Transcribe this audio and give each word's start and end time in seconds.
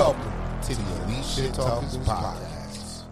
Welcome 0.00 0.32
to 0.62 0.74
the 0.74 1.04
Elite 1.04 1.24
Shit 1.26 1.52
Talkers 1.52 1.98
Podcast. 1.98 3.02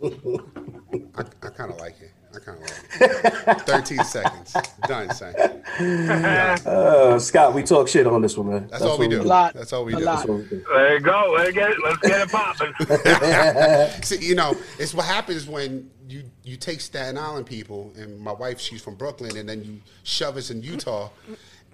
I, 0.04 1.24
I 1.42 1.48
kind 1.50 1.72
of 1.72 1.78
like 1.80 1.96
it. 2.00 2.12
I 2.32 2.38
kind 2.38 2.62
of 2.62 2.70
like 2.70 3.58
it. 3.58 3.60
13 3.62 3.98
seconds. 4.04 4.56
Done, 4.86 5.12
son. 5.12 5.34
Uh, 6.64 7.18
Scott, 7.18 7.54
we 7.54 7.64
talk 7.64 7.88
shit 7.88 8.06
on 8.06 8.22
this 8.22 8.38
one, 8.38 8.50
man. 8.50 8.68
That's, 8.68 8.84
all 8.84 8.98
we 8.98 9.08
what 9.08 9.16
do. 9.16 9.22
A 9.22 9.24
lot. 9.24 9.54
That's 9.54 9.72
all 9.72 9.84
we 9.84 9.96
do. 9.96 10.04
That's 10.04 10.28
what 10.28 10.38
we 10.38 10.44
do. 10.44 10.64
There 10.72 10.94
you 10.94 11.00
go. 11.00 11.34
Let's 11.36 11.52
get 11.52 11.70
it, 11.70 11.76
let's 11.82 11.98
get 11.98 12.20
it 12.20 12.30
popping. 12.30 14.02
See, 14.04 14.24
you 14.24 14.36
know, 14.36 14.54
it's 14.78 14.94
what 14.94 15.06
happens 15.06 15.48
when 15.48 15.90
you 16.08 16.22
you 16.44 16.56
take 16.56 16.80
Staten 16.80 17.18
Island 17.18 17.46
people, 17.46 17.92
and 17.98 18.20
my 18.20 18.32
wife, 18.32 18.60
she's 18.60 18.80
from 18.80 18.94
Brooklyn, 18.94 19.36
and 19.36 19.48
then 19.48 19.64
you 19.64 19.80
shove 20.04 20.36
us 20.36 20.50
in 20.50 20.62
Utah, 20.62 21.10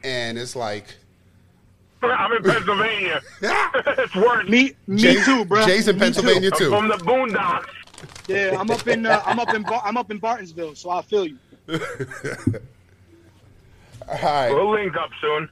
and 0.02 0.38
it's 0.38 0.56
like, 0.56 0.96
I'm 2.10 2.32
in 2.32 2.42
Pennsylvania. 2.42 3.20
it's 3.42 4.14
worse. 4.16 4.48
Me, 4.48 4.74
me 4.86 4.96
Jay- 4.98 5.22
too, 5.24 5.44
bro. 5.44 5.64
Jay's 5.64 5.88
in 5.88 5.96
Me 5.96 6.00
too. 6.00 6.04
Pennsylvania 6.04 6.50
I'm 6.52 6.58
too. 6.58 6.70
from 6.70 6.88
the 6.88 6.96
boondocks. 6.96 7.66
Yeah, 8.26 8.56
I'm 8.58 8.70
up 8.70 8.86
in 8.88 9.06
uh, 9.06 9.22
I'm 9.24 9.38
up 9.38 9.54
in 9.54 9.62
Bar- 9.62 9.82
I'm 9.84 9.96
up 9.96 10.10
in 10.10 10.20
Bartonsville, 10.20 10.76
so 10.76 10.90
I 10.90 11.02
feel 11.02 11.26
you. 11.26 11.38
All 14.08 14.18
right, 14.22 14.50
We'll 14.52 14.70
link 14.72 14.96
up 14.96 15.10
soon. 15.20 15.48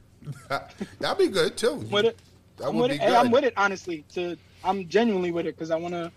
that'd 0.99 1.19
be 1.19 1.29
good 1.29 1.57
too. 1.57 1.75
With 1.91 2.07
it, 2.07 2.19
That 2.57 2.69
I'm 2.69 2.75
would 2.77 2.91
with 2.91 2.99
be 2.99 3.05
it. 3.05 3.09
good. 3.09 3.17
I'm 3.17 3.30
with 3.30 3.45
it. 3.45 3.55
Honestly, 3.57 4.05
to 4.15 4.37
I'm 4.65 4.89
genuinely 4.89 5.30
with 5.30 5.47
it 5.47 5.55
because 5.57 5.71
I 5.71 5.77
want 5.77 5.95
to. 5.95 6.11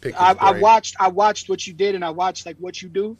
Pick 0.00 0.14
his 0.14 0.20
I, 0.22 0.34
I 0.40 0.60
watched 0.60 0.96
I 1.00 1.08
watched 1.08 1.48
what 1.48 1.66
you 1.66 1.72
did 1.74 1.94
and 1.94 2.04
I 2.04 2.10
watched 2.10 2.46
like 2.46 2.56
what 2.58 2.80
you 2.80 2.88
do, 2.88 3.16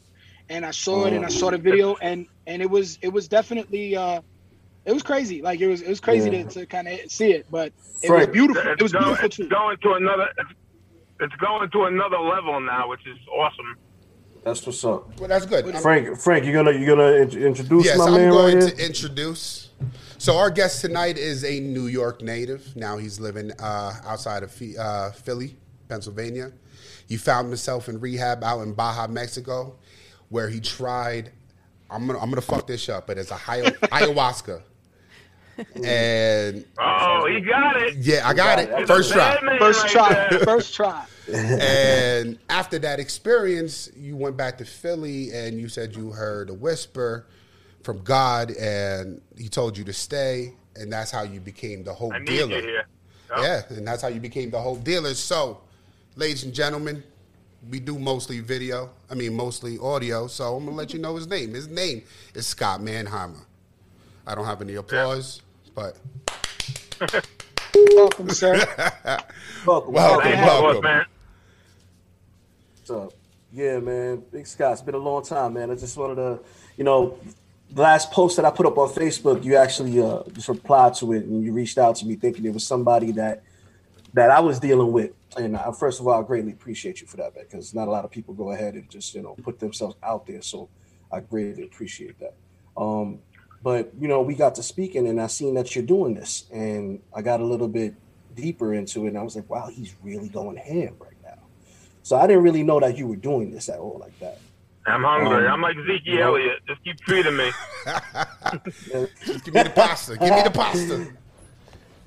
and 0.49 0.65
I 0.65 0.71
saw 0.71 1.05
it 1.05 1.13
and 1.13 1.25
I 1.25 1.29
saw 1.29 1.51
the 1.51 1.57
video 1.57 1.95
and 2.01 2.25
and 2.47 2.61
it 2.61 2.69
was 2.69 2.97
it 3.01 3.09
was 3.09 3.27
definitely 3.27 3.95
uh 3.95 4.21
it 4.85 4.93
was 4.93 5.03
crazy 5.03 5.41
like 5.41 5.59
it 5.61 5.67
was 5.67 5.81
it 5.81 5.89
was 5.89 5.99
crazy 5.99 6.29
Yeah. 6.29 6.43
to, 6.43 6.49
to 6.61 6.65
kind 6.65 6.87
of 6.87 6.99
see 7.11 7.31
it 7.31 7.45
but 7.51 7.71
it 8.01 8.07
Frank. 8.07 8.27
was 8.29 8.33
beautiful 8.33 8.63
it 8.71 8.81
was 8.81 8.91
going, 8.91 9.03
beautiful 9.05 9.25
it's 9.25 9.37
going 9.37 9.77
to 9.77 9.93
another. 9.93 10.27
It's, 10.37 10.49
it's 11.21 11.35
going 11.35 11.69
to 11.69 11.83
another 11.83 12.17
level 12.17 12.61
now, 12.61 12.87
which 12.89 13.05
is 13.05 13.17
awesome. 13.27 13.75
That's 14.45 14.65
what's 14.65 14.85
up. 14.85 15.19
Well, 15.19 15.27
that's 15.27 15.45
good. 15.45 15.65
Frank, 15.79 16.17
Frank, 16.17 16.45
you 16.45 16.53
gonna 16.53 16.71
you 16.71 16.85
gonna 16.85 17.11
introduce 17.11 17.83
Yes, 17.83 17.97
my 17.97 18.05
I'm 18.05 18.13
man 18.13 18.29
going 18.29 18.55
right 18.55 18.63
here? 18.63 18.71
to 18.71 18.85
introduce. 18.85 19.69
So 20.17 20.37
our 20.37 20.49
guest 20.49 20.79
tonight 20.79 21.17
is 21.17 21.43
a 21.43 21.59
New 21.59 21.87
York 21.87 22.21
native. 22.21 22.73
Now 22.77 22.97
he's 22.97 23.19
living 23.19 23.51
uh, 23.59 23.93
outside 24.05 24.43
of 24.43 24.61
uh, 24.79 25.11
Philly, 25.11 25.57
Pennsylvania. 25.89 26.53
He 27.09 27.17
found 27.17 27.47
himself 27.49 27.89
in 27.89 27.99
rehab 27.99 28.41
out 28.43 28.61
in 28.61 28.73
Baja, 28.73 29.07
Mexico, 29.07 29.75
where 30.29 30.47
he 30.47 30.61
tried. 30.61 31.31
I'm 31.91 32.05
gonna 32.07 32.19
I'm 32.19 32.29
gonna 32.29 32.41
fuck 32.41 32.67
this 32.67 32.87
up, 32.89 33.07
but 33.07 33.17
it's 33.17 33.31
a 33.31 33.35
hi- 33.35 33.61
ayahuasca. 33.61 34.61
And 35.83 36.65
Oh, 36.79 37.27
he 37.29 37.41
got 37.41 37.75
it. 37.81 37.95
yeah, 37.97 38.27
I 38.27 38.33
got 38.33 38.59
it. 38.59 38.69
He's 38.77 38.83
a 38.83 38.87
First 38.87 39.11
try. 39.11 39.37
first 39.59 39.83
right 39.83 39.91
try 39.91 40.27
there. 40.29 40.39
first 40.39 40.73
try 40.73 41.05
And 41.33 42.39
after 42.49 42.79
that 42.79 42.99
experience, 42.99 43.89
you 43.95 44.15
went 44.15 44.37
back 44.37 44.57
to 44.59 44.65
Philly 44.65 45.31
and 45.33 45.59
you 45.59 45.67
said 45.67 45.95
you 45.95 46.11
heard 46.11 46.49
a 46.49 46.53
whisper 46.53 47.27
from 47.83 48.01
God 48.03 48.51
and 48.51 49.21
he 49.37 49.49
told 49.49 49.77
you 49.77 49.83
to 49.85 49.93
stay. 49.93 50.53
And 50.75 50.91
that's 50.93 51.11
how 51.11 51.23
you 51.23 51.39
became 51.41 51.83
the 51.83 51.93
whole 51.93 52.13
I 52.13 52.19
need 52.19 52.25
dealer. 52.27 52.55
you 52.55 52.61
here. 52.61 52.85
Yep. 53.35 53.39
Yeah, 53.69 53.77
and 53.77 53.85
that's 53.87 54.01
how 54.01 54.07
you 54.07 54.19
became 54.21 54.49
the 54.49 54.59
Hope 54.59 54.83
Dealer. 54.83 55.13
So, 55.13 55.59
ladies 56.15 56.45
and 56.45 56.53
gentlemen, 56.53 57.03
we 57.67 57.79
do 57.79 57.99
mostly 57.99 58.39
video. 58.39 58.89
I 59.09 59.15
mean, 59.15 59.35
mostly 59.35 59.77
audio. 59.79 60.27
So 60.27 60.55
I'm 60.55 60.65
gonna 60.65 60.77
let 60.77 60.93
you 60.93 60.99
know 60.99 61.15
his 61.15 61.27
name. 61.27 61.53
His 61.53 61.67
name 61.67 62.03
is 62.33 62.47
Scott 62.47 62.79
Mannheimer. 62.81 63.43
I 64.25 64.35
don't 64.35 64.45
have 64.45 64.61
any 64.61 64.75
applause, 64.75 65.41
but 65.73 65.97
welcome 67.95 68.29
sir 68.29 68.55
Welcome. 69.65 69.93
Welcome, 69.93 70.23
Thank 70.23 70.39
you, 70.39 70.45
welcome. 70.45 70.83
man. 70.83 71.05
What's 72.77 72.91
up? 72.91 73.13
Yeah, 73.51 73.79
man. 73.79 74.23
Big 74.31 74.45
Scott. 74.47 74.73
It's 74.73 74.81
been 74.81 74.95
a 74.95 74.99
long 74.99 75.23
time, 75.23 75.53
man. 75.53 75.71
I 75.71 75.75
just 75.75 75.97
wanted 75.97 76.15
to, 76.15 76.39
you 76.77 76.83
know, 76.83 77.17
the 77.71 77.81
last 77.81 78.11
post 78.11 78.35
that 78.37 78.45
I 78.45 78.51
put 78.51 78.65
up 78.65 78.77
on 78.77 78.89
Facebook, 78.89 79.43
you 79.43 79.55
actually 79.55 80.01
uh, 80.01 80.23
just 80.33 80.47
replied 80.47 80.93
to 80.95 81.13
it 81.13 81.25
and 81.25 81.43
you 81.43 81.51
reached 81.51 81.77
out 81.77 81.95
to 81.97 82.05
me 82.05 82.15
thinking 82.15 82.45
it 82.45 82.53
was 82.53 82.65
somebody 82.65 83.11
that 83.13 83.43
that 84.13 84.31
I 84.31 84.39
was 84.39 84.59
dealing 84.59 84.91
with. 84.91 85.11
And 85.37 85.55
uh, 85.55 85.71
first 85.71 85.99
of 85.99 86.07
all, 86.07 86.21
I 86.21 86.25
greatly 86.25 86.51
appreciate 86.51 87.01
you 87.01 87.07
for 87.07 87.17
that, 87.17 87.33
because 87.35 87.73
not 87.73 87.87
a 87.87 87.91
lot 87.91 88.05
of 88.05 88.11
people 88.11 88.33
go 88.33 88.51
ahead 88.51 88.73
and 88.73 88.89
just, 88.89 89.13
you 89.13 89.21
know, 89.21 89.35
put 89.43 89.59
themselves 89.59 89.95
out 90.03 90.25
there. 90.25 90.41
So 90.41 90.69
I 91.11 91.19
greatly 91.19 91.63
appreciate 91.63 92.19
that. 92.19 92.33
Um, 92.75 93.19
but 93.61 93.91
you 93.99 94.07
know, 94.07 94.21
we 94.21 94.35
got 94.35 94.55
to 94.55 94.63
speaking, 94.63 95.07
and 95.07 95.19
I 95.21 95.27
seen 95.27 95.53
that 95.55 95.75
you're 95.75 95.85
doing 95.85 96.13
this, 96.13 96.45
and 96.51 97.01
I 97.13 97.21
got 97.21 97.41
a 97.41 97.45
little 97.45 97.67
bit 97.67 97.93
deeper 98.35 98.73
into 98.73 99.05
it, 99.05 99.09
and 99.09 99.17
I 99.17 99.23
was 99.23 99.35
like, 99.35 99.49
wow, 99.49 99.67
he's 99.67 99.93
really 100.01 100.29
going 100.29 100.55
ham 100.55 100.95
right 100.99 101.17
now. 101.23 101.43
So 102.03 102.15
I 102.17 102.25
didn't 102.25 102.43
really 102.43 102.63
know 102.63 102.79
that 102.79 102.97
you 102.97 103.05
were 103.07 103.17
doing 103.17 103.51
this 103.51 103.67
at 103.69 103.79
all 103.79 103.97
like 103.99 104.17
that. 104.19 104.39
I'm 104.85 105.03
hungry. 105.03 105.45
Um, 105.45 105.53
I'm 105.53 105.61
like 105.61 105.75
Zeke 105.85 106.05
you 106.05 106.15
know- 106.15 106.35
Elliott. 106.35 106.59
Just 106.67 106.83
keep 106.83 106.97
feeding 107.05 107.35
me. 107.35 107.51
Give 109.43 109.53
me 109.53 109.63
the 109.63 109.71
pasta. 109.75 110.17
Give 110.17 110.33
me 110.33 110.41
the 110.41 110.51
pasta. 110.51 111.07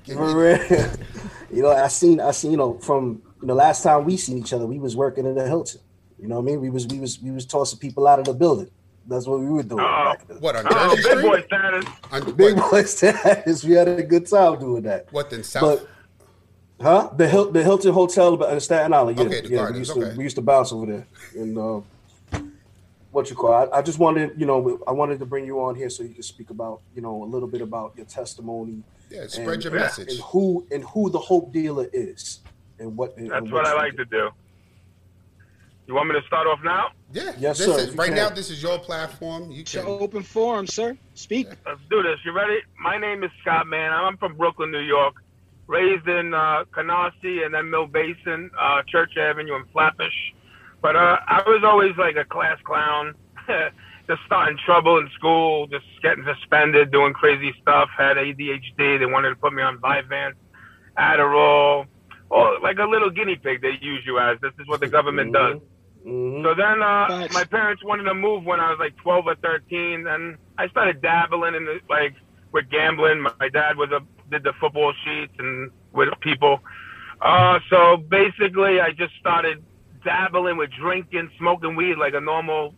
Give 0.03 0.17
for 0.17 0.35
real. 0.37 0.57
you 1.51 1.61
know, 1.63 1.71
I 1.71 1.87
seen, 1.87 2.19
I 2.19 2.31
seen, 2.31 2.51
you 2.51 2.57
know, 2.57 2.77
from 2.79 3.21
you 3.41 3.47
know, 3.47 3.53
last 3.53 3.83
time 3.83 4.05
we 4.05 4.17
seen 4.17 4.37
each 4.37 4.53
other, 4.53 4.65
we 4.65 4.79
was 4.79 4.95
working 4.95 5.25
in 5.25 5.35
the 5.35 5.45
Hilton. 5.47 5.81
You 6.19 6.27
know 6.27 6.35
what 6.35 6.41
I 6.43 6.45
mean? 6.45 6.61
We 6.61 6.69
was, 6.69 6.87
we 6.87 6.99
was, 6.99 7.19
we 7.21 7.31
was 7.31 7.45
tossing 7.45 7.79
people 7.79 8.07
out 8.07 8.19
of 8.19 8.25
the 8.25 8.33
building. 8.33 8.69
That's 9.05 9.27
what 9.27 9.39
we 9.41 9.47
were 9.47 9.63
doing. 9.63 9.81
Uh-oh. 9.83 10.13
back 10.13 10.25
in 10.29 10.35
What 10.37 10.55
on 10.55 10.95
Jersey 10.95 11.09
big 11.13 11.21
boy 11.23 11.41
Street? 11.41 11.45
status. 11.47 11.85
On- 12.11 12.31
Big 12.35 12.55
what, 12.55 12.71
boy 12.71 12.83
status. 12.97 13.63
We 13.65 13.73
had 13.73 13.87
a 13.89 14.03
good 14.03 14.27
time 14.27 14.59
doing 14.59 14.83
that. 14.83 15.11
what 15.11 15.29
then? 15.29 15.43
South? 15.43 15.85
But 16.79 16.85
huh? 16.85 17.09
The 17.17 17.27
Hil- 17.27 17.51
the 17.51 17.61
Hilton 17.63 17.91
Hotel 17.93 18.41
in 18.45 18.59
Staten 18.61 18.93
Island. 18.93 19.17
Yeah, 19.19 19.25
Okay, 19.25 19.41
the 19.41 19.49
yeah. 19.49 19.57
Gardens, 19.57 19.75
we 19.75 19.79
used 19.79 19.93
to 19.93 20.05
okay. 20.07 20.17
we 20.17 20.23
used 20.23 20.35
to 20.37 20.41
bounce 20.41 20.71
over 20.71 20.85
there. 20.85 21.07
And 21.35 21.57
uh, 21.57 21.81
what 23.11 23.29
you 23.29 23.35
call? 23.35 23.53
I, 23.53 23.79
I 23.79 23.81
just 23.81 23.99
wanted, 23.99 24.39
you 24.39 24.45
know, 24.45 24.79
I 24.87 24.91
wanted 24.91 25.19
to 25.19 25.25
bring 25.25 25.45
you 25.45 25.59
on 25.61 25.75
here 25.75 25.89
so 25.89 26.03
you 26.03 26.13
could 26.15 26.25
speak 26.25 26.49
about, 26.49 26.81
you 26.95 27.01
know, 27.01 27.23
a 27.23 27.25
little 27.25 27.49
bit 27.49 27.61
about 27.61 27.93
your 27.97 28.05
testimony. 28.05 28.83
Yeah, 29.13 29.27
spread 29.27 29.55
and- 29.55 29.63
your 29.63 29.73
message. 29.73 30.11
And 30.11 30.19
who 30.21 30.65
and 30.71 30.83
who 30.83 31.09
the 31.09 31.19
Hope 31.19 31.51
Dealer 31.53 31.87
is, 31.93 32.39
and 32.79 32.97
what. 32.97 33.15
And, 33.17 33.29
That's 33.29 33.43
and 33.43 33.51
what 33.51 33.65
I 33.67 33.71
you 33.71 33.77
like 33.77 33.95
to 33.97 34.05
do. 34.05 34.29
You 35.85 35.95
want 35.95 36.07
me 36.07 36.19
to 36.19 36.25
start 36.25 36.47
off 36.47 36.59
now? 36.63 36.91
Yeah. 37.11 37.33
Yes, 37.37 37.57
this 37.57 37.67
sir, 37.67 37.77
Is, 37.89 37.95
right 37.95 38.07
can. 38.07 38.15
now, 38.15 38.29
this 38.29 38.49
is 38.49 38.63
your 38.63 38.79
platform. 38.79 39.51
You 39.51 39.61
it's 39.61 39.73
your 39.73 39.83
can. 39.83 39.91
open 40.01 40.23
forum 40.23 40.65
sir 40.65 40.97
speak 41.13 41.47
Let's 41.65 41.81
do 41.89 42.01
this. 42.01 42.19
You 42.23 42.31
ready? 42.31 42.57
My 42.79 42.97
name 42.97 43.23
is 43.23 43.31
Scott 43.41 43.67
Man. 43.67 43.91
I'm 43.91 44.15
from 44.17 44.35
Brooklyn, 44.37 44.71
New 44.71 44.79
York. 44.79 45.15
Raised 45.67 46.07
in 46.07 46.33
uh, 46.33 46.63
Canarsie 46.71 47.45
and 47.45 47.53
then 47.53 47.69
Mill 47.69 47.87
Basin, 47.87 48.49
uh, 48.59 48.81
Church 48.87 49.17
Avenue, 49.17 49.55
and 49.55 49.65
Flatbush. 49.71 50.13
But 50.81 50.95
uh, 50.95 51.17
I 51.27 51.41
was 51.45 51.63
always 51.65 51.95
like 51.97 52.15
a 52.17 52.25
class 52.25 52.57
clown, 52.63 53.13
just 54.07 54.21
starting 54.25 54.57
trouble 54.65 54.97
in 54.97 55.09
school, 55.15 55.67
just 55.67 55.85
getting 56.01 56.25
suspended, 56.25 56.91
doing 56.91 57.13
crazy 57.13 57.53
stuff. 57.61 57.89
Had 57.97 58.17
ADHD. 58.17 58.99
They 58.99 59.05
wanted 59.05 59.29
to 59.29 59.35
put 59.35 59.53
me 59.53 59.61
on 59.61 59.77
Vyvanse, 59.77 60.33
Adderall, 60.97 61.85
or 62.29 62.59
like 62.59 62.79
a 62.79 62.85
little 62.85 63.09
guinea 63.09 63.35
pig. 63.35 63.61
They 63.61 63.77
use 63.81 64.03
you 64.05 64.19
as. 64.19 64.39
This 64.41 64.53
is 64.59 64.67
what 64.67 64.81
the 64.81 64.87
government 64.87 65.33
does. 65.33 65.57
Mhm. 66.05 66.43
So 66.43 66.53
then 66.53 66.81
uh, 66.81 67.27
my 67.31 67.45
parents 67.45 67.83
wanted 67.83 68.03
to 68.03 68.13
move 68.13 68.43
when 68.43 68.59
I 68.59 68.69
was 68.69 68.79
like 68.79 68.95
12 68.97 69.27
or 69.27 69.35
13, 69.35 70.05
and 70.05 70.37
I 70.57 70.67
started 70.67 71.01
dabbling 71.01 71.55
in 71.55 71.65
the, 71.65 71.79
like 71.89 72.15
with 72.51 72.69
gambling. 72.69 73.21
My 73.21 73.49
dad 73.49 73.77
was 73.77 73.89
a 73.91 74.01
did 74.29 74.43
the 74.43 74.53
football 74.59 74.93
sheets 75.05 75.33
and 75.39 75.71
with 75.93 76.09
people. 76.19 76.59
Uh, 77.21 77.59
so 77.69 77.97
basically, 77.97 78.81
I 78.81 78.91
just 78.91 79.13
started 79.19 79.63
dabbling 80.03 80.57
with 80.57 80.71
drinking, 80.71 81.29
smoking 81.39 81.75
weed 81.75 81.95
like 81.97 82.13
a 82.13 82.19
normal 82.19 82.75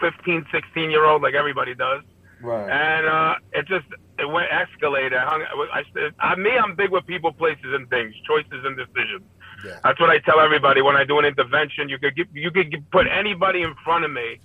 15, 0.00 0.46
16 0.52 0.90
year 0.90 1.04
old, 1.04 1.22
like 1.22 1.34
everybody 1.34 1.74
does. 1.74 2.02
Right. 2.42 2.70
And 2.70 3.06
uh, 3.06 3.34
it 3.52 3.66
just 3.66 3.86
it 4.18 4.28
went 4.28 4.48
escalated. 4.50 5.16
I, 5.16 5.24
hung, 5.24 5.42
I, 5.72 5.82
I, 6.18 6.34
me, 6.36 6.50
I'm 6.50 6.74
big 6.74 6.90
with 6.90 7.06
people, 7.06 7.32
places, 7.32 7.66
and 7.66 7.88
things, 7.90 8.14
choices 8.26 8.64
and 8.64 8.76
decisions. 8.76 9.22
Yeah. 9.64 9.78
That's 9.84 10.00
what 10.00 10.08
I 10.08 10.18
tell 10.18 10.40
everybody 10.40 10.80
when 10.80 10.96
I 10.96 11.04
do 11.04 11.18
an 11.18 11.26
intervention. 11.26 11.88
You 11.88 11.98
could 11.98 12.16
you 12.32 12.50
could 12.50 12.90
put 12.90 13.06
anybody 13.06 13.62
in 13.62 13.74
front 13.84 14.04
of 14.04 14.10
me, 14.10 14.40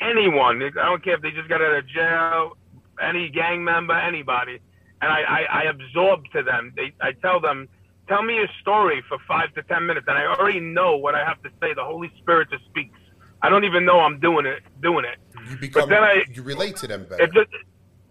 anyone. 0.00 0.62
I 0.62 0.70
don't 0.70 1.02
care 1.02 1.14
if 1.14 1.22
they 1.22 1.30
just 1.30 1.48
got 1.48 1.62
out 1.62 1.74
of 1.74 1.86
jail, 1.88 2.56
any 3.00 3.30
gang 3.30 3.64
member, 3.64 3.94
anybody, 3.94 4.60
and 5.00 5.10
I, 5.10 5.22
I, 5.22 5.40
I 5.50 5.62
absorb 5.64 6.30
to 6.32 6.42
them. 6.42 6.72
They, 6.76 6.92
I 7.00 7.12
tell 7.12 7.40
them, 7.40 7.68
tell 8.06 8.22
me 8.22 8.38
a 8.42 8.48
story 8.60 9.02
for 9.08 9.16
five 9.26 9.54
to 9.54 9.62
ten 9.62 9.86
minutes, 9.86 10.06
and 10.08 10.18
I 10.18 10.26
already 10.26 10.60
know 10.60 10.96
what 10.96 11.14
I 11.14 11.24
have 11.24 11.42
to 11.42 11.48
say. 11.60 11.72
The 11.72 11.84
Holy 11.84 12.12
Spirit 12.18 12.48
just 12.50 12.64
speaks. 12.66 12.99
I 13.42 13.48
don't 13.48 13.64
even 13.64 13.84
know 13.84 14.00
I'm 14.00 14.20
doing 14.20 14.46
it, 14.46 14.62
doing 14.82 15.04
it. 15.04 15.18
You 15.50 15.56
become. 15.56 15.88
then 15.88 16.02
I- 16.02 16.24
you 16.32 16.42
relate 16.42 16.76
to 16.76 16.86
them 16.86 17.04
better. 17.08 17.22
It's 17.24 17.34
just, 17.34 17.48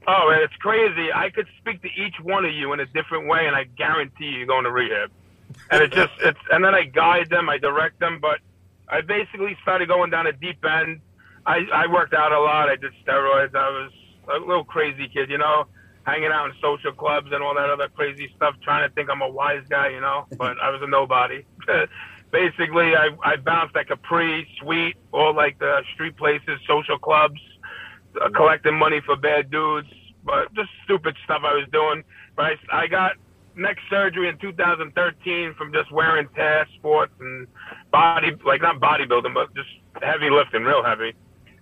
oh, 0.08 0.30
and 0.34 0.42
it's 0.42 0.56
crazy. 0.56 1.12
I 1.14 1.30
could 1.30 1.48
speak 1.60 1.82
to 1.84 1.88
each 1.90 2.16
one 2.22 2.46
of 2.46 2.52
you 2.54 2.74
in 2.74 2.80
a 2.80 2.86
different 2.88 3.28
way, 3.28 3.46
and 3.46 3.56
I 3.56 3.66
guarantee 3.66 4.26
you, 4.26 4.38
you're 4.40 4.48
going 4.48 4.64
to 4.66 4.72
rehab. 4.72 5.12
And 5.72 5.84
it 5.84 5.92
just, 5.92 6.14
it's, 6.22 6.40
and 6.52 6.64
then 6.64 6.74
I 6.76 6.84
guide 6.84 7.30
them, 7.30 7.50
I 7.50 7.58
direct 7.58 8.00
them, 8.00 8.20
but 8.22 8.40
I 8.88 9.02
basically 9.02 9.56
started 9.62 9.88
going 9.88 10.10
down 10.12 10.28
a 10.28 10.32
deep 10.32 10.64
end. 10.66 11.02
I, 11.46 11.62
I 11.74 11.88
worked 11.88 12.14
out 12.14 12.32
a 12.32 12.40
lot. 12.40 12.70
I 12.70 12.76
did 12.76 12.92
steroids. 13.06 13.56
I 13.56 13.70
was 13.70 13.92
a 14.34 14.40
little 14.40 14.64
crazy 14.64 15.08
kid, 15.08 15.30
you 15.30 15.38
know. 15.38 15.66
hanging 16.06 16.32
out 16.32 16.48
in 16.48 16.54
social 16.62 16.92
clubs 16.92 17.28
and 17.32 17.44
all 17.44 17.54
that 17.56 17.70
other 17.70 17.88
crazy 17.90 18.32
stuff, 18.36 18.56
trying 18.64 18.88
to 18.88 18.94
think 18.96 19.10
I'm 19.10 19.22
a 19.22 19.30
wise 19.30 19.64
guy, 19.70 19.90
you 19.90 20.02
know. 20.02 20.26
But 20.38 20.58
I 20.62 20.70
was 20.70 20.82
a 20.82 20.88
nobody. 20.88 21.46
Basically, 22.32 22.96
I 22.96 23.10
I 23.24 23.36
bounced 23.38 23.76
at 23.76 23.88
Capri, 23.88 24.48
Sweet, 24.62 24.96
all 25.12 25.34
like 25.36 25.58
the 25.60 25.82
street 25.94 26.16
places, 26.18 26.60
social 26.68 26.98
clubs, 26.98 27.40
uh, 28.22 28.30
collecting 28.30 28.76
money 28.78 29.02
for 29.06 29.16
bad 29.16 29.50
dudes, 29.50 29.90
but 30.24 30.54
just 30.54 30.70
stupid 30.84 31.16
stuff 31.24 31.42
I 31.44 31.54
was 31.54 31.68
doing. 31.72 32.04
But 32.36 32.46
I, 32.72 32.84
I 32.84 32.88
got 32.88 33.14
neck 33.56 33.78
surgery 33.90 34.30
in 34.30 34.38
2013 34.38 35.54
from 35.56 35.74
just 35.74 35.92
wearing 35.92 36.28
tear 36.36 36.66
sports 36.76 37.14
and 37.20 37.48
body, 37.92 38.32
like 38.46 38.62
not 38.62 38.80
bodybuilding, 38.80 39.34
but 39.34 39.54
just 39.56 39.70
heavy 40.02 40.30
lifting, 40.30 40.64
real 40.64 40.84
heavy. 40.84 41.14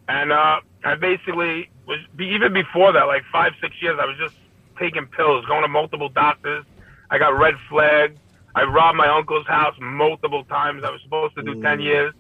And 0.08 0.32
uh, 0.32 0.62
I 0.84 0.96
basically 0.96 1.70
was 1.86 2.00
even 2.20 2.54
before 2.54 2.92
that, 2.94 3.04
like 3.04 3.24
five, 3.32 3.54
six 3.62 3.76
years, 3.82 3.98
I 4.02 4.06
was 4.06 4.18
just 4.18 4.36
taking 4.80 5.06
pills, 5.08 5.46
going 5.46 5.64
to 5.64 5.68
multiple 5.68 6.10
doctors. 6.10 6.66
I 7.10 7.18
got 7.18 7.38
red 7.38 7.56
flag. 7.70 8.18
I 8.58 8.64
robbed 8.64 8.98
my 8.98 9.08
uncle's 9.08 9.46
house 9.46 9.76
multiple 9.80 10.44
times. 10.46 10.84
I 10.84 10.90
was 10.90 11.00
supposed 11.04 11.36
to 11.36 11.44
do 11.44 11.54
mm. 11.54 11.62
10 11.62 11.80
years, 11.80 12.12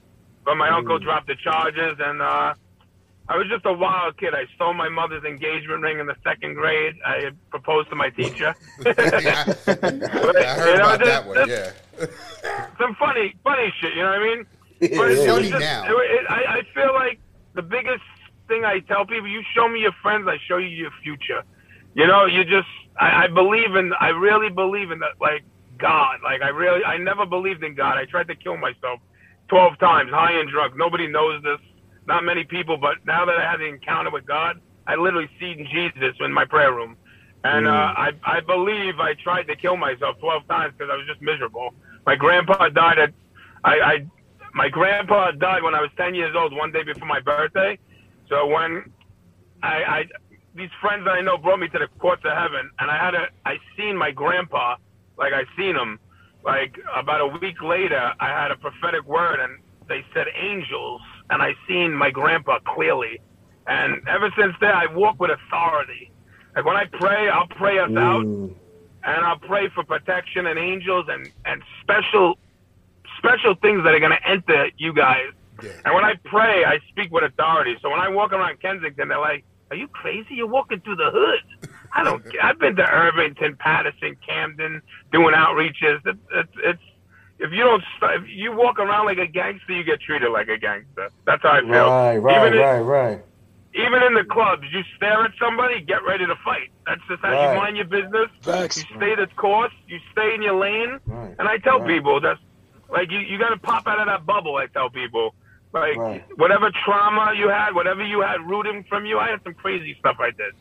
but 0.45 0.53
my 0.53 0.69
mm. 0.69 0.73
uncle 0.73 0.99
dropped 0.99 1.25
the 1.25 1.35
charges 1.35 1.97
and 1.99 2.21
uh, 2.21 2.53
I 3.27 3.37
was 3.37 3.47
just 3.49 3.65
a 3.65 3.73
wild 3.73 4.17
kid. 4.17 4.35
I 4.35 4.45
stole 4.53 4.75
my 4.75 4.87
mother's 4.87 5.23
engagement 5.23 5.81
ring 5.81 5.97
in 5.97 6.05
the 6.05 6.15
second 6.23 6.53
grade. 6.53 6.93
I 7.03 7.31
proposed 7.49 7.89
to 7.89 7.95
my 7.95 8.11
teacher. 8.11 8.53
yeah, 8.85 9.45
I, 9.65 9.71
heard 9.73 9.93
you 9.93 10.77
know, 10.77 10.83
about 10.83 10.99
just, 10.99 11.05
that 11.05 11.25
one. 11.25 11.49
Yeah. 11.49 11.71
some 12.79 12.93
funny, 12.99 13.33
funny 13.43 13.73
shit. 13.81 13.95
You 13.95 14.03
know 14.03 14.11
what 14.11 14.19
I 14.19 14.23
mean? 14.23 14.45
But 14.79 15.11
it's 15.11 15.25
funny 15.25 15.49
just, 15.49 15.59
now. 15.59 15.85
It, 15.87 15.91
it, 15.91 16.25
I, 16.29 16.59
I 16.59 16.61
feel 16.75 16.93
like 16.93 17.19
the 17.55 17.63
biggest 17.63 18.03
thing 18.47 18.63
I 18.63 18.79
tell 18.81 19.07
people: 19.07 19.27
you 19.27 19.41
show 19.55 19.67
me 19.67 19.79
your 19.79 19.95
friends, 20.03 20.27
I 20.27 20.37
show 20.47 20.57
you 20.57 20.67
your 20.67 20.91
future. 21.01 21.41
You 21.95 22.05
know, 22.05 22.25
you 22.25 22.43
just. 22.43 22.67
I, 22.95 23.23
I 23.23 23.27
believe 23.27 23.75
in. 23.75 23.91
I 23.99 24.09
really 24.09 24.49
believe 24.49 24.91
in 24.91 24.99
that. 24.99 25.19
Like 25.19 25.43
God. 25.77 26.19
Like 26.23 26.41
I 26.41 26.49
really. 26.49 26.83
I 26.83 26.97
never 26.97 27.25
believed 27.25 27.63
in 27.63 27.75
God. 27.75 27.97
I 27.97 28.05
tried 28.05 28.27
to 28.27 28.35
kill 28.35 28.57
myself 28.57 28.99
twelve 29.47 29.77
times, 29.79 30.11
high 30.11 30.39
and 30.39 30.49
drunk. 30.49 30.75
Nobody 30.75 31.07
knows 31.07 31.43
this 31.43 31.59
not 32.07 32.23
many 32.23 32.43
people, 32.43 32.77
but 32.77 33.05
now 33.05 33.25
that 33.25 33.37
I 33.37 33.51
had 33.51 33.59
the 33.59 33.65
encounter 33.65 34.09
with 34.09 34.25
God, 34.25 34.59
I 34.87 34.95
literally 34.95 35.29
seen 35.39 35.67
Jesus 35.71 36.15
in 36.21 36.31
my 36.31 36.45
prayer 36.45 36.73
room. 36.73 36.95
And 37.43 37.67
uh, 37.67 37.71
mm. 37.71 37.95
I, 37.97 38.11
I 38.23 38.39
believe 38.39 38.99
I 38.99 39.13
tried 39.21 39.43
to 39.43 39.55
kill 39.55 39.77
myself 39.77 40.17
12 40.19 40.47
times 40.47 40.73
because 40.77 40.89
I 40.91 40.95
was 40.95 41.05
just 41.05 41.21
miserable. 41.21 41.73
My 42.05 42.15
grandpa 42.15 42.69
died 42.69 42.97
at, 42.97 43.13
I, 43.63 43.79
I, 43.79 44.05
my 44.53 44.69
grandpa 44.69 45.31
died 45.31 45.63
when 45.63 45.75
I 45.75 45.81
was 45.81 45.91
10 45.97 46.15
years 46.15 46.33
old, 46.35 46.55
one 46.55 46.71
day 46.71 46.83
before 46.83 47.07
my 47.07 47.19
birthday. 47.19 47.77
So 48.29 48.47
when 48.47 48.91
I, 49.61 49.83
I, 49.83 50.05
these 50.55 50.69
friends 50.81 51.03
that 51.05 51.11
I 51.11 51.21
know 51.21 51.37
brought 51.37 51.59
me 51.59 51.67
to 51.67 51.79
the 51.79 51.87
courts 51.99 52.23
of 52.25 52.31
heaven, 52.31 52.71
and 52.79 52.89
I 52.89 52.97
had 52.97 53.13
a, 53.13 53.27
I 53.45 53.57
seen 53.77 53.97
my 53.97 54.11
grandpa, 54.11 54.77
like 55.17 55.33
I 55.33 55.43
seen 55.57 55.75
him, 55.75 55.99
like 56.43 56.77
about 56.95 57.21
a 57.21 57.27
week 57.27 57.61
later, 57.61 58.13
I 58.19 58.27
had 58.27 58.51
a 58.51 58.57
prophetic 58.57 59.05
word, 59.05 59.39
and 59.39 59.59
they 59.87 60.05
said 60.13 60.27
angels 60.35 61.01
and 61.29 61.41
I 61.41 61.55
seen 61.67 61.93
my 61.93 62.09
grandpa 62.09 62.59
clearly. 62.59 63.19
And 63.67 64.01
ever 64.07 64.31
since 64.37 64.55
then, 64.61 64.71
I 64.71 64.87
walk 64.87 65.19
with 65.19 65.31
authority. 65.31 66.11
Like 66.55 66.65
when 66.65 66.77
I 66.77 66.85
pray, 66.85 67.29
I'll 67.29 67.47
pray 67.47 67.79
us 67.79 67.89
mm. 67.89 67.99
out, 67.99 68.23
and 68.23 69.25
I'll 69.25 69.39
pray 69.39 69.69
for 69.69 69.83
protection 69.83 70.47
and 70.47 70.57
angels 70.57 71.05
and 71.09 71.29
and 71.45 71.61
special 71.81 72.37
special 73.17 73.55
things 73.55 73.83
that 73.83 73.93
are 73.93 73.99
going 73.99 74.11
to 74.11 74.27
enter 74.27 74.69
you 74.77 74.93
guys. 74.93 75.31
Yeah. 75.61 75.71
And 75.85 75.93
when 75.95 76.05
I 76.05 76.13
pray, 76.25 76.65
I 76.65 76.79
speak 76.89 77.11
with 77.11 77.23
authority. 77.23 77.77
So 77.81 77.89
when 77.89 77.99
I 77.99 78.09
walk 78.09 78.31
around 78.31 78.61
Kensington, 78.61 79.09
they're 79.09 79.19
like, 79.19 79.43
"Are 79.69 79.75
you 79.75 79.87
crazy? 79.87 80.35
You're 80.35 80.47
walking 80.47 80.79
through 80.79 80.95
the 80.95 81.11
hood." 81.11 81.66
I 81.93 82.03
don't. 82.03 82.23
I've 82.41 82.59
been 82.59 82.75
to 82.75 82.89
Irvington, 82.89 83.55
Paterson, 83.57 84.17
Camden, 84.27 84.81
doing 85.11 85.33
outreaches. 85.33 85.99
It's, 86.05 86.19
it's, 86.31 86.53
it's 86.63 86.81
if 87.39 87.51
you 87.51 87.63
don't, 87.63 87.83
if 88.01 88.23
you 88.27 88.51
walk 88.51 88.79
around 88.79 89.05
like 89.05 89.19
a 89.19 89.27
gangster, 89.27 89.73
you 89.73 89.83
get 89.83 90.01
treated 90.01 90.31
like 90.31 90.47
a 90.47 90.57
gangster. 90.57 91.09
That's 91.25 91.43
how 91.43 91.49
I 91.49 91.61
feel. 91.61 91.69
Right, 91.69 92.17
right, 92.17 92.47
even 92.47 92.59
right, 92.59 92.79
in, 92.79 92.85
right. 92.85 93.23
Even 93.75 94.01
in 94.03 94.15
the 94.15 94.23
clubs, 94.23 94.63
you 94.71 94.81
stare 94.95 95.23
at 95.23 95.31
somebody, 95.39 95.81
get 95.81 96.03
ready 96.03 96.25
to 96.25 96.35
fight. 96.43 96.71
That's 96.87 97.01
just 97.07 97.21
how 97.21 97.31
right. 97.31 97.53
you 97.53 97.59
mind 97.59 97.77
your 97.77 97.85
business. 97.85 98.29
Facts. 98.41 98.77
You 98.77 98.83
stay 98.97 99.15
the 99.15 99.27
course. 99.35 99.73
You 99.87 99.99
stay 100.11 100.33
in 100.33 100.41
your 100.41 100.59
lane. 100.59 100.99
Right. 101.05 101.35
And 101.37 101.47
I 101.47 101.57
tell 101.57 101.79
right. 101.79 101.87
people 101.87 102.19
that's 102.19 102.39
like 102.89 103.11
you, 103.11 103.19
you 103.19 103.37
got 103.37 103.49
to 103.49 103.57
pop 103.57 103.85
out 103.85 103.99
of 103.99 104.07
that 104.07 104.25
bubble. 104.25 104.55
I 104.55 104.67
tell 104.67 104.89
people 104.89 105.35
like 105.73 105.97
whatever 106.37 106.71
trauma 106.85 107.33
you 107.37 107.49
had, 107.49 107.75
whatever 107.75 108.03
you 108.03 108.21
had 108.21 108.41
rooting 108.49 108.83
from 108.89 109.05
you. 109.05 109.19
I 109.19 109.29
had 109.29 109.43
some 109.43 109.53
crazy 109.53 109.95
stuff 109.99 110.17
I 110.19 110.31
did, 110.31 110.53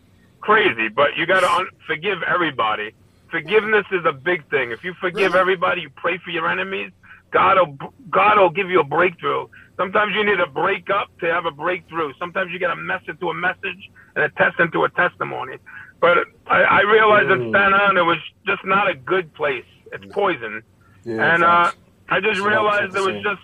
crazy. 0.47 0.89
But 0.89 1.17
you 1.17 1.27
got 1.27 1.41
to 1.41 1.51
un- 1.51 1.69
forgive 1.87 2.23
everybody 2.23 2.95
forgiveness 3.31 3.87
is 3.93 4.05
a 4.05 4.13
big 4.13 4.49
thing. 4.51 4.71
If 4.71 4.85
you 4.85 4.95
forgive 4.95 5.33
really? 5.33 5.41
everybody, 5.41 5.81
you 5.83 5.91
pray 5.91 6.19
for 6.19 6.31
your 6.31 6.49
enemies. 6.49 6.91
God 7.31 7.59
will 7.59 7.93
God 8.09 8.39
will 8.39 8.51
give 8.51 8.71
you 8.71 8.81
a 8.81 8.85
breakthrough. 8.85 9.49
Sometimes 9.77 10.15
you 10.15 10.25
need 10.25 10.41
a 10.41 10.47
break 10.47 10.89
up 10.91 11.09
to 11.21 11.27
have 11.27 11.45
a 11.45 11.51
breakthrough. 11.51 12.13
Sometimes 12.19 12.53
you 12.53 12.59
get 12.59 12.71
a 12.71 12.77
message 12.77 13.09
into 13.09 13.29
a 13.29 13.35
message 13.35 13.91
and 14.15 14.25
a 14.25 14.31
test 14.31 14.59
into 14.59 14.85
a 14.85 14.91
testimony. 14.91 15.59
But 16.01 16.29
I, 16.47 16.63
I 16.63 16.81
realized 16.83 17.29
mm. 17.29 17.53
that 17.53 17.69
Staten 17.69 17.97
it 17.97 18.03
was 18.03 18.19
just 18.47 18.65
not 18.65 18.89
a 18.89 18.95
good 18.95 19.35
place. 19.35 19.65
It's 19.93 20.07
poison. 20.13 20.63
Yeah, 21.05 21.35
and 21.35 21.45
uh, 21.45 21.73
I 22.09 22.21
just 22.21 22.41
realized 22.41 22.97
it 22.97 23.01
was 23.01 23.23
just. 23.23 23.43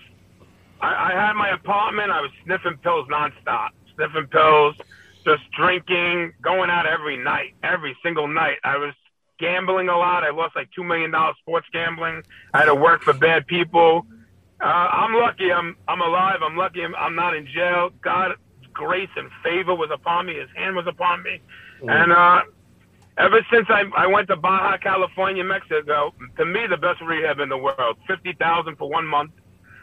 I, 0.81 1.11
I 1.11 1.27
had 1.27 1.33
my 1.33 1.49
apartment. 1.49 2.11
I 2.11 2.21
was 2.21 2.31
sniffing 2.43 2.77
pills 2.77 3.07
nonstop, 3.09 3.69
sniffing 3.95 4.27
pills, 4.27 4.75
just 5.25 5.43
drinking, 5.51 6.33
going 6.41 6.69
out 6.69 6.85
every 6.85 7.17
night, 7.17 7.53
every 7.63 7.95
single 8.03 8.27
night. 8.27 8.57
I 8.63 8.77
was 8.77 8.93
gambling 9.39 9.89
a 9.89 9.97
lot. 9.97 10.23
I 10.23 10.31
lost 10.31 10.55
like 10.55 10.69
two 10.75 10.83
million 10.83 11.11
dollars 11.11 11.35
sports 11.41 11.67
gambling. 11.73 12.23
I 12.53 12.59
had 12.59 12.65
to 12.65 12.75
work 12.75 13.01
for 13.01 13.13
bad 13.13 13.47
people. 13.47 14.05
Uh, 14.61 14.65
I'm 14.65 15.13
lucky. 15.13 15.51
I'm 15.51 15.75
I'm 15.87 16.01
alive. 16.01 16.39
I'm 16.41 16.55
lucky. 16.55 16.83
I'm, 16.83 16.95
I'm 16.95 17.15
not 17.15 17.35
in 17.35 17.47
jail. 17.47 17.89
God's 18.01 18.35
grace 18.73 19.09
and 19.15 19.29
favor 19.43 19.75
was 19.75 19.89
upon 19.93 20.25
me. 20.27 20.35
His 20.35 20.49
hand 20.55 20.75
was 20.75 20.87
upon 20.87 21.23
me, 21.23 21.41
mm. 21.81 21.91
and 21.91 22.11
uh, 22.11 22.41
ever 23.17 23.45
since 23.51 23.67
I 23.69 23.83
I 23.95 24.07
went 24.07 24.27
to 24.29 24.37
Baja 24.37 24.77
California, 24.77 25.43
Mexico, 25.43 26.13
to 26.37 26.45
me 26.45 26.61
the 26.69 26.77
best 26.77 27.01
rehab 27.01 27.39
in 27.39 27.49
the 27.49 27.57
world. 27.57 27.97
Fifty 28.07 28.33
thousand 28.33 28.77
for 28.77 28.89
one 28.89 29.05
month, 29.05 29.31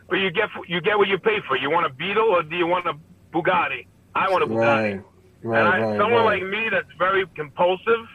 but 0.08 0.16
you 0.16 0.31
get 0.31 0.48
you 0.66 0.81
get 0.81 0.96
what 0.96 1.08
you 1.08 1.19
pay 1.19 1.38
for. 1.46 1.56
You 1.56 1.70
want 1.70 1.86
a 1.86 1.90
Beetle 1.90 2.31
or 2.31 2.43
do 2.43 2.56
you 2.56 2.66
want 2.66 2.86
a 2.86 2.94
Bugatti? 3.32 3.86
I 4.14 4.31
want 4.31 4.43
a 4.43 4.46
Bugatti. 4.46 4.94
Right. 4.96 5.04
Right, 5.43 5.59
and 5.59 5.69
I, 5.69 5.81
right, 5.81 5.99
someone 5.99 6.25
right. 6.25 6.43
like 6.43 6.51
me 6.51 6.69
that's 6.70 6.91
very 6.99 7.25
compulsive 7.35 8.06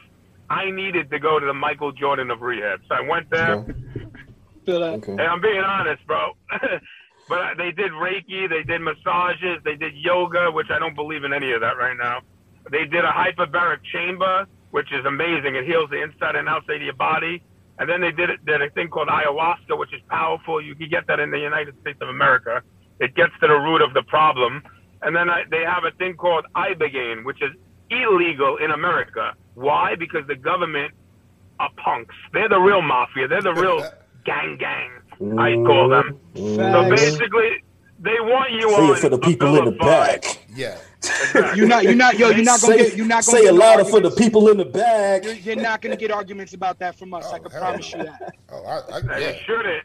I 0.50 0.70
needed 0.70 1.10
to 1.10 1.20
go 1.20 1.40
to 1.40 1.46
the 1.46 1.54
Michael 1.54 1.92
Jordan 1.92 2.30
of 2.30 2.42
rehab. 2.42 2.82
So 2.88 2.96
I 2.96 3.02
went 3.02 3.30
there. 3.30 3.66
Okay. 4.68 5.12
And 5.12 5.22
I'm 5.22 5.42
being 5.42 5.62
honest, 5.62 6.06
bro. 6.08 6.32
but 7.30 7.58
they 7.58 7.72
did 7.72 7.92
Reiki, 7.92 8.50
they 8.50 8.64
did 8.64 8.82
massages, 8.82 9.60
they 9.64 9.76
did 9.76 9.94
yoga, 9.96 10.52
which 10.52 10.68
I 10.70 10.80
don't 10.80 10.96
believe 10.96 11.24
in 11.24 11.34
any 11.34 11.52
of 11.52 11.62
that 11.62 11.78
right 11.78 11.98
now. 11.98 12.22
They 12.72 12.86
did 12.86 13.06
a 13.06 13.12
hyperbaric 13.12 13.84
chamber, 13.92 14.48
which 14.72 14.92
is 14.92 15.06
amazing. 15.06 15.56
It 15.56 15.66
heals 15.66 15.90
the 15.90 16.02
inside 16.02 16.36
and 16.36 16.50
outside 16.50 16.78
of 16.78 16.82
your 16.82 16.94
body. 16.94 17.44
And 17.78 17.90
then 17.90 18.02
they 18.02 18.12
did, 18.12 18.30
did 18.46 18.62
a 18.62 18.70
thing 18.72 18.88
called 18.88 19.10
ayahuasca, 19.10 19.78
which 19.78 19.94
is 19.94 20.02
powerful. 20.10 20.62
You 20.62 20.76
can 20.76 20.90
get 20.90 21.08
that 21.08 21.20
in 21.20 21.30
the 21.30 21.40
United 21.40 21.80
States 21.82 22.00
of 22.02 22.10
America. 22.10 22.62
It 23.00 23.14
gets 23.16 23.34
to 23.42 23.48
the 23.48 23.54
root 23.54 23.82
of 23.82 23.94
the 23.94 24.04
problem. 24.04 24.64
And 25.06 25.16
then 25.16 25.30
I, 25.30 25.44
they 25.52 25.64
have 25.64 25.84
a 25.86 25.92
thing 25.92 26.16
called 26.16 26.46
ibogaine, 26.56 27.24
which 27.24 27.42
is 27.42 27.52
illegal 27.92 28.58
in 28.58 28.72
America. 28.72 29.34
Why? 29.54 29.96
Because 29.96 30.26
the 30.28 30.36
government 30.36 30.94
are 31.60 31.70
punks. 31.78 32.16
They're 32.34 32.50
the 32.50 32.60
real 32.60 32.82
mafia. 32.82 33.28
They're 33.28 33.44
the 33.44 33.54
real 33.54 33.88
gang 34.26 34.58
gang. 34.58 34.92
I 35.40 35.54
call 35.54 35.90
them. 35.90 36.20
Mm. 36.34 36.56
So 36.56 36.90
basically, 36.90 37.64
they 38.00 38.20
want 38.20 38.52
you 38.52 38.70
say 38.70 38.76
on. 38.76 38.96
for 38.98 39.10
the 39.10 39.20
people 39.20 39.58
in 39.58 39.66
the 39.66 39.72
back. 39.72 40.40
Yeah. 40.54 40.78
you're 41.56 41.68
not. 41.68 41.84
You're 41.84 41.94
not. 41.94 42.18
Yo, 42.18 42.30
you're 42.30 42.44
not 42.44 42.60
gonna 42.62 42.78
say, 42.78 42.90
get. 42.90 42.98
You're 42.98 43.06
not 43.06 43.26
gonna 43.26 43.38
say 43.38 43.46
a 43.46 43.54
lot 43.54 43.80
of 43.80 43.88
for 43.90 44.00
the 44.02 44.10
people 44.10 44.50
in 44.50 44.58
the 44.58 44.66
back. 44.66 45.24
You're, 45.24 45.34
you're, 45.36 45.56
not 45.56 45.82
gonna 45.82 45.96
get 45.96 46.10
arguments 46.10 46.56
about 46.56 46.80
that 46.80 46.98
from 46.98 47.14
us. 47.14 47.26
Oh, 47.28 47.36
I 47.36 47.40
can 47.40 47.52
promise 47.52 47.94
you 47.94 48.04
that. 48.04 48.36
Oh, 48.50 48.64
I, 48.66 48.98
I, 48.98 49.20
yeah. 49.20 49.36
Shouldn't. 49.46 49.84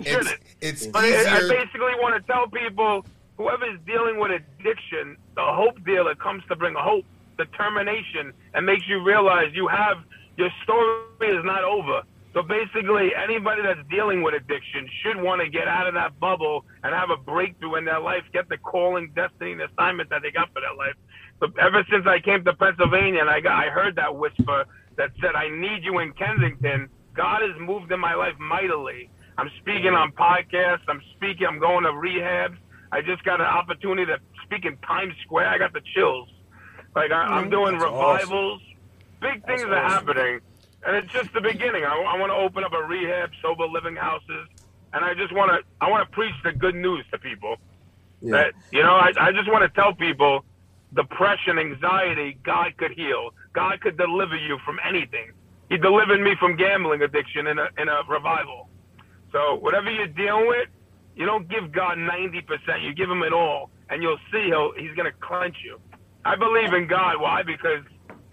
Shouldn't. 0.00 0.40
It's, 0.60 0.82
it's 0.82 0.86
but 0.86 1.04
easier. 1.04 1.28
I 1.28 1.40
basically 1.40 1.94
want 2.00 2.14
to 2.14 2.32
tell 2.32 2.46
people, 2.46 3.04
whoever 3.36 3.64
is 3.66 3.78
dealing 3.86 4.18
with 4.18 4.30
addiction, 4.30 5.16
the 5.34 5.44
hope 5.44 5.84
dealer 5.84 6.14
comes 6.14 6.42
to 6.48 6.56
bring 6.56 6.74
hope 6.76 7.04
determination 7.36 8.32
and 8.54 8.64
makes 8.64 8.88
you 8.88 9.02
realize 9.02 9.52
you 9.54 9.66
have 9.68 9.98
your 10.36 10.50
story 10.62 11.36
is 11.36 11.44
not 11.44 11.64
over. 11.64 12.02
So 12.32 12.42
basically, 12.42 13.14
anybody 13.14 13.62
that's 13.62 13.88
dealing 13.88 14.22
with 14.22 14.34
addiction 14.34 14.88
should 15.02 15.22
want 15.22 15.40
to 15.40 15.48
get 15.48 15.68
out 15.68 15.86
of 15.86 15.94
that 15.94 16.18
bubble 16.18 16.64
and 16.82 16.92
have 16.92 17.10
a 17.10 17.16
breakthrough 17.16 17.76
in 17.76 17.84
their 17.84 18.00
life, 18.00 18.24
get 18.32 18.48
the 18.48 18.58
calling, 18.58 19.12
destiny, 19.14 19.52
and 19.52 19.62
assignment 19.62 20.10
that 20.10 20.22
they 20.22 20.32
got 20.32 20.52
for 20.52 20.60
their 20.60 20.74
life. 20.74 20.96
So 21.38 21.46
ever 21.60 21.86
since 21.90 22.06
I 22.06 22.18
came 22.18 22.44
to 22.44 22.52
Pennsylvania 22.54 23.20
and 23.20 23.30
I 23.30 23.40
got, 23.40 23.52
I 23.52 23.68
heard 23.68 23.94
that 23.96 24.16
whisper 24.16 24.64
that 24.96 25.10
said, 25.20 25.36
"I 25.36 25.48
need 25.48 25.84
you 25.84 26.00
in 26.00 26.12
Kensington." 26.12 26.88
God 27.14 27.42
has 27.42 27.56
moved 27.60 27.92
in 27.92 28.00
my 28.00 28.14
life 28.14 28.36
mightily. 28.40 29.08
I'm 29.38 29.50
speaking 29.60 29.94
on 29.94 30.10
podcasts. 30.12 30.82
I'm 30.88 31.02
speaking. 31.16 31.46
I'm 31.46 31.60
going 31.60 31.84
to 31.84 31.90
rehabs. 31.90 32.56
I 32.94 33.02
just 33.02 33.24
got 33.24 33.40
an 33.40 33.46
opportunity 33.46 34.06
to 34.06 34.20
speak 34.44 34.64
in 34.64 34.76
Times 34.76 35.14
Square. 35.24 35.48
I 35.48 35.58
got 35.58 35.72
the 35.72 35.80
chills. 35.80 36.28
Like 36.94 37.10
I, 37.10 37.24
am 37.24 37.42
mm-hmm. 37.42 37.50
doing 37.50 37.72
That's 37.72 37.90
revivals, 37.90 38.62
awesome. 38.62 39.20
big 39.20 39.44
things 39.46 39.62
That's 39.62 39.64
are 39.64 39.84
awesome. 39.84 40.06
happening, 40.06 40.40
and 40.86 40.96
it's 40.96 41.12
just 41.12 41.32
the 41.32 41.40
beginning. 41.40 41.84
I, 41.84 41.90
I 41.90 42.16
want 42.16 42.30
to 42.30 42.36
open 42.36 42.62
up 42.62 42.72
a 42.72 42.84
rehab, 42.84 43.30
sober 43.42 43.66
living 43.66 43.96
houses, 43.96 44.46
and 44.92 45.04
I 45.04 45.12
just 45.14 45.34
want 45.34 45.50
to 45.50 45.58
I 45.84 45.90
want 45.90 46.08
to 46.08 46.14
preach 46.14 46.34
the 46.44 46.52
good 46.52 46.76
news 46.76 47.04
to 47.10 47.18
people. 47.18 47.56
Yeah. 48.20 48.30
That 48.30 48.52
you 48.70 48.84
know, 48.84 48.94
I, 48.94 49.10
I 49.18 49.32
just 49.32 49.50
want 49.50 49.62
to 49.62 49.80
tell 49.80 49.92
people, 49.92 50.44
depression, 50.94 51.58
anxiety, 51.58 52.38
God 52.44 52.76
could 52.76 52.92
heal. 52.92 53.30
God 53.54 53.80
could 53.80 53.96
deliver 53.96 54.36
you 54.36 54.58
from 54.64 54.78
anything. 54.86 55.32
He 55.68 55.78
delivered 55.78 56.20
me 56.20 56.36
from 56.38 56.54
gambling 56.56 57.02
addiction 57.02 57.48
in 57.48 57.58
a 57.58 57.70
in 57.76 57.88
a 57.88 58.02
revival. 58.08 58.68
So 59.32 59.56
whatever 59.56 59.90
you're 59.90 60.06
dealing 60.06 60.46
with, 60.46 60.68
you 61.16 61.26
don't 61.26 61.48
give 61.48 61.72
God 61.72 61.98
ninety 61.98 62.40
percent. 62.40 62.82
You 62.82 62.94
give 62.94 63.10
him 63.10 63.22
it 63.22 63.32
all, 63.32 63.70
and 63.90 64.02
you'll 64.02 64.18
see 64.32 64.46
he'll 64.46 64.72
he's 64.76 64.94
gonna 64.96 65.12
clench 65.20 65.56
you. 65.64 65.78
I 66.24 66.36
believe 66.36 66.72
in 66.72 66.86
God. 66.86 67.20
Why? 67.20 67.42
Because 67.42 67.84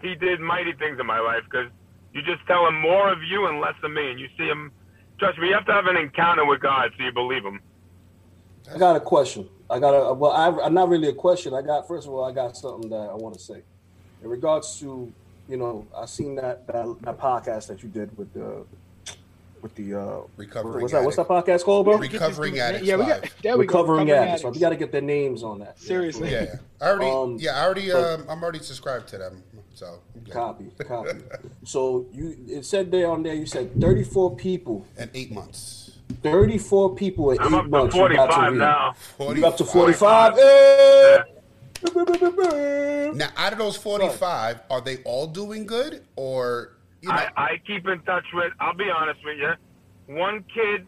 He 0.01 0.15
did 0.15 0.39
mighty 0.39 0.73
things 0.73 0.99
in 0.99 1.05
my 1.05 1.19
life. 1.19 1.43
Because 1.43 1.69
you 2.13 2.21
just 2.21 2.45
tell 2.47 2.67
Him 2.67 2.79
more 2.79 3.11
of 3.11 3.19
you 3.23 3.47
and 3.47 3.59
less 3.59 3.75
of 3.83 3.91
me, 3.91 4.11
and 4.11 4.19
you 4.19 4.27
see 4.37 4.45
Him. 4.45 4.71
Trust 5.19 5.37
me, 5.39 5.49
you 5.49 5.53
have 5.53 5.65
to 5.65 5.73
have 5.73 5.85
an 5.87 5.97
encounter 5.97 6.45
with 6.45 6.61
God 6.61 6.91
so 6.97 7.03
you 7.03 7.11
believe 7.11 7.43
Him. 7.43 7.59
I 8.73 8.77
got 8.77 8.95
a 8.95 8.99
question. 8.99 9.49
I 9.69 9.79
got 9.79 9.91
a 9.91 10.13
well. 10.13 10.31
I, 10.31 10.65
I'm 10.65 10.73
not 10.73 10.89
really 10.89 11.09
a 11.09 11.13
question. 11.13 11.53
I 11.53 11.61
got 11.61 11.87
first 11.87 12.07
of 12.07 12.13
all, 12.13 12.23
I 12.23 12.31
got 12.31 12.55
something 12.55 12.89
that 12.89 13.09
I 13.09 13.15
want 13.15 13.35
to 13.35 13.39
say 13.39 13.61
in 14.23 14.29
regards 14.29 14.79
to 14.79 15.11
you 15.47 15.57
know 15.57 15.85
I 15.95 16.05
seen 16.05 16.35
that 16.35 16.67
that, 16.67 16.85
that 17.01 17.17
podcast 17.17 17.67
that 17.67 17.83
you 17.83 17.89
did 17.89 18.15
with 18.17 18.33
the 18.33 18.65
with 19.61 19.75
the 19.75 19.95
uh 19.95 20.21
Recovering 20.37 20.81
what's 20.81 20.93
that 20.93 21.03
what's 21.03 21.17
that 21.17 21.27
podcast 21.27 21.63
called, 21.63 21.85
bro? 21.85 21.97
Recovering 21.97 22.59
Addicts 22.59 22.85
Yeah, 22.85 22.95
we 22.97 23.05
got 23.05 23.21
Live. 23.21 23.35
there 23.43 23.57
we 23.57 23.65
go. 23.65 23.79
Recovering 23.79 24.11
addicts. 24.11 24.41
addicts. 24.43 24.57
We 24.57 24.61
got 24.61 24.69
to 24.69 24.75
get 24.75 24.91
their 24.91 25.01
names 25.01 25.43
on 25.43 25.59
that. 25.59 25.79
Seriously. 25.79 26.31
Yeah, 26.31 26.55
I 26.81 26.85
already. 26.89 27.11
Um, 27.11 27.37
yeah, 27.39 27.59
I 27.59 27.63
already. 27.65 27.91
but- 27.91 28.19
Um, 28.21 28.25
I'm 28.29 28.43
already 28.43 28.59
subscribed 28.59 29.07
to 29.09 29.17
them. 29.17 29.43
So 29.73 29.99
I'm. 30.15 30.25
Copy, 30.31 30.65
copy. 30.87 31.09
so 31.63 32.05
you 32.13 32.35
it 32.47 32.65
said 32.65 32.91
there 32.91 33.09
on 33.09 33.23
there 33.23 33.33
you 33.33 33.45
said 33.45 33.79
34 33.79 34.35
people, 34.35 34.85
in 34.97 35.09
eight 35.13 35.31
months. 35.31 35.77
34 36.23 36.95
people 36.95 37.31
in 37.31 37.39
I'm 37.39 37.53
eight 37.53 37.57
up 37.57 37.63
to 37.63 37.69
months. 37.69 37.95
you 37.95 38.01
got 38.15 38.25
to 38.27 38.33
45 38.33 38.51
read. 38.51 38.59
now. 38.59 38.95
You 39.35 39.45
up 39.47 39.57
to 39.57 39.65
45. 39.65 40.33
45? 40.33 40.37
Hey! 40.37 41.19
Now, 43.15 43.29
out 43.37 43.53
of 43.53 43.59
those 43.59 43.75
45, 43.77 44.59
are 44.69 44.81
they 44.81 44.97
all 45.03 45.27
doing 45.27 45.65
good, 45.65 46.03
or 46.15 46.73
you 47.01 47.09
know? 47.09 47.15
I, 47.15 47.29
I 47.35 47.61
keep 47.65 47.87
in 47.87 47.99
touch 48.01 48.25
with. 48.33 48.53
I'll 48.59 48.75
be 48.75 48.89
honest 48.95 49.19
with 49.23 49.37
you. 49.37 50.15
One 50.15 50.43
kid 50.53 50.85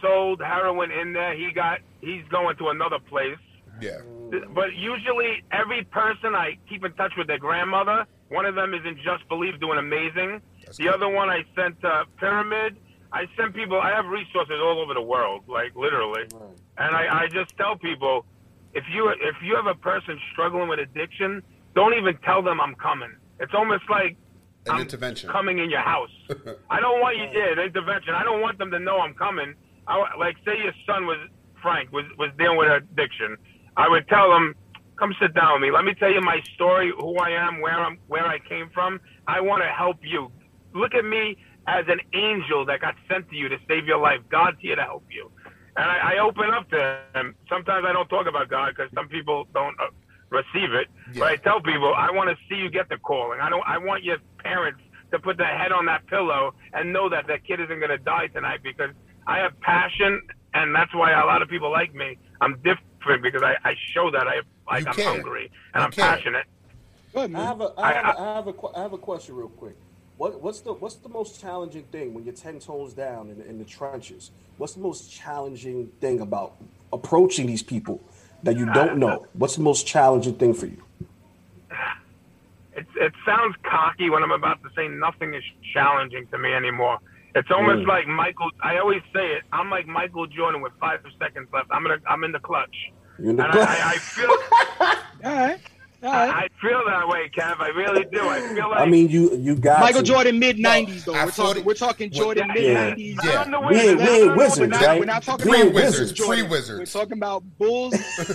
sold 0.00 0.40
heroin 0.40 0.90
in 0.90 1.12
there. 1.12 1.34
He 1.36 1.52
got. 1.52 1.80
He's 2.00 2.24
going 2.30 2.56
to 2.58 2.68
another 2.68 2.98
place. 2.98 3.38
yeah. 3.80 3.98
But 4.54 4.74
usually, 4.74 5.44
every 5.52 5.84
person 5.84 6.34
I 6.34 6.58
keep 6.68 6.84
in 6.84 6.92
touch 6.94 7.12
with 7.16 7.26
their 7.26 7.38
grandmother. 7.38 8.06
One 8.30 8.46
of 8.46 8.54
them 8.54 8.74
is 8.74 8.80
in 8.84 8.96
Just 8.96 9.28
Believe, 9.28 9.60
doing 9.60 9.78
amazing. 9.78 10.40
That's 10.64 10.78
the 10.78 10.84
good. 10.84 10.94
other 10.94 11.08
one 11.08 11.28
I 11.28 11.44
sent 11.54 11.80
to 11.82 12.04
Pyramid. 12.18 12.76
I 13.12 13.26
send 13.36 13.54
people. 13.54 13.80
I 13.80 13.90
have 13.90 14.06
resources 14.06 14.56
all 14.60 14.80
over 14.80 14.92
the 14.94 15.02
world, 15.02 15.44
like 15.46 15.76
literally. 15.76 16.24
And 16.78 16.96
I, 16.96 17.22
I 17.22 17.28
just 17.28 17.56
tell 17.56 17.76
people, 17.76 18.24
if 18.72 18.82
you 18.92 19.08
if 19.08 19.36
you 19.42 19.54
have 19.54 19.66
a 19.66 19.74
person 19.74 20.18
struggling 20.32 20.68
with 20.68 20.80
addiction, 20.80 21.42
don't 21.76 21.94
even 21.94 22.16
tell 22.24 22.42
them 22.42 22.60
I'm 22.60 22.74
coming. 22.74 23.12
It's 23.38 23.54
almost 23.54 23.84
like 23.88 24.16
An 24.66 24.72
I'm 24.76 24.80
intervention. 24.80 25.30
coming 25.30 25.58
in 25.58 25.70
your 25.70 25.80
house. 25.80 26.10
I 26.70 26.80
don't 26.80 27.00
want 27.00 27.16
you. 27.18 27.24
Yeah, 27.32 27.52
an 27.52 27.58
intervention. 27.58 28.14
I 28.14 28.24
don't 28.24 28.40
want 28.40 28.58
them 28.58 28.70
to 28.70 28.78
know 28.78 28.98
I'm 29.00 29.14
coming. 29.14 29.54
I, 29.86 30.16
like, 30.18 30.36
say 30.44 30.56
your 30.62 30.72
son 30.86 31.06
was 31.06 31.18
Frank 31.60 31.92
was 31.92 32.04
was 32.18 32.30
dealing 32.38 32.58
with 32.58 32.70
addiction. 32.70 33.36
I 33.76 33.88
would 33.88 34.06
tell 34.08 34.34
him, 34.34 34.54
come 34.98 35.14
sit 35.20 35.34
down 35.34 35.54
with 35.54 35.62
me. 35.62 35.70
Let 35.72 35.84
me 35.84 35.94
tell 35.94 36.12
you 36.12 36.20
my 36.20 36.40
story, 36.54 36.92
who 36.98 37.16
I 37.18 37.30
am, 37.30 37.60
where 37.60 37.78
I'm, 37.78 37.98
where 38.06 38.26
I 38.26 38.38
came 38.38 38.70
from. 38.72 39.00
I 39.26 39.40
want 39.40 39.62
to 39.62 39.68
help 39.68 39.98
you. 40.02 40.30
Look 40.74 40.94
at 40.94 41.04
me 41.04 41.36
as 41.66 41.84
an 41.88 42.00
angel 42.12 42.64
that 42.66 42.80
got 42.80 42.94
sent 43.10 43.28
to 43.30 43.36
you 43.36 43.48
to 43.48 43.56
save 43.68 43.86
your 43.86 43.98
life. 43.98 44.20
God's 44.30 44.58
here 44.60 44.76
to 44.76 44.82
help 44.82 45.04
you. 45.10 45.30
And 45.76 45.90
I, 45.90 46.14
I 46.14 46.18
open 46.18 46.50
up 46.50 46.70
to 46.70 46.98
him. 47.14 47.34
Sometimes 47.48 47.84
I 47.88 47.92
don't 47.92 48.08
talk 48.08 48.26
about 48.28 48.48
God 48.48 48.74
because 48.76 48.92
some 48.94 49.08
people 49.08 49.46
don't 49.52 49.74
uh, 49.80 49.86
receive 50.30 50.72
it. 50.72 50.88
But 51.14 51.22
I 51.28 51.36
tell 51.36 51.60
people, 51.60 51.92
I 51.94 52.10
want 52.10 52.30
to 52.30 52.36
see 52.48 52.60
you 52.60 52.70
get 52.70 52.88
the 52.88 52.98
calling. 52.98 53.40
I 53.40 53.48
don't. 53.50 53.62
I 53.66 53.78
want 53.78 54.02
your 54.04 54.18
parents 54.38 54.80
to 55.12 55.18
put 55.18 55.36
their 55.36 55.46
head 55.58 55.70
on 55.72 55.86
that 55.86 56.06
pillow 56.06 56.54
and 56.72 56.92
know 56.92 57.08
that 57.08 57.26
that 57.28 57.44
kid 57.46 57.60
isn't 57.60 57.78
going 57.78 57.90
to 57.90 57.98
die 57.98 58.26
tonight 58.28 58.60
because 58.62 58.90
I 59.26 59.38
have 59.38 59.58
passion, 59.60 60.20
and 60.54 60.74
that's 60.74 60.94
why 60.94 61.12
a 61.12 61.24
lot 61.26 61.42
of 61.42 61.48
people 61.48 61.70
like 61.70 61.94
me. 61.94 62.18
I'm 62.40 62.56
different 62.62 63.22
because 63.22 63.42
I, 63.42 63.54
I 63.64 63.74
show 63.92 64.10
that 64.10 64.26
I 64.26 64.40
like, 64.70 64.86
I'm 64.88 64.94
care. 64.94 65.04
hungry 65.06 65.50
and 65.74 65.80
You 65.80 65.84
I'm 65.86 65.90
care. 65.92 66.04
passionate. 66.06 66.46
Good 67.14 67.24
I 67.24 67.26
man. 67.28 67.46
have 67.46 67.60
a, 67.60 67.72
I 67.78 67.92
have, 67.92 68.04
I- 68.04 68.10
a, 68.12 68.18
I 68.30 68.34
have 68.36 68.46
a, 68.48 68.52
que- 68.52 68.70
I 68.74 68.82
have 68.82 68.92
a 68.92 68.98
question 68.98 69.36
real 69.36 69.48
quick. 69.48 69.76
What, 70.16 70.40
what's 70.40 70.60
the, 70.60 70.72
what's 70.72 70.94
the 70.96 71.08
most 71.08 71.40
challenging 71.40 71.82
thing 71.84 72.14
when 72.14 72.24
you're 72.24 72.34
ten 72.34 72.58
toes 72.60 72.92
down 72.92 73.30
in, 73.30 73.40
in 73.42 73.58
the 73.58 73.64
trenches? 73.64 74.30
What's 74.58 74.74
the 74.74 74.80
most 74.80 75.10
challenging 75.12 75.88
thing 76.00 76.20
about 76.20 76.54
approaching 76.92 77.46
these 77.46 77.62
people 77.62 78.00
that 78.44 78.56
you 78.56 78.66
don't 78.72 78.98
know? 78.98 79.26
What's 79.32 79.56
the 79.56 79.62
most 79.62 79.86
challenging 79.86 80.34
thing 80.36 80.54
for 80.54 80.66
you? 80.66 80.82
It, 82.76 82.86
it 82.96 83.12
sounds 83.26 83.54
cocky 83.70 84.10
when 84.10 84.22
I'm 84.22 84.32
about 84.32 84.60
to 84.62 84.68
say 84.76 84.88
nothing 84.88 85.34
is 85.34 85.44
challenging 85.72 86.26
to 86.32 86.38
me 86.38 86.52
anymore. 86.52 86.98
It's 87.34 87.50
almost 87.50 87.84
Mm. 87.84 87.88
like 87.88 88.06
Michael. 88.06 88.50
I 88.62 88.78
always 88.78 89.02
say 89.14 89.26
it. 89.36 89.42
I'm 89.52 89.70
like 89.70 89.86
Michael 89.86 90.26
Jordan 90.26 90.60
with 90.60 90.72
five 90.80 91.00
seconds 91.20 91.48
left. 91.52 91.68
I'm 91.72 91.84
in. 91.86 91.92
A, 91.92 91.96
I'm 92.08 92.24
in 92.24 92.32
the 92.32 92.40
clutch. 92.40 92.74
You're 93.18 93.30
in 93.30 93.36
the 93.36 93.44
and 93.44 93.52
clutch. 93.52 93.68
I, 93.68 93.72
I, 93.72 93.90
I 93.94 93.98
feel. 93.98 94.28
All 96.14 96.20
right. 96.20 96.28
All 96.28 96.34
right. 96.34 96.50
I 96.52 96.66
feel 96.66 96.82
that 96.86 97.08
way, 97.08 97.30
Kev. 97.36 97.60
I 97.60 97.68
really 97.68 98.04
do. 98.04 98.20
I 98.28 98.40
feel 98.54 98.70
like. 98.70 98.80
I 98.80 98.86
mean, 98.86 99.08
you 99.08 99.36
you 99.36 99.54
got 99.56 99.80
Michael 99.80 100.02
to. 100.02 100.06
Jordan 100.06 100.38
mid 100.38 100.58
nineties 100.58 101.04
though. 101.04 101.14
I 101.14 101.24
We're 101.24 101.30
thought 101.30 101.44
talking 101.46 101.60
it- 101.62 101.66
we're 101.66 101.74
talking 101.74 102.10
Jordan 102.10 102.48
mid 102.54 102.74
nineties. 102.74 103.18
Yeah. 103.24 103.42
I'm 103.42 103.50
We 103.66 103.66
wizard. 103.76 103.88
ain't- 103.88 103.98
we 103.98 104.04
I'm 104.04 104.08
ain't 104.14 104.30
the 104.30 104.36
wizards, 104.36 104.58
We're 104.60 104.66
not, 104.68 104.82
right? 104.82 104.98
we're 105.00 105.04
not 105.06 105.22
talking 105.22 105.50
We 105.50 105.56
about 105.56 105.66
ain't 105.66 105.74
wizards, 105.74 106.12
Jordan. 106.12 106.34
free 106.34 106.42
We're 106.42 106.50
wizards. 106.50 106.92
talking 106.92 107.12
about 107.12 107.42
Bulls. 107.58 107.94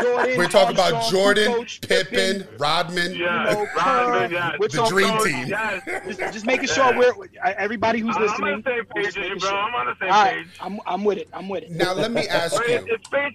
Jordan, 0.00 0.38
We're 0.38 0.46
talking 0.48 0.74
about 0.76 0.92
Armstrong, 0.94 1.10
Jordan, 1.10 1.52
Kukoc, 1.52 1.88
Pippen, 1.88 2.48
Rodman. 2.58 3.14
Yeah, 3.14 3.26
know, 3.52 3.66
Rodman, 3.76 4.30
Kerr, 4.30 4.34
yeah. 4.34 4.52
we're 4.60 4.68
The 4.68 4.76
talking- 4.76 4.92
dream 4.96 5.18
team. 5.24 5.46
Yes. 5.48 5.82
Just, 6.06 6.20
just 6.34 6.46
making 6.46 6.68
sure 6.68 6.96
we're 6.96 7.14
everybody 7.42 7.98
who's 8.00 8.16
listening. 8.16 8.48
I'm 8.48 8.54
on 8.54 8.62
the 8.62 8.70
same 8.70 8.84
we're 8.94 9.02
page 9.02 9.04
just 9.06 9.16
as 9.16 9.16
you, 9.16 9.22
making 9.22 9.38
bro. 9.40 9.48
sure. 9.48 9.58
I'm 9.58 9.74
on 9.74 9.86
the 9.86 9.96
same 10.00 10.12
All 10.12 10.24
right, 10.24 10.36
page. 10.36 10.46
I'm 10.60 10.80
I'm 10.86 11.04
with 11.04 11.18
it. 11.18 11.28
I'm 11.32 11.48
with 11.48 11.64
it. 11.64 11.70
Now 11.72 11.94
let 11.94 12.12
me 12.12 12.28
ask 12.28 12.56
But 12.56 12.68
it, 12.70 12.86
you. 12.86 12.94
it's 12.94 13.08
bas- 13.08 13.32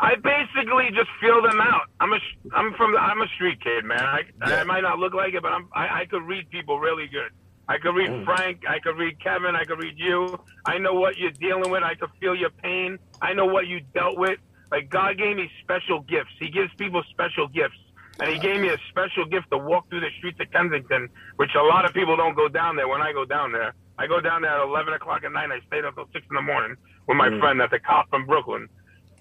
I 0.00 0.16
basically 0.16 0.88
just 0.90 1.08
feel 1.20 1.40
them 1.42 1.60
out. 1.60 1.82
I'm 2.00 2.12
a, 2.12 2.18
I'm 2.52 2.74
from, 2.74 2.92
the, 2.92 2.98
I'm 2.98 3.20
a 3.22 3.28
street 3.28 3.60
kid, 3.62 3.84
man. 3.84 4.00
I, 4.04 4.20
Yeah. 4.46 4.56
I 4.56 4.64
might 4.64 4.82
not 4.82 4.98
look 4.98 5.14
like 5.14 5.34
it, 5.34 5.42
but 5.42 5.52
I'm, 5.52 5.68
I, 5.72 6.00
I 6.00 6.04
could 6.06 6.22
read 6.24 6.50
people 6.50 6.80
really 6.80 7.06
good. 7.06 7.30
I 7.68 7.78
could 7.78 7.94
read 7.94 8.10
Mm. 8.10 8.24
Frank. 8.24 8.62
I 8.68 8.78
could 8.80 8.98
read 8.98 9.18
Kevin. 9.22 9.54
I 9.56 9.64
could 9.64 9.78
read 9.82 9.94
you. 9.96 10.38
I 10.66 10.78
know 10.78 10.94
what 10.94 11.16
you're 11.16 11.30
dealing 11.30 11.70
with. 11.70 11.82
I 11.82 11.94
could 11.94 12.10
feel 12.20 12.34
your 12.34 12.50
pain. 12.50 12.98
I 13.22 13.32
know 13.32 13.46
what 13.46 13.66
you 13.66 13.80
dealt 13.94 14.18
with. 14.18 14.38
Like 14.70 14.90
God 14.90 15.16
gave 15.16 15.36
me 15.36 15.48
special 15.62 16.00
gifts. 16.00 16.32
He 16.40 16.50
gives 16.50 16.70
people 16.74 17.02
special 17.10 17.46
gifts. 17.48 17.78
And 18.20 18.28
he 18.30 18.38
gave 18.38 18.60
me 18.60 18.68
a 18.68 18.76
special 18.90 19.24
gift 19.26 19.50
to 19.50 19.58
walk 19.58 19.88
through 19.88 20.00
the 20.00 20.10
streets 20.18 20.38
of 20.40 20.50
Kensington, 20.52 21.08
which 21.36 21.50
a 21.56 21.62
lot 21.62 21.84
of 21.84 21.92
people 21.94 22.16
don't 22.16 22.34
go 22.36 22.48
down 22.48 22.76
there 22.76 22.86
when 22.86 23.00
I 23.00 23.12
go 23.12 23.24
down 23.24 23.50
there. 23.52 23.74
I 23.98 24.06
go 24.06 24.20
down 24.20 24.42
there 24.42 24.50
at 24.52 24.62
11 24.64 24.92
o'clock 24.92 25.24
at 25.24 25.32
night. 25.32 25.50
I 25.50 25.60
stayed 25.66 25.84
up 25.84 25.94
till 25.94 26.08
6 26.12 26.26
in 26.30 26.34
the 26.36 26.42
morning 26.42 26.76
with 27.08 27.16
my 27.16 27.28
friend 27.40 27.58
that's 27.60 27.72
a 27.72 27.78
cop 27.78 28.08
from 28.10 28.26
Brooklyn 28.26 28.68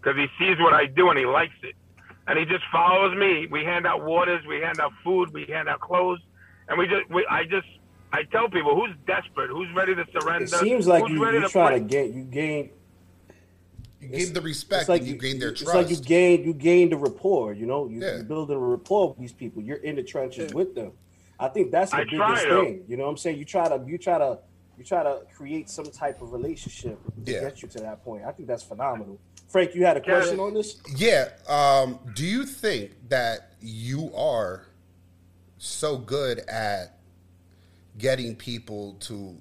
because 0.03 0.17
he 0.17 0.27
sees 0.37 0.59
what 0.59 0.73
I 0.73 0.85
do 0.85 1.09
and 1.09 1.17
he 1.17 1.25
likes 1.25 1.53
it. 1.63 1.75
And 2.27 2.39
he 2.39 2.45
just 2.45 2.63
follows 2.71 3.15
me. 3.17 3.47
We 3.51 3.63
hand 3.63 3.85
out 3.85 4.03
waters, 4.03 4.45
we 4.47 4.59
hand 4.61 4.79
out 4.79 4.91
food, 5.03 5.33
we 5.33 5.45
hand 5.45 5.67
out 5.67 5.79
clothes, 5.81 6.19
and 6.69 6.77
we 6.77 6.87
just, 6.87 7.09
we, 7.09 7.25
I 7.29 7.43
just, 7.43 7.67
I 8.13 8.23
tell 8.23 8.49
people 8.49 8.75
who's 8.75 8.95
desperate, 9.05 9.49
who's 9.49 9.67
ready 9.75 9.93
to 9.95 10.05
surrender. 10.11 10.43
It 10.45 10.49
seems 10.49 10.87
like 10.87 11.03
who's 11.03 11.11
you 11.11 11.23
ready 11.23 11.37
you 11.39 11.43
to 11.43 11.49
try 11.49 11.73
to 11.77 11.79
pray. 11.79 11.87
gain 11.87 12.13
you 12.13 12.23
gain 12.23 12.69
You 13.99 14.07
gave 14.09 14.33
the 14.33 14.41
respect 14.41 14.87
like 14.87 15.01
and 15.01 15.09
you 15.09 15.17
gain 15.17 15.39
their 15.39 15.49
it's 15.49 15.61
trust. 15.63 15.75
like 15.75 15.89
you 15.89 15.97
gain 15.97 16.43
you 16.45 16.53
gain 16.53 16.89
the 16.89 16.97
rapport. 16.97 17.53
You 17.53 17.65
know, 17.65 17.87
you, 17.89 18.01
Yeah. 18.01 18.15
you're 18.15 18.23
building 18.23 18.55
a 18.55 18.59
rapport 18.59 19.09
with 19.09 19.17
these 19.17 19.33
people. 19.33 19.61
You're 19.61 19.77
in 19.77 19.95
the 19.95 20.03
trenches 20.03 20.53
with 20.53 20.75
them. 20.75 20.91
I 21.39 21.49
think 21.49 21.71
that's 21.71 21.91
the 21.91 21.97
I 21.97 22.03
biggest 22.05 22.43
thing. 22.43 22.83
You 22.87 22.95
know 22.97 23.03
what 23.03 23.09
I'm 23.09 23.17
saying? 23.17 23.37
You 23.39 23.45
try 23.45 23.67
to 23.67 23.83
you 23.85 23.97
try 23.97 24.17
to 24.19 24.39
you 24.77 24.83
try 24.85 25.03
to 25.03 25.21
create 25.35 25.69
some 25.69 25.85
type 25.85 26.21
of 26.21 26.31
relationship 26.31 26.97
to 27.25 27.31
Yeah. 27.31 27.41
get 27.41 27.61
you 27.61 27.67
to 27.69 27.79
that 27.79 28.03
point. 28.05 28.23
I 28.25 28.31
think 28.31 28.47
that's 28.47 28.63
phenomenal. 28.63 29.19
Frank, 29.53 29.75
you 29.75 29.85
had 29.85 29.97
a 29.97 30.01
question 30.01 30.39
on 30.39 30.55
this? 30.55 30.81
Yeah. 30.97 31.29
Um, 31.47 31.99
do 32.15 32.25
you 32.25 32.43
think 32.43 32.91
that 33.09 33.51
you 33.61 34.11
are 34.15 34.65
so 35.59 35.95
good 35.95 36.39
at 36.39 36.97
getting 37.99 38.35
people 38.35 38.95
to 39.01 39.37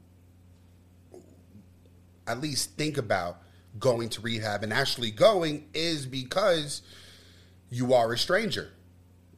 at 2.27 2.43
least 2.43 2.77
think 2.77 2.99
about 2.99 3.39
going 3.79 4.11
to 4.11 4.21
rehab 4.21 4.63
and 4.63 4.71
actually 4.71 5.11
going 5.11 5.67
is 5.73 6.05
because 6.05 6.83
you 7.71 7.95
are 7.95 8.13
a 8.13 8.19
stranger. 8.19 8.71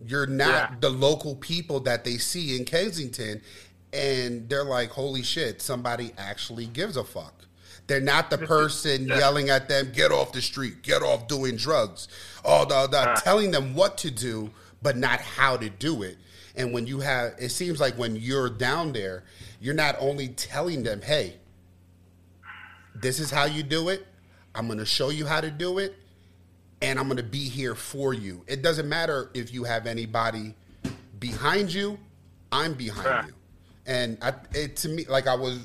You're 0.05 0.27
not 0.27 0.71
Yeah. 0.73 0.77
the 0.81 0.91
local 0.91 1.37
people 1.37 1.79
that 1.81 2.03
they 2.03 2.19
see 2.19 2.57
in 2.57 2.65
Kensington 2.65 3.43
and 3.93 4.49
they're 4.49 4.65
like, 4.65 4.91
holy 4.91 5.23
shit, 5.23 5.63
somebody 5.63 6.13
actually 6.19 6.67
gives 6.67 6.97
a 6.97 7.05
fuck. 7.05 7.45
They're 7.87 8.01
not 8.01 8.31
the 8.31 8.39
person 8.39 9.07
yelling 9.07 9.51
at 9.51 9.69
them, 9.69 9.93
get 9.93 10.11
off 10.11 10.33
the 10.33 10.41
street, 10.41 10.83
get 10.83 11.03
off 11.03 11.29
doing 11.29 11.57
drugs. 11.57 12.09
Oh, 12.45 12.65
the, 12.65 12.87
the, 12.87 12.99
uh. 13.11 13.17
telling 13.17 13.51
them 13.51 13.75
what 13.75 13.99
to 13.99 14.11
do, 14.11 14.51
but 14.83 14.97
not 14.97 15.21
how 15.21 15.57
to 15.59 15.69
do 15.69 16.03
it. 16.03 16.17
And 16.57 16.73
when 16.73 16.87
you 16.87 17.01
have, 17.01 17.35
it 17.39 17.51
seems 17.51 17.81
like 17.81 17.95
when 17.99 18.17
you're 18.17 18.49
down 18.49 18.93
there, 18.93 19.25
you're 19.61 19.75
not 19.75 19.97
only 19.99 20.29
telling 20.29 20.83
them, 20.83 21.03
hey, 21.03 21.35
this 22.95 23.19
is 23.19 23.31
how 23.31 23.45
you 23.45 23.63
do 23.63 23.89
it. 23.89 24.07
I'm 24.55 24.67
going 24.67 24.79
to 24.79 24.87
show 24.87 25.11
you 25.11 25.27
how 25.27 25.41
to 25.41 25.51
do 25.51 25.79
it. 25.79 25.95
And 26.81 26.99
I'm 26.99 27.07
going 27.07 27.17
to 27.17 27.23
be 27.23 27.49
here 27.49 27.75
for 27.75 28.15
you. 28.15 28.45
It 28.47 28.63
doesn't 28.63 28.89
matter 28.89 29.31
if 29.35 29.53
you 29.53 29.65
have 29.65 29.87
anybody 29.87 30.55
behind 31.19 31.73
you, 31.73 31.99
I'm 32.53 32.75
behind 32.75 33.07
Right. 33.07 33.27
you. 33.27 33.35
And 33.87 34.19
I, 34.23 34.33
it, 34.55 34.77
to 34.77 34.89
me, 34.89 35.05
like 35.07 35.27
I 35.27 35.35
was, 35.35 35.59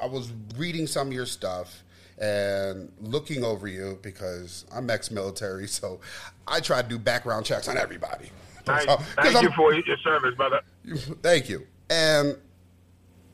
I 0.00 0.06
was 0.06 0.32
reading 0.56 0.86
some 0.86 1.08
of 1.08 1.12
your 1.12 1.26
stuff 1.26 1.82
and 2.20 2.90
looking 3.00 3.44
over 3.44 3.68
you 3.68 3.98
because 4.02 4.64
I'm 4.74 4.90
ex-military, 4.90 5.68
so 5.68 6.00
I 6.46 6.60
try 6.60 6.82
to 6.82 6.88
do 6.88 6.98
background 6.98 7.46
checks 7.46 7.68
on 7.68 7.76
everybody. 7.76 8.30
Thank, 8.64 8.82
So- 8.88 8.96
thank 9.16 9.34
I'm- 9.36 9.44
you 9.44 9.50
for 9.56 9.72
your 9.72 9.96
service, 9.98 10.34
brother. 10.34 10.60
Thank 11.22 11.48
you. 11.48 11.66
And 11.90 12.36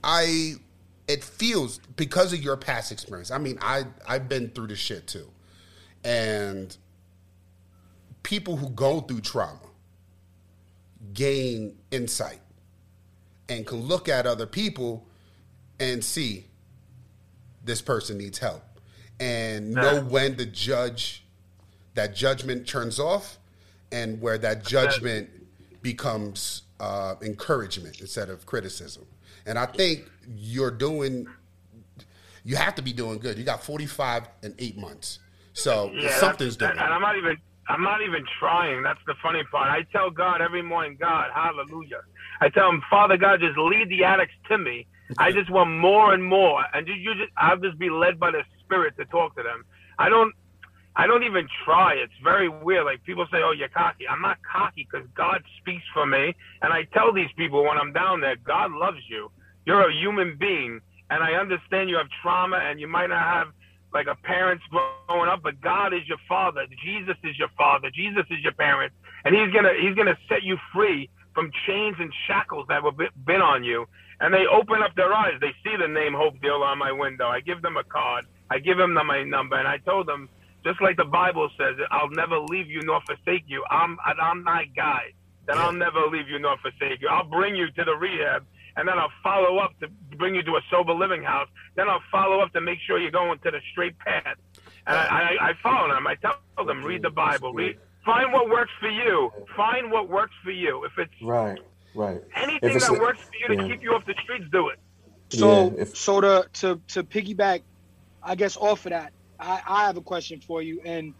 I 0.03 0.55
it 1.07 1.23
feels 1.23 1.79
because 1.97 2.33
of 2.33 2.43
your 2.43 2.57
past 2.57 2.91
experience. 2.93 3.31
I 3.31 3.39
mean, 3.39 3.59
I 3.61 3.85
I've 4.07 4.29
been 4.29 4.49
through 4.51 4.69
the 4.69 4.77
shit 4.77 5.07
too. 5.07 5.31
And 6.03 6.77
people 8.23 8.57
who 8.57 8.71
go 8.71 9.01
through 9.01 9.21
trauma 9.21 9.59
gain 11.13 11.77
insight 11.91 12.41
and 13.49 13.67
can 13.67 13.81
look 13.83 14.09
at 14.09 14.27
other 14.27 14.47
people 14.47 15.07
and 15.79 16.03
see 16.03 16.47
this 17.65 17.83
person 17.83 18.19
needs 18.19 18.39
help 18.39 18.63
and 19.21 19.73
know 19.73 20.03
when 20.03 20.37
to 20.37 20.47
judge 20.47 21.25
that 21.95 22.15
judgment 22.15 22.67
turns 22.67 22.99
off 22.99 23.39
and 23.93 24.21
where 24.21 24.39
that 24.39 24.65
judgment 24.65 25.31
becomes 25.83 26.63
uh, 26.81 27.15
encouragement 27.23 28.01
instead 28.01 28.29
of 28.29 28.45
criticism. 28.47 29.07
And 29.47 29.59
I 29.59 29.67
think 29.67 30.11
you're 30.37 30.71
doing, 30.71 31.27
you 32.45 32.57
have 32.57 32.75
to 32.75 32.83
be 32.83 32.93
doing 32.93 33.19
good. 33.19 33.39
You 33.39 33.45
got 33.45 33.63
45 33.63 34.29
and 34.43 34.55
eight 34.59 34.77
months. 34.77 35.21
So 35.53 35.93
Yeah, 35.95 36.19
something's 36.19 36.57
doing. 36.57 36.73
And 36.73 36.81
I'm 36.81 37.01
not 37.01 37.17
even 37.17 37.37
I'm 37.69 37.83
not 37.83 38.03
even 38.03 38.25
trying. 38.39 38.83
That's 38.83 39.01
the 39.07 39.15
funny 39.23 39.43
part. 39.51 39.71
I 39.71 39.87
tell 39.91 40.11
God 40.11 40.43
every 40.43 40.63
morning, 40.63 40.99
God, 41.01 41.31
hallelujah. 41.33 42.03
I 42.41 42.51
tell 42.51 42.69
him, 42.69 42.83
Father 42.91 43.17
God, 43.17 43.41
just 43.41 43.57
lead 43.57 43.89
the 43.89 44.05
addicts 44.05 44.35
to 44.49 44.59
me. 44.59 44.87
I 45.19 45.33
just 45.33 45.51
want 45.51 45.71
more 45.71 46.15
and 46.15 46.25
more. 46.25 46.65
And 46.73 46.87
you, 46.89 46.95
you 46.95 47.15
just 47.15 47.33
I'll 47.37 47.59
just 47.59 47.79
be 47.79 47.91
led 47.91 48.19
by 48.19 48.31
the 48.31 48.43
spirit 48.61 48.97
to 48.99 49.05
talk 49.07 49.37
to 49.37 49.43
them. 49.43 49.65
I 49.99 50.09
don't 50.09 50.35
I 50.97 51.07
don't 51.07 51.25
even 51.25 51.49
try. 51.65 51.95
It's 51.95 52.13
very 52.23 52.49
weird. 52.49 52.85
Like 52.85 53.03
people 53.05 53.27
say, 53.31 53.39
"Oh, 53.43 53.53
you're 53.53 53.69
cocky." 53.69 54.09
I'm 54.09 54.23
not 54.23 54.39
cocky 54.43 54.87
because 54.91 55.07
God 55.15 55.43
speaks 55.61 55.85
for 55.93 56.07
me, 56.07 56.35
and 56.63 56.73
I 56.73 56.85
tell 56.93 57.13
these 57.13 57.31
people 57.37 57.65
when 57.65 57.79
I'm 57.79 57.93
down 57.93 58.21
there, 58.21 58.37
God 58.37 58.73
loves 58.73 59.01
you. 59.09 59.31
You're 59.67 59.89
a 59.89 59.93
human 59.93 60.37
being, 60.39 60.81
and 61.11 61.23
I 61.23 61.33
understand 61.33 61.91
you 61.91 61.97
have 61.97 62.09
trauma, 62.23 62.59
and 62.59 62.79
you 62.79 62.87
might 62.87 63.09
not 63.09 63.23
have 63.23 63.49
like 63.93 64.07
a 64.07 64.15
parents 64.15 64.65
growing 64.71 65.29
up, 65.29 65.43
but 65.43 65.61
God 65.61 65.95
is 65.95 66.07
your 66.07 66.19
father. 66.29 66.67
Jesus 66.85 67.17
is 67.25 67.39
your 67.39 67.51
father. 67.57 67.91
Jesus 67.91 68.27
is 68.31 68.41
your 68.43 68.53
parent, 68.53 68.93
and 69.25 69.35
He's 69.35 69.53
gonna 69.53 69.73
He's 69.81 69.97
gonna 69.97 70.19
set 70.29 70.45
you 70.45 70.59
free 70.73 71.11
from 71.35 71.51
chains 71.67 71.97
and 71.99 72.13
shackles 72.29 72.67
that 72.69 72.83
were 72.85 72.93
been 72.93 73.43
on 73.43 73.65
you. 73.65 73.87
And 74.21 74.33
they 74.33 74.47
open 74.47 74.83
up 74.83 74.95
their 74.95 75.13
eyes. 75.13 75.35
They 75.41 75.53
see 75.65 75.77
the 75.77 75.89
name 75.89 76.15
Hope 76.15 76.41
Dealer 76.41 76.65
on 76.67 76.79
my 76.79 76.93
window. 76.93 77.27
I 77.27 77.41
give 77.41 77.63
them 77.63 77.77
a 77.77 77.85
card. 77.85 78.27
I 78.51 78.59
give 78.59 78.77
them 78.77 78.95
the, 78.95 79.03
my 79.03 79.23
number, 79.25 79.57
and 79.57 79.67
I 79.67 79.79
told 79.79 80.07
them 80.07 80.29
just 80.65 80.81
like 80.81 80.97
the 80.97 81.05
Bible 81.05 81.51
says, 81.59 81.77
I'll 81.91 82.11
never 82.11 82.39
leave 82.39 82.71
you 82.71 82.81
nor 82.83 83.01
forsake 83.03 83.45
you. 83.47 83.65
I'm 83.71 83.99
I'm 84.05 84.45
that 84.45 84.75
guy 84.75 85.13
that 85.47 85.59
I'll 85.59 85.73
never 85.73 86.07
leave 86.11 86.29
you 86.29 86.39
nor 86.39 86.57
forsake 86.59 87.01
you. 87.01 87.09
I'll 87.09 87.29
bring 87.29 87.55
you 87.55 87.71
to 87.71 87.85
the 87.85 87.95
rehab, 87.95 88.47
and 88.77 88.89
then 88.89 88.99
I'll 88.99 89.13
follow 89.23 89.59
up 89.59 89.79
to 89.81 89.89
bring 90.17 90.35
you 90.35 90.43
to 90.43 90.53
a 90.53 90.61
sober 90.71 90.95
living 90.95 91.23
house. 91.23 91.49
Then 91.77 91.89
I'll 91.89 92.03
follow 92.11 92.41
up 92.41 92.53
to 92.55 92.61
make 92.61 92.79
sure 92.87 92.99
you're 92.99 93.11
going 93.11 93.39
to 93.41 93.51
the 93.51 93.61
straight 93.73 93.99
path. 93.99 94.37
And 94.87 94.97
I, 94.97 95.37
I, 95.41 95.49
I 95.51 95.53
follow 95.63 95.93
them. 95.93 96.07
I 96.07 96.15
tell 96.15 96.65
them, 96.65 96.83
read 96.83 97.03
the 97.03 97.11
Bible, 97.11 97.53
read, 97.53 97.77
find 98.05 98.33
what 98.33 98.49
works 98.49 98.73
for 98.81 98.89
you. 98.89 99.31
Find 99.57 99.91
what 99.91 100.09
works 100.09 100.35
for 100.43 100.51
you. 100.51 100.85
If 100.85 100.93
it's 100.99 101.13
Right, 101.23 101.59
right. 101.95 102.23
anything 102.37 102.71
If 102.71 102.77
it's 102.77 102.89
that 102.89 103.01
works 103.01 103.21
for 103.21 103.31
you 103.41 103.57
to 103.57 103.63
yeah. 103.63 103.69
keep 103.69 103.83
you 103.83 103.95
off 103.95 104.05
the 104.07 104.15
streets, 104.23 104.47
do 104.51 104.69
it. 104.69 104.79
So 105.31 105.67
Yeah, 105.77 105.83
if- 105.83 105.97
so 105.97 106.21
to 106.21 106.49
to 106.55 106.81
to 106.89 107.03
piggyback, 107.05 107.63
I 108.23 108.35
guess 108.35 108.57
off 108.57 108.87
of 108.87 108.91
that, 108.91 109.13
I, 109.39 109.61
I 109.67 109.87
have 109.87 109.97
a 109.97 110.03
question 110.03 110.41
for 110.41 110.63
you. 110.63 110.81
And 110.85 111.15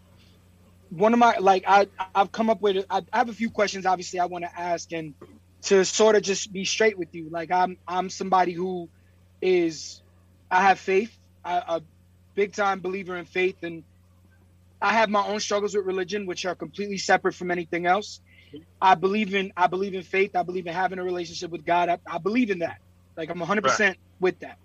one 0.91 1.13
of 1.13 1.19
my 1.19 1.39
like 1.39 1.65
I 1.67 1.89
I've 2.15 2.33
come 2.33 2.51
up 2.51 2.61
with 2.61 2.85
I, 2.91 3.03
I 3.13 3.19
have 3.19 3.29
a 3.29 3.33
few 3.33 3.51
questions 3.51 3.87
obviously 3.87 4.21
I 4.21 4.27
want 4.27 4.45
to 4.45 4.61
ask 4.61 4.93
and 4.93 5.15
to 5.63 5.85
sort 5.85 6.15
of 6.15 6.23
just 6.23 6.53
be 6.53 6.65
straight 6.65 6.99
with 6.99 7.15
you. 7.15 7.29
Like 7.31 7.51
I'm 7.51 7.79
I'm 7.89 8.11
somebody 8.11 8.53
who 8.53 8.89
is 9.41 10.03
I 10.51 10.63
have 10.63 10.79
faith, 10.79 11.17
I, 11.45 11.57
a 11.77 11.81
big 12.35 12.53
time 12.53 12.81
believer 12.81 13.17
in 13.17 13.25
faith, 13.25 13.63
and 13.63 13.83
I 14.81 14.93
have 14.93 15.09
my 15.09 15.27
own 15.27 15.41
struggles 15.41 15.75
with 15.75 15.87
religion, 15.87 16.27
which 16.27 16.45
are 16.45 16.55
completely 16.55 16.99
separate 16.99 17.35
from 17.35 17.51
anything 17.51 17.87
else. 17.87 18.21
I 18.81 18.95
believe 18.95 19.35
in 19.35 19.53
I 19.57 19.67
believe 19.69 19.95
in 19.95 20.03
faith. 20.03 20.33
I 20.37 20.43
believe 20.43 20.67
in 20.67 20.75
having 20.75 20.99
a 20.99 21.05
relationship 21.05 21.51
with 21.51 21.65
God. 21.65 21.89
I, 21.89 21.99
I 22.09 22.19
believe 22.19 22.51
in 22.51 22.61
that. 22.61 22.77
Like 23.17 23.31
I'm 23.31 23.39
100 23.39 23.63
percent 23.63 23.99
with 24.21 24.39
that. 24.41 24.59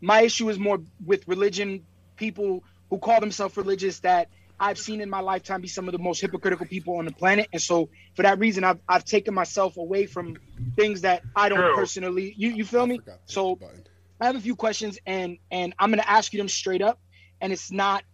My 0.00 0.22
issue 0.22 0.48
is 0.50 0.58
more 0.58 0.78
with 1.04 1.26
religion. 1.28 1.86
People 2.16 2.64
who 2.90 2.98
call 2.98 3.20
themselves 3.20 3.56
religious 3.56 4.00
that 4.00 4.28
I've 4.58 4.78
seen 4.78 5.00
in 5.00 5.10
my 5.10 5.20
lifetime 5.20 5.62
be 5.62 5.68
some 5.68 5.88
of 5.88 5.92
the 5.92 5.98
most 5.98 6.20
hypocritical 6.20 6.66
people 6.66 6.96
on 6.98 7.06
the 7.06 7.12
planet, 7.12 7.48
and 7.52 7.62
so 7.62 7.88
for 8.16 8.22
that 8.22 8.38
reason, 8.38 8.64
I've 8.64 8.80
I've 8.88 9.04
taken 9.04 9.34
myself 9.34 9.76
away 9.76 10.06
from 10.06 10.36
things 10.76 11.02
that 11.02 11.22
I 11.36 11.48
don't 11.48 11.58
True. 11.58 11.74
personally. 11.76 12.34
You 12.36 12.50
you 12.50 12.64
feel 12.64 12.84
I 12.84 12.86
me? 12.88 12.98
forgot 12.98 13.20
So. 13.26 13.58
I 14.20 14.26
have 14.26 14.36
a 14.36 14.40
few 14.40 14.56
questions, 14.56 14.98
and 15.06 15.38
and 15.50 15.74
I'm 15.78 15.90
gonna 15.90 16.04
ask 16.06 16.32
you 16.32 16.38
them 16.38 16.48
straight 16.48 16.82
up, 16.82 17.00
and 17.40 17.52
it's 17.52 17.72
not 17.72 18.02
They 18.02 18.06
can 18.08 18.09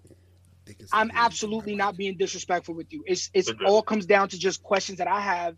I'm 0.92 1.10
absolutely 1.14 1.74
not 1.76 1.96
being 1.96 2.16
disrespectful 2.16 2.74
with 2.74 2.92
you. 2.92 3.04
It's 3.06 3.30
it's 3.34 3.50
Okay. 3.50 3.64
all 3.64 3.82
comes 3.82 4.06
down 4.06 4.28
to 4.30 4.38
just 4.38 4.62
questions 4.62 4.98
that 4.98 5.08
I 5.08 5.20
have 5.20 5.56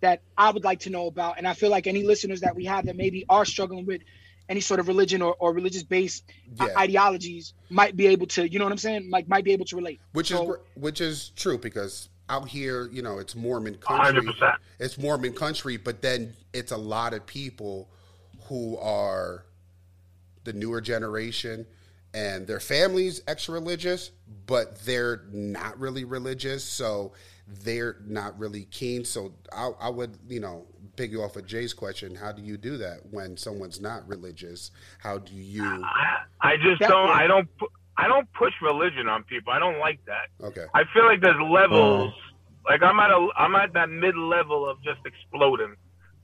that 0.00 0.20
I 0.36 0.50
would 0.50 0.64
like 0.64 0.80
to 0.80 0.90
know 0.90 1.06
about, 1.06 1.38
and 1.38 1.46
I 1.46 1.54
feel 1.54 1.70
like 1.70 1.86
any 1.86 2.02
listeners 2.02 2.40
that 2.40 2.56
we 2.56 2.64
have 2.64 2.86
that 2.86 2.96
maybe 2.96 3.24
are 3.28 3.44
struggling 3.44 3.86
with 3.86 4.02
any 4.48 4.60
sort 4.60 4.80
of 4.80 4.88
religion 4.88 5.22
or, 5.22 5.34
or 5.38 5.52
religious 5.54 5.84
based 5.84 6.24
Yeah. 6.60 6.66
ideologies 6.76 7.54
might 7.70 7.96
be 7.96 8.08
able 8.08 8.26
to, 8.28 8.46
you 8.50 8.58
know 8.58 8.64
what 8.64 8.72
I'm 8.72 8.78
saying? 8.78 9.08
Like 9.10 9.28
might 9.28 9.44
be 9.44 9.52
able 9.52 9.64
to 9.66 9.76
relate. 9.76 10.00
which 10.12 10.30
is 10.32 10.36
So- 10.38 10.46
gr- 10.46 10.56
which 10.74 11.00
is 11.00 11.30
true 11.36 11.56
because 11.58 12.08
out 12.28 12.48
here, 12.48 12.88
you 12.90 13.02
know, 13.02 13.18
it's 13.18 13.34
Mormon 13.36 13.76
country. 13.76 14.20
100%. 14.20 14.56
It's 14.80 14.98
Mormon 14.98 15.32
country, 15.34 15.76
but 15.76 16.02
then 16.02 16.34
it's 16.52 16.72
a 16.72 16.76
lot 16.76 17.14
of 17.14 17.24
people 17.26 17.88
who 18.48 18.76
are 18.78 19.44
the 20.44 20.52
newer 20.52 20.80
generation 20.80 21.64
and 22.14 22.46
their 22.46 22.60
families 22.60 23.22
extra 23.26 23.54
religious, 23.54 24.10
but 24.46 24.78
they're 24.84 25.24
not 25.32 25.78
really 25.78 26.04
religious, 26.04 26.64
so 26.64 27.12
they're 27.46 27.96
not 28.06 28.38
really 28.38 28.64
keen. 28.64 29.04
So 29.04 29.32
I, 29.52 29.70
I 29.80 29.88
would, 29.88 30.18
you 30.28 30.40
know, 30.40 30.66
piggy 30.96 31.16
off 31.16 31.36
of 31.36 31.46
Jay's 31.46 31.72
question: 31.72 32.14
How 32.14 32.32
do 32.32 32.42
you 32.42 32.56
do 32.56 32.76
that 32.78 33.06
when 33.10 33.36
someone's 33.36 33.80
not 33.80 34.06
religious? 34.06 34.70
How 34.98 35.18
do 35.18 35.34
you? 35.34 35.64
I, 35.64 36.22
I 36.40 36.56
just 36.56 36.80
don't. 36.80 37.10
I 37.10 37.26
don't. 37.26 37.48
pu- 37.58 37.72
I 37.96 38.08
don't 38.08 38.30
push 38.32 38.54
religion 38.62 39.08
on 39.08 39.22
people. 39.24 39.52
I 39.52 39.58
don't 39.58 39.78
like 39.78 40.00
that. 40.06 40.46
Okay, 40.46 40.66
I 40.74 40.84
feel 40.92 41.04
like 41.04 41.20
there's 41.20 41.40
levels. 41.40 42.12
Oh. 42.14 42.70
Like 42.70 42.82
I'm 42.82 42.98
at 43.00 43.10
a. 43.10 43.28
I'm 43.36 43.54
at 43.54 43.72
that 43.74 43.90
mid 43.90 44.16
level 44.16 44.68
of 44.68 44.82
just 44.82 45.00
exploding. 45.04 45.74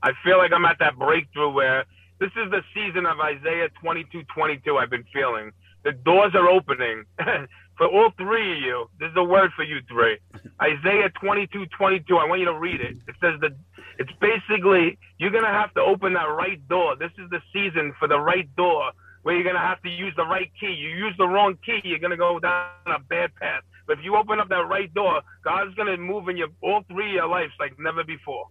I 0.01 0.11
feel 0.23 0.37
like 0.37 0.53
I'm 0.53 0.65
at 0.65 0.79
that 0.79 0.97
breakthrough 0.97 1.51
where 1.51 1.85
this 2.19 2.31
is 2.37 2.51
the 2.51 2.61
season 2.73 3.05
of 3.05 3.19
Isaiah 3.19 3.67
22, 3.81 4.23
22. 4.33 4.77
I've 4.77 4.89
been 4.89 5.03
feeling 5.13 5.51
the 5.83 5.91
doors 5.93 6.33
are 6.35 6.47
opening 6.49 7.05
for 7.77 7.87
all 7.87 8.11
three 8.17 8.51
of 8.57 8.59
you. 8.59 8.89
This 8.99 9.09
is 9.11 9.17
a 9.17 9.23
word 9.23 9.51
for 9.55 9.63
you 9.63 9.79
three. 9.87 10.17
Isaiah 10.61 11.09
22, 11.21 11.65
22. 11.77 12.17
I 12.17 12.25
want 12.25 12.39
you 12.39 12.45
to 12.47 12.57
read 12.59 12.81
it. 12.81 12.97
It 13.07 13.15
says 13.21 13.39
that 13.41 13.51
it's 13.97 14.11
basically 14.19 14.97
you're 15.17 15.31
gonna 15.31 15.47
have 15.47 15.73
to 15.75 15.81
open 15.81 16.13
that 16.13 16.25
right 16.27 16.59
door. 16.67 16.95
This 16.97 17.11
is 17.17 17.29
the 17.29 17.41
season 17.53 17.93
for 17.99 18.07
the 18.07 18.19
right 18.19 18.53
door 18.55 18.91
where 19.23 19.35
you're 19.35 19.43
gonna 19.43 19.59
have 19.65 19.81
to 19.83 19.89
use 19.89 20.13
the 20.15 20.25
right 20.25 20.51
key. 20.59 20.71
You 20.73 20.89
use 20.89 21.15
the 21.17 21.27
wrong 21.27 21.57
key, 21.65 21.79
you're 21.83 21.99
gonna 21.99 22.17
go 22.17 22.39
down 22.39 22.67
a 22.87 22.99
bad 22.99 23.33
path. 23.35 23.63
But 23.87 23.99
if 23.99 24.03
you 24.05 24.15
open 24.15 24.39
up 24.39 24.49
that 24.49 24.67
right 24.67 24.93
door, 24.93 25.21
God's 25.43 25.73
gonna 25.75 25.97
move 25.97 26.29
in 26.29 26.37
your 26.37 26.49
all 26.61 26.83
three 26.89 27.07
of 27.09 27.13
your 27.13 27.27
lives 27.27 27.53
like 27.59 27.77
never 27.79 28.03
before. 28.03 28.47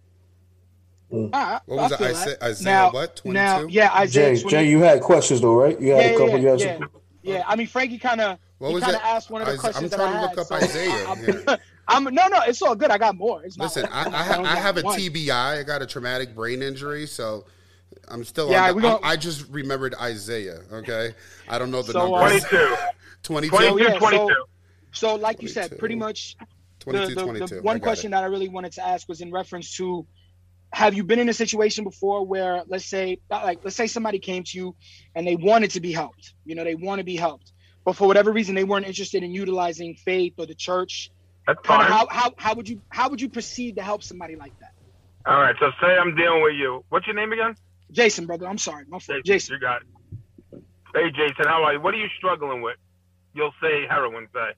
All 1.11 1.31
right, 1.33 1.61
What 1.65 1.77
was 1.79 1.93
I 1.93 1.95
it? 1.95 1.99
feel 1.99 2.07
Isaiah- 2.09 2.37
that. 2.39 2.43
Isaiah 2.43 2.75
now, 2.75 2.91
what? 2.91 3.23
Now, 3.25 3.61
yeah, 3.67 3.95
Isaiah 3.95 4.35
Jay, 4.37 4.43
20 4.43 4.57
Jay, 4.57 4.69
you 4.71 4.81
had 4.81 5.01
questions 5.01 5.41
though, 5.41 5.55
right? 5.55 5.81
You 5.81 5.93
had 5.93 6.05
yeah, 6.05 6.11
a 6.11 6.13
couple. 6.19 6.29
yeah, 6.29 6.37
you 6.37 6.47
had 6.49 6.61
yeah, 6.61 6.79
some- 6.79 6.91
yeah. 7.23 7.43
I 7.47 7.57
mean, 7.57 7.67
Frankie 7.67 7.99
kind 7.99 8.21
of 8.21 8.39
What 8.59 8.73
was 8.73 8.83
kind 8.85 8.97
of 8.97 9.03
asked 9.03 9.31
one 9.31 9.43
of 9.43 9.49
the 9.49 9.55
Is- 9.55 9.61
questions 9.61 9.93
I'm 9.93 9.99
that 9.99 10.01
I 10.01 10.11
trying 10.11 10.13
to 10.15 10.29
had, 10.29 10.37
look 10.37 10.39
up 10.39 10.47
so 10.47 10.55
Isaiah 10.67 11.07
I'm. 11.49 11.59
I'm 12.09 12.15
no, 12.15 12.27
no, 12.29 12.41
it's 12.47 12.61
all 12.61 12.75
good. 12.75 12.91
I 12.91 12.99
got 12.99 13.17
more. 13.17 13.43
It's 13.45 13.57
Listen, 13.57 13.85
like- 13.85 13.93
I, 13.93 14.11
I, 14.21 14.23
ha- 14.25 14.35
only 14.39 14.51
I 14.51 14.57
have 14.57 14.77
a 14.77 14.83
one. 14.83 14.99
TBI. 14.99 15.31
I 15.31 15.63
got 15.63 15.81
a 15.81 15.87
traumatic 15.87 16.35
brain 16.35 16.61
injury, 16.63 17.07
so 17.07 17.47
I'm 18.09 18.25
still. 18.25 18.51
Yeah, 18.51 18.65
on 18.65 18.69
the- 18.69 18.75
we 18.75 18.83
gonna- 18.83 19.01
I, 19.03 19.13
I 19.13 19.17
just 19.17 19.49
remembered 19.49 19.95
Isaiah. 20.01 20.61
Okay, 20.73 21.15
I 21.49 21.59
don't 21.59 21.71
know 21.71 21.81
the 21.83 21.93
So, 21.93 22.15
uh, 22.15 22.21
numbers. 22.29 22.45
22. 22.45 22.77
22. 23.23 23.57
22, 23.57 23.83
yeah, 23.83 23.93
so- 23.95 23.99
22. 23.99 24.45
So, 24.93 25.15
like 25.17 25.41
you 25.43 25.49
said, 25.49 25.79
pretty 25.79 25.95
much 25.95 26.37
22, 26.81 27.07
the, 27.09 27.15
the, 27.15 27.23
22. 27.23 27.47
the 27.57 27.63
one 27.63 27.77
got 27.79 27.83
question 27.85 28.11
that 28.11 28.23
I 28.23 28.27
really 28.27 28.49
wanted 28.49 28.73
to 28.73 28.87
ask 28.87 29.09
was 29.09 29.21
in 29.23 29.31
reference 29.33 29.75
to 29.77 30.07
have 30.73 30.95
you 30.95 31.05
been 31.05 31.19
in 31.19 31.29
a 31.29 31.35
situation 31.35 31.85
before 31.85 32.25
where 32.27 32.63
let's 32.67 32.87
say 32.87 33.19
uh, 33.31 33.41
like 33.45 33.61
let's 33.65 33.77
say 33.77 33.87
somebody 33.87 34.19
came 34.19 34.45
to 34.45 34.59
you 34.59 34.77
and 35.15 35.27
they 35.27 35.37
wanted 35.37 35.71
to 35.73 35.81
be 35.81 35.93
helped 35.93 36.35
you 36.45 36.55
know 36.55 36.65
they 36.65 36.75
want 36.75 36.99
to 36.99 37.05
be 37.05 37.17
helped 37.17 37.53
but 37.85 37.95
for 37.97 38.07
whatever 38.07 38.33
reason 38.33 38.55
they 38.55 38.65
weren't 38.65 38.87
interested 38.87 39.23
in 39.23 39.33
utilizing 39.33 39.95
faith 40.05 40.35
or 40.39 40.47
the 40.47 40.55
church 40.55 41.11
That's 41.47 41.59
fine. 41.67 41.87
how, 41.89 42.07
how 42.11 42.33
how 42.39 42.55
would 42.55 42.69
you 42.69 42.83
how 42.91 43.09
would 43.11 43.21
you 43.21 43.29
proceed 43.31 43.77
to 43.77 43.83
help 43.83 44.03
somebody 44.03 44.37
like 44.37 44.55
that 44.61 44.71
All 45.33 45.41
right. 45.41 45.55
So 45.61 45.71
say 45.81 45.97
I'm 45.97 46.15
dealing 46.17 46.43
with 46.43 46.55
you. 46.55 46.85
What's 46.91 47.07
your 47.07 47.17
name 47.17 47.33
again? 47.33 47.55
jason 47.91 48.27
brother 48.27 48.47
i'm 48.47 48.59
sorry 48.59 48.85
my 48.89 48.99
fault 48.99 49.25
jason 49.25 49.55
You 49.55 49.61
got 49.61 49.81
it. 49.83 49.89
Hey, 50.95 51.11
Jason. 51.11 51.45
How 51.45 51.63
are 51.65 51.75
you? 51.75 51.81
What 51.81 51.95
are 51.95 51.99
you 51.99 52.09
struggling 52.17 52.63
with? 52.63 52.77
You'll 53.35 53.53
say 53.63 53.87
heroin. 53.89 54.27
Say. 54.35 54.49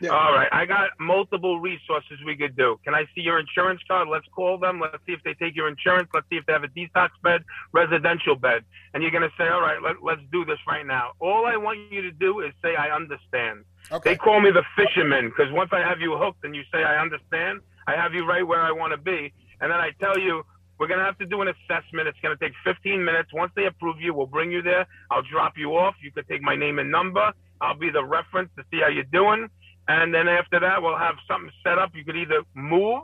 Yeah. 0.00 0.10
All 0.10 0.32
right. 0.32 0.48
I 0.50 0.64
got 0.64 0.90
multiple 0.98 1.60
resources 1.60 2.18
we 2.24 2.34
could 2.34 2.56
do. 2.56 2.78
Can 2.84 2.94
I 2.94 3.04
see 3.14 3.20
your 3.20 3.38
insurance 3.38 3.80
card? 3.86 4.08
Let's 4.08 4.26
call 4.34 4.56
them. 4.56 4.80
Let's 4.80 5.04
see 5.06 5.12
if 5.12 5.22
they 5.24 5.34
take 5.34 5.54
your 5.54 5.68
insurance. 5.68 6.08
Let's 6.14 6.26
see 6.30 6.36
if 6.36 6.46
they 6.46 6.54
have 6.54 6.64
a 6.64 6.68
detox 6.68 7.10
bed, 7.22 7.44
residential 7.72 8.34
bed. 8.34 8.64
And 8.94 9.02
you're 9.02 9.12
going 9.12 9.28
to 9.28 9.32
say, 9.36 9.48
all 9.48 9.60
right, 9.60 9.82
let, 9.82 10.02
let's 10.02 10.22
do 10.32 10.44
this 10.44 10.58
right 10.66 10.86
now. 10.86 11.12
All 11.20 11.44
I 11.46 11.56
want 11.56 11.78
you 11.92 12.00
to 12.02 12.12
do 12.12 12.40
is 12.40 12.52
say, 12.62 12.76
I 12.76 12.94
understand. 12.94 13.64
Okay. 13.92 14.10
They 14.10 14.16
call 14.16 14.40
me 14.40 14.50
the 14.50 14.64
fisherman 14.74 15.28
because 15.28 15.52
once 15.52 15.70
I 15.72 15.80
have 15.80 16.00
you 16.00 16.16
hooked 16.16 16.44
and 16.44 16.54
you 16.54 16.62
say, 16.72 16.82
I 16.82 17.00
understand, 17.00 17.60
I 17.86 17.94
have 17.94 18.14
you 18.14 18.26
right 18.26 18.46
where 18.46 18.62
I 18.62 18.72
want 18.72 18.92
to 18.92 18.98
be. 18.98 19.32
And 19.60 19.70
then 19.70 19.80
I 19.80 19.90
tell 20.00 20.18
you, 20.18 20.44
we're 20.78 20.88
going 20.88 20.98
to 20.98 21.04
have 21.04 21.18
to 21.18 21.26
do 21.26 21.42
an 21.42 21.48
assessment. 21.48 22.08
It's 22.08 22.18
going 22.20 22.34
to 22.34 22.42
take 22.42 22.54
15 22.64 23.04
minutes. 23.04 23.34
Once 23.34 23.52
they 23.54 23.66
approve 23.66 24.00
you, 24.00 24.14
we'll 24.14 24.26
bring 24.26 24.50
you 24.50 24.62
there. 24.62 24.86
I'll 25.10 25.22
drop 25.22 25.58
you 25.58 25.76
off. 25.76 25.94
You 26.02 26.10
could 26.10 26.26
take 26.26 26.40
my 26.40 26.56
name 26.56 26.78
and 26.78 26.90
number. 26.90 27.32
I'll 27.60 27.76
be 27.76 27.90
the 27.90 28.02
reference 28.02 28.48
to 28.56 28.64
see 28.70 28.80
how 28.80 28.88
you're 28.88 29.04
doing. 29.04 29.48
And 29.88 30.14
then 30.14 30.28
after 30.28 30.60
that, 30.60 30.82
we'll 30.82 30.96
have 30.96 31.16
something 31.26 31.50
set 31.64 31.78
up. 31.78 31.94
You 31.94 32.04
could 32.04 32.16
either 32.16 32.42
move, 32.54 33.02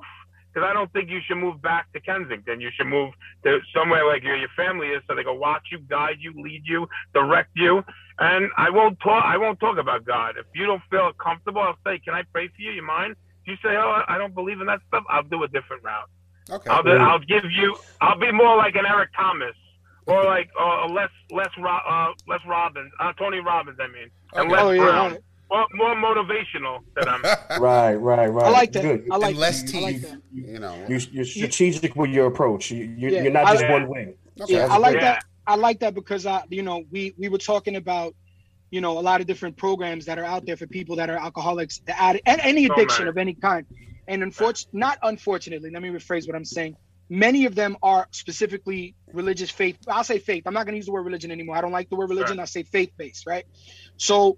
because 0.53 0.69
I 0.69 0.73
don't 0.73 0.93
think 0.93 1.11
you 1.11 1.21
should 1.27 1.37
move 1.37 1.61
back 1.61 1.93
to 1.93 2.01
Kensington. 2.01 2.61
You 2.61 2.71
should 2.75 2.87
move 2.87 3.13
to 3.45 3.61
somewhere 3.75 4.07
like 4.07 4.23
your, 4.23 4.37
your 4.37 4.49
family 4.57 4.89
is, 4.89 5.03
so 5.07 5.15
they 5.15 5.25
can 5.25 5.39
watch 5.39 5.69
you, 5.73 5.79
guide 5.79 6.17
you, 6.21 6.33
lead 6.41 6.63
you, 6.65 6.89
direct 7.13 7.51
you. 7.55 7.85
And 8.19 8.51
I 8.57 8.71
won't 8.71 8.99
talk. 9.01 9.25
I 9.25 9.37
won't 9.37 9.61
talk 9.61 9.79
about 9.79 10.05
God. 10.05 10.37
If 10.39 10.47
you 10.55 10.65
don't 10.65 10.83
feel 10.91 11.13
comfortable, 11.13 11.61
I'll 11.61 11.77
say, 11.85 11.99
"Can 11.99 12.15
I 12.15 12.23
pray 12.33 12.49
for 12.49 12.63
you? 12.63 12.71
You 12.71 12.83
mind?" 12.83 13.17
If 13.45 13.49
you 13.49 13.57
say, 13.63 13.77
"Oh, 13.77 14.03
I 14.09 14.17
don't 14.17 14.35
believe 14.35 14.61
in 14.61 14.67
that 14.69 14.81
stuff," 14.89 15.05
I'll 15.11 15.23
do 15.23 15.43
a 15.43 15.49
different 15.49 15.83
route. 15.83 16.09
Okay. 16.49 16.71
I'll, 16.71 16.83
do, 16.83 16.91
I'll 16.93 17.19
give 17.19 17.45
you. 17.51 17.77
I'll 18.01 18.19
be 18.19 18.33
more 18.33 18.57
like 18.57 18.75
an 18.77 18.87
Eric 18.87 19.11
Thomas, 19.15 19.55
or 20.07 20.25
like 20.25 20.49
uh, 20.59 20.87
less 20.89 21.11
less 21.31 21.51
uh, 21.59 22.13
less 22.27 22.41
Robbins, 22.47 22.91
uh, 23.01 23.13
Tony 23.15 23.41
Robbins. 23.41 23.79
I 23.81 23.89
mean, 23.89 24.11
and 24.33 24.47
Okay. 24.47 24.51
less 24.51 24.63
oh 24.63 24.71
yeah 24.71 24.83
Brown. 24.83 25.19
Right. 25.51 25.67
More, 25.75 25.95
more 25.97 26.15
motivational 26.15 26.79
than 26.95 27.09
I'm. 27.09 27.23
Right, 27.61 27.95
right, 27.95 28.27
right. 28.29 28.47
i 28.47 28.51
like 28.51 28.73
that 28.73 28.83
Good. 28.83 29.09
i 29.11 29.17
like 29.17 29.31
and 29.31 29.39
less 29.39 29.63
that. 29.63 29.75
I 29.77 29.81
like 29.81 29.95
teeth. 29.97 30.11
that. 30.11 30.21
you 30.33 30.59
know. 30.59 30.85
You're, 30.89 30.99
you're 30.99 31.25
strategic 31.25 31.97
with 31.97 32.11
your 32.11 32.27
approach. 32.27 32.71
You, 32.71 32.85
you're, 32.85 33.11
Yeah, 33.11 33.23
you're 33.23 33.33
not 33.33 33.45
I- 33.47 33.53
just 33.53 33.65
Yeah. 33.65 33.73
one 33.73 33.89
way. 33.89 34.15
Okay. 34.41 34.53
yeah 34.55 34.67
i 34.71 34.77
like 34.77 34.93
great. 34.93 35.01
that 35.01 35.25
i 35.47 35.57
like 35.57 35.81
that 35.81 35.95
because 35.95 36.27
i 36.27 36.43
you 36.51 36.63
know 36.63 36.85
we 36.91 37.15
we 37.17 37.29
were 37.31 37.39
talking 37.39 37.77
about 37.77 38.15
you 38.71 38.83
know 38.83 38.99
a 38.99 39.01
lot 39.01 39.23
of 39.23 39.27
different 39.27 39.57
programs 39.57 40.05
that 40.05 40.19
are 40.19 40.25
out 40.27 40.45
there 40.45 40.59
for 40.59 40.67
people 40.67 40.97
that 40.97 41.09
are 41.09 41.17
alcoholics 41.17 41.79
the 41.87 41.99
add 41.99 42.21
and 42.27 42.39
any 42.43 42.67
So 42.67 42.75
addiction 42.75 43.05
many. 43.07 43.09
of 43.11 43.17
any 43.17 43.33
kind 43.35 43.65
and 44.09 44.23
unfortunately 44.23 44.79
not 44.79 44.99
unfortunately 45.03 45.71
let 45.71 45.81
me 45.81 45.89
rephrase 45.89 46.27
what 46.27 46.37
i'm 46.37 46.45
saying 46.45 46.77
many 47.09 47.47
of 47.47 47.55
them 47.55 47.79
are 47.83 48.07
specifically 48.11 48.95
religious 49.15 49.51
faith 49.51 49.79
i'll 49.89 50.05
say 50.05 50.19
faith 50.19 50.43
i'm 50.45 50.53
not 50.53 50.67
going 50.67 50.75
to 50.75 50.77
use 50.77 50.87
the 50.87 50.93
word 50.93 51.07
religion 51.07 51.31
anymore 51.31 51.57
i 51.57 51.63
don't 51.63 51.73
like 51.73 51.89
the 51.89 51.97
word 51.97 52.11
religion 52.11 52.39
i 52.39 52.45
say 52.45 52.63
faith 52.63 52.91
based 52.99 53.27
right 53.27 53.47
so 53.97 54.37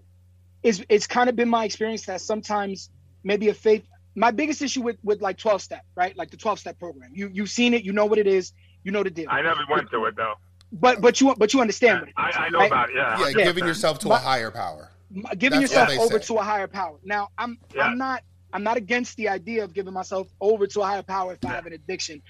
it's 0.63 0.83
it's 0.89 1.07
kind 1.07 1.29
of 1.29 1.37
been 1.37 1.49
my 1.49 1.65
experience 1.65 2.07
that 2.07 2.21
sometimes 2.21 2.91
maybe 3.25 3.49
a 3.49 3.55
faith 3.55 3.85
my 4.15 4.31
biggest 4.31 4.63
issue 4.63 4.83
with 4.83 4.97
with 5.05 5.21
like 5.21 5.39
12 5.39 5.63
step 5.63 5.83
right 5.95 6.17
like 6.17 6.31
the 6.31 6.37
12 6.37 6.59
step 6.59 6.79
program 6.79 7.11
you 7.15 7.31
you've 7.33 7.51
seen 7.51 7.75
it 7.75 7.85
you 7.85 7.93
know 7.93 8.07
what 8.07 8.19
it 8.19 8.27
is 8.27 8.53
you 8.85 8.91
know 8.93 9.03
the 9.03 9.11
deal 9.11 9.27
I 9.31 9.43
never 9.43 9.61
went 9.71 9.91
to 9.91 10.05
it 10.07 10.17
though. 10.17 10.35
but 10.73 11.01
but 11.01 11.21
you 11.21 11.35
but 11.37 11.53
you 11.55 11.61
understand 11.61 12.01
what 12.01 12.09
it 12.09 12.15
I, 12.17 12.31
I 12.47 12.49
know 12.51 12.59
right? 12.59 12.67
about 12.67 12.91
it. 12.91 12.97
Yeah. 12.97 13.29
yeah, 13.37 13.45
giving 13.45 13.65
yourself 13.65 13.99
to 14.01 14.11
a 14.11 14.17
higher 14.17 14.51
power. 14.51 14.91
M- 15.15 15.25
giving 15.39 15.61
That's 15.61 15.73
yourself 15.73 15.99
over 15.99 16.21
say. 16.21 16.27
to 16.27 16.35
a 16.39 16.43
higher 16.43 16.67
power. 16.67 16.99
Now, 17.05 17.29
I'm 17.39 17.59
Yeah. 17.75 17.83
I'm 17.85 17.99
not 17.99 18.23
I'm 18.53 18.63
not 18.63 18.77
against 18.77 19.17
the 19.17 19.29
idea 19.29 19.65
of 19.65 19.73
giving 19.75 19.93
myself 19.93 20.29
over 20.41 20.67
to 20.67 20.81
a 20.81 20.85
higher 20.85 21.03
power 21.03 21.35
if 21.35 21.45
I 21.45 21.51
have 21.51 21.67
an 21.67 21.73
addiction, 21.73 22.23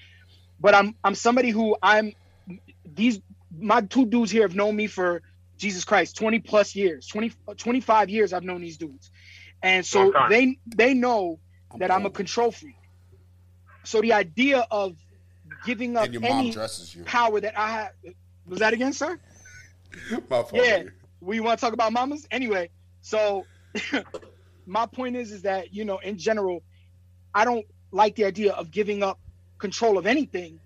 but 0.59 0.73
I'm 0.75 0.95
I'm 1.03 1.15
somebody 1.15 1.49
who 1.49 1.75
I'm 1.81 2.13
these 2.85 3.19
my 3.57 3.81
two 3.81 4.05
dudes 4.05 4.31
here 4.31 4.43
have 4.43 4.55
known 4.55 4.75
me 4.75 4.87
for 4.87 5.21
Jesus 5.59 5.83
Christ 5.85 6.15
20 6.15 6.39
plus 6.39 6.75
years 6.75 7.05
20 7.07 7.31
25 7.57 8.09
years 8.09 8.33
I've 8.33 8.43
known 8.43 8.61
these 8.61 8.77
dudes, 8.77 9.11
and 9.61 9.85
so 9.85 10.11
they 10.29 10.57
they 10.65 10.93
know 10.93 11.39
that 11.77 11.91
I'm 11.91 12.05
a 12.05 12.09
control 12.09 12.51
freak. 12.51 12.75
So 13.83 14.01
the 14.01 14.13
idea 14.13 14.65
of 14.71 14.95
giving 15.65 15.97
up 15.97 16.11
your 16.11 16.23
any 16.25 16.51
dresses 16.51 16.97
power 17.05 17.39
that 17.39 17.59
I 17.59 17.69
have 17.69 17.91
was 18.47 18.59
that 18.59 18.73
again, 18.73 18.93
sir? 18.93 19.19
My 20.11 20.43
fault. 20.43 20.53
Yeah. 20.53 20.83
we 21.21 21.39
want 21.39 21.59
to 21.59 21.65
talk 21.65 21.73
about 21.73 21.91
mamas 21.91 22.27
anyway 22.31 22.69
so 23.01 23.45
my 24.65 24.85
point 24.85 25.15
is 25.15 25.31
is 25.31 25.41
that 25.41 25.73
you 25.73 25.83
know 25.85 25.97
in 25.97 26.17
general 26.17 26.63
i 27.33 27.43
don't 27.43 27.65
like 27.91 28.15
the 28.15 28.25
idea 28.25 28.53
of 28.53 28.71
giving 28.71 29.03
up 29.03 29.19
control 29.57 29.97
of 29.97 30.05
anything 30.05 30.59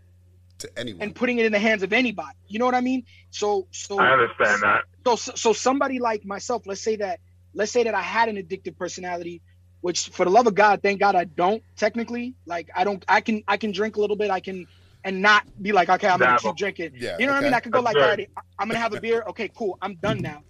To 0.60 0.70
anyone. 0.80 1.02
and 1.02 1.16
putting 1.16 1.40
it 1.40 1.46
in 1.46 1.52
the 1.52 1.60
hands 1.60 1.84
of 1.84 1.92
anybody. 1.94 2.38
You 2.48 2.60
know 2.60 2.66
what 2.66 2.76
i 2.76 2.82
mean? 2.82 3.04
So 3.32 3.68
so 3.72 4.00
I 4.00 4.12
understand 4.12 4.62
that. 4.62 4.82
so 5.06 5.16
so 5.16 5.52
somebody 5.54 6.00
like 6.00 6.24
myself 6.26 6.64
let's 6.66 6.82
say 6.82 6.96
that 6.98 7.20
let's 7.54 7.72
say 7.72 7.84
that 7.84 7.94
i 7.94 8.02
had 8.02 8.30
an 8.30 8.38
addictive 8.38 8.78
personality 8.78 9.42
which 9.82 10.10
for 10.10 10.24
the 10.26 10.32
love 10.32 10.48
of 10.48 10.56
god 10.56 10.82
thank 10.82 11.00
god 11.00 11.16
i 11.16 11.26
don't 11.26 11.62
technically. 11.76 12.36
Like 12.46 12.70
i 12.76 12.84
don't 12.84 13.04
i 13.08 13.20
can 13.22 13.44
i 13.48 13.58
can 13.58 13.72
drink 13.72 13.98
a 13.98 14.00
little 14.02 14.16
bit. 14.16 14.30
I 14.32 14.40
can 14.40 14.68
and 15.04 15.22
not 15.22 15.44
be 15.62 15.74
like 15.74 15.90
okay 15.90 16.08
i'm 16.08 16.20
gonna 16.20 16.38
Dabble. 16.38 16.52
keep 16.52 16.56
drinking. 16.56 16.92
Yeah, 16.96 17.18
you 17.20 17.26
know 17.26 17.34
what 17.34 17.40
i 17.44 17.46
mean? 17.46 17.54
I 17.54 17.60
could 17.60 17.74
go 17.74 17.82
That's 17.82 17.86
like 17.86 17.96
good. 17.96 18.04
all 18.04 18.10
right 18.10 18.30
I- 18.38 18.42
i'm 18.60 18.68
gonna 18.70 18.80
have 18.80 18.94
a 18.94 19.02
beer. 19.02 19.24
Okay 19.30 19.50
cool. 19.54 19.78
I'm 19.82 19.96
done 19.96 20.20
now. 20.22 20.44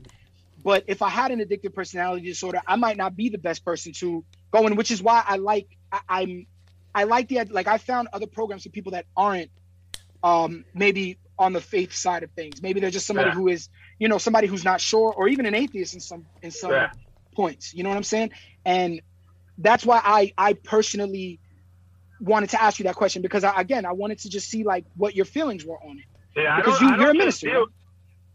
But 0.64 0.84
if 0.88 1.02
i 1.02 1.10
had 1.10 1.32
an 1.32 1.40
addictive 1.40 1.74
personality 1.74 2.26
disorder 2.28 2.62
i 2.68 2.76
might 2.76 2.98
not 2.98 3.16
be 3.16 3.30
the 3.30 3.40
best 3.40 3.66
person 3.66 3.94
to 3.94 4.24
go 4.52 4.68
in 4.68 4.76
which 4.76 4.92
is 4.92 5.02
why 5.02 5.24
i 5.28 5.38
like 5.38 5.68
I, 5.92 6.00
i'm 6.10 6.46
i 6.94 7.04
like 7.06 7.28
the 7.30 7.44
like 7.46 7.68
i 7.68 7.78
found 7.80 8.10
other 8.14 8.28
programs 8.28 8.64
for 8.64 8.70
people 8.70 8.92
that 8.92 9.06
aren't 9.18 9.50
um 10.24 10.66
maybe 10.74 11.20
on 11.40 11.54
the 11.54 11.62
faith 11.62 11.94
side 11.94 12.24
of 12.24 12.32
things 12.34 12.62
maybe 12.62 12.80
they're 12.80 12.92
just 12.92 13.08
somebody 13.08 13.30
Yeah. 13.30 13.36
who 13.36 13.48
is 13.48 13.70
you 14.00 14.08
know 14.08 14.18
somebody 14.18 14.48
who's 14.48 14.66
not 14.66 14.82
sure 14.82 15.14
or 15.14 15.28
even 15.28 15.46
an 15.46 15.56
atheist 15.56 15.94
in 15.94 16.00
some 16.02 16.28
in 16.42 16.52
some 16.52 16.72
Yeah. 16.72 16.90
points 17.36 17.74
you 17.74 17.84
know 17.84 17.90
what 17.90 17.98
i'm 17.98 18.04
saying 18.04 18.32
and 18.66 19.02
that's 19.60 19.86
why 19.86 20.02
i 20.04 20.34
i 20.38 20.54
personally 20.54 21.40
wanted 22.22 22.50
to 22.52 22.62
ask 22.62 22.80
you 22.80 22.86
that 22.86 22.96
question 22.96 23.22
because 23.22 23.44
I, 23.44 23.60
again 23.60 23.86
i 23.86 23.92
wanted 23.94 24.20
to 24.20 24.30
just 24.30 24.50
see 24.50 24.64
like 24.64 24.86
what 24.96 25.16
your 25.16 25.26
feelings 25.26 25.66
were 25.66 25.78
on 25.84 25.98
it 26.00 26.06
Yeah, 26.36 26.58
Because 26.58 26.82
you, 26.82 26.88
you're 27.00 27.12
a 27.12 27.16
minister, 27.16 27.48
Deal, 27.50 27.66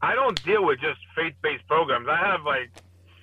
I 0.03 0.15
don't 0.15 0.43
deal 0.45 0.65
with 0.65 0.81
just 0.81 1.01
faith-based 1.17 1.67
programs. 1.67 2.07
I 2.09 2.19
have 2.19 2.43
like 2.45 2.71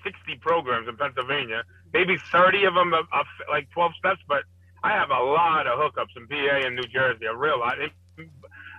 60 0.04 0.40
programs 0.42 0.88
in 0.90 0.98
Pennsylvania. 0.98 1.64
Maybe 1.94 2.18
30 2.32 2.66
of 2.66 2.74
them 2.76 2.94
are, 2.94 3.08
are 3.14 3.26
like 3.50 3.70
12 3.74 3.94
steps, 3.98 4.22
but 4.28 4.44
I 4.84 4.92
have 4.92 5.10
a 5.10 5.24
lot 5.24 5.68
of 5.68 5.80
hookups 5.80 6.14
in 6.18 6.28
PA 6.28 6.68
and 6.68 6.76
New 6.76 6.88
Jersey. 6.88 7.26
A 7.26 7.36
real 7.36 7.60
lot. 7.60 7.78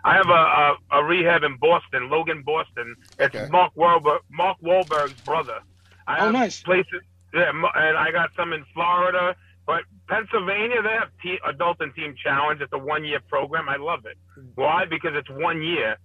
I 0.07 0.15
have 0.15 0.29
a, 0.29 0.97
a, 0.99 1.01
a 1.01 1.05
rehab 1.05 1.43
in 1.43 1.57
Boston, 1.57 2.09
Logan, 2.11 2.43
Boston. 2.43 2.95
It's 3.19 3.35
Okay. 3.35 3.49
Mark 3.51 3.75
Wahlberg, 3.75 4.21
Mark 4.31 4.57
Wahlberg's 4.63 5.21
brother. 5.25 5.59
I 6.07 6.25
Oh, 6.25 6.31
nice. 6.31 6.63
places. 6.63 7.03
Yeah, 7.35 7.51
and 7.51 7.99
I 7.99 8.13
got 8.13 8.31
some 8.37 8.53
in 8.53 8.65
Florida, 8.73 9.35
but 9.67 9.83
Pennsylvania 10.09 10.81
they 10.83 10.91
have 11.03 11.11
te- 11.23 11.41
adult 11.45 11.79
and 11.81 11.93
Teen 11.95 12.15
Challenge. 12.23 12.61
It's 12.61 12.73
a 12.73 12.79
one-year 12.79 13.21
program. 13.29 13.69
I 13.69 13.77
love 13.77 14.07
it. 14.07 14.17
Why? 14.55 14.85
Because 14.85 15.13
it's 15.15 15.29
one 15.29 15.61
year. 15.63 15.97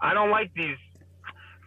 I 0.00 0.14
don't 0.14 0.30
like 0.30 0.54
these. 0.54 0.76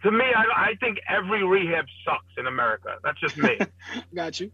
To 0.04 0.10
me, 0.10 0.24
I, 0.34 0.70
I 0.70 0.74
think 0.80 0.98
every 1.08 1.44
rehab 1.44 1.84
sucks 2.04 2.24
in 2.38 2.46
America. 2.46 2.96
That's 3.04 3.20
just 3.20 3.36
me. 3.36 3.58
got 4.14 4.40
you 4.40 4.50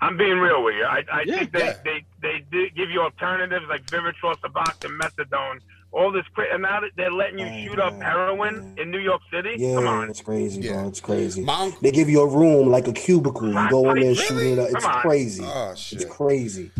I'm 0.00 0.16
being 0.18 0.38
real 0.38 0.62
with 0.64 0.74
you. 0.74 0.84
I, 0.84 1.04
I 1.10 1.22
Yeah. 1.24 1.38
think 1.38 1.52
they, 1.52 1.64
Yeah. 1.66 1.76
they, 1.84 2.04
they, 2.20 2.44
do 2.50 2.68
give 2.70 2.90
you 2.90 3.00
alternatives 3.00 3.64
like 3.70 3.86
Vivitrol, 3.86 4.34
Suboxone, 4.40 4.98
Methadone, 5.00 5.60
all 5.94 6.10
this. 6.12 6.24
Cra- 6.34 6.52
and 6.52 6.62
now 6.62 6.80
that 6.80 6.90
they're 6.96 7.10
letting 7.12 7.38
you 7.38 7.46
Right, 7.46 7.66
shoot 7.68 7.78
up 7.78 7.94
heroin 8.02 8.74
yeah. 8.76 8.82
in 8.82 8.90
New 8.90 8.98
York 8.98 9.22
City, 9.32 9.54
Yeah, 9.58 9.74
come 9.76 9.86
on. 9.86 10.10
it's 10.10 10.20
crazy, 10.20 10.60
Yeah. 10.60 10.72
bro. 10.72 10.88
It's 10.88 11.00
crazy. 11.00 11.42
My 11.42 11.54
uncle, 11.54 11.78
They 11.82 11.90
give 11.90 12.08
you 12.08 12.20
a 12.22 12.26
room 12.28 12.68
like 12.70 12.88
a 12.88 12.92
cubicle. 12.92 13.48
You 13.48 13.70
go 13.70 13.90
in 13.90 14.00
there 14.00 14.08
and 14.08 14.16
shoot 14.16 14.38
it 14.42 14.58
up. 14.58 14.70
It's 14.70 14.84
Come 14.84 15.00
crazy. 15.00 15.44
oh 15.46 15.70
It's 15.72 16.04
crazy. 16.06 16.70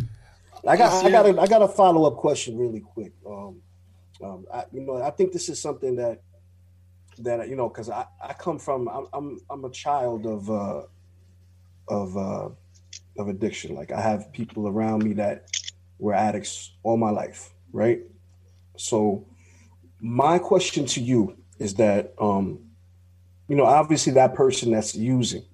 I 0.67 0.77
got, 0.77 1.05
I 1.05 1.11
got, 1.11 1.27
a, 1.27 1.41
I 1.41 1.47
got 1.47 1.63
a 1.63 1.69
follow 1.69 2.07
up 2.07 2.17
question 2.17 2.57
really 2.59 2.81
quick. 2.81 3.13
Um, 3.27 3.61
um, 4.23 4.47
I, 4.53 4.65
you 4.73 4.81
know, 4.81 5.03
I 5.03 5.11
think 5.11 5.33
this 5.33 5.49
is 5.49 5.61
something 5.61 5.97
that, 5.97 6.23
that 7.19 7.49
you 7.49 7.55
know, 7.57 7.69
because 7.69 7.91
I, 7.91 8.07
I 8.23 8.33
come 8.33 8.59
from, 8.59 8.89
I'm, 8.89 9.07
I'm, 9.13 9.41
I'm 9.51 9.65
a 9.65 9.71
child 9.71 10.27
of, 10.27 10.51
uh, 10.51 10.83
of, 11.89 12.17
uh, 12.17 12.49
of 13.19 13.29
addiction. 13.29 13.75
Like 13.75 13.93
I 13.93 14.01
have 14.01 14.33
people 14.33 14.67
around 14.67 15.05
me 15.05 15.13
that 15.15 15.47
were 15.99 16.15
addicts 16.15 16.73
all 16.83 16.97
my 16.97 17.11
life, 17.11 17.51
right? 17.73 18.01
So, 18.77 19.27
my 20.01 20.39
question 20.39 20.87
to 20.87 21.01
you 21.01 21.37
is 21.59 21.75
that, 21.75 22.15
um, 22.19 22.61
you 23.49 23.57
know, 23.57 23.65
obviously 23.65 24.13
that 24.15 24.35
person 24.35 24.71
that's 24.73 24.95
using, 24.95 25.45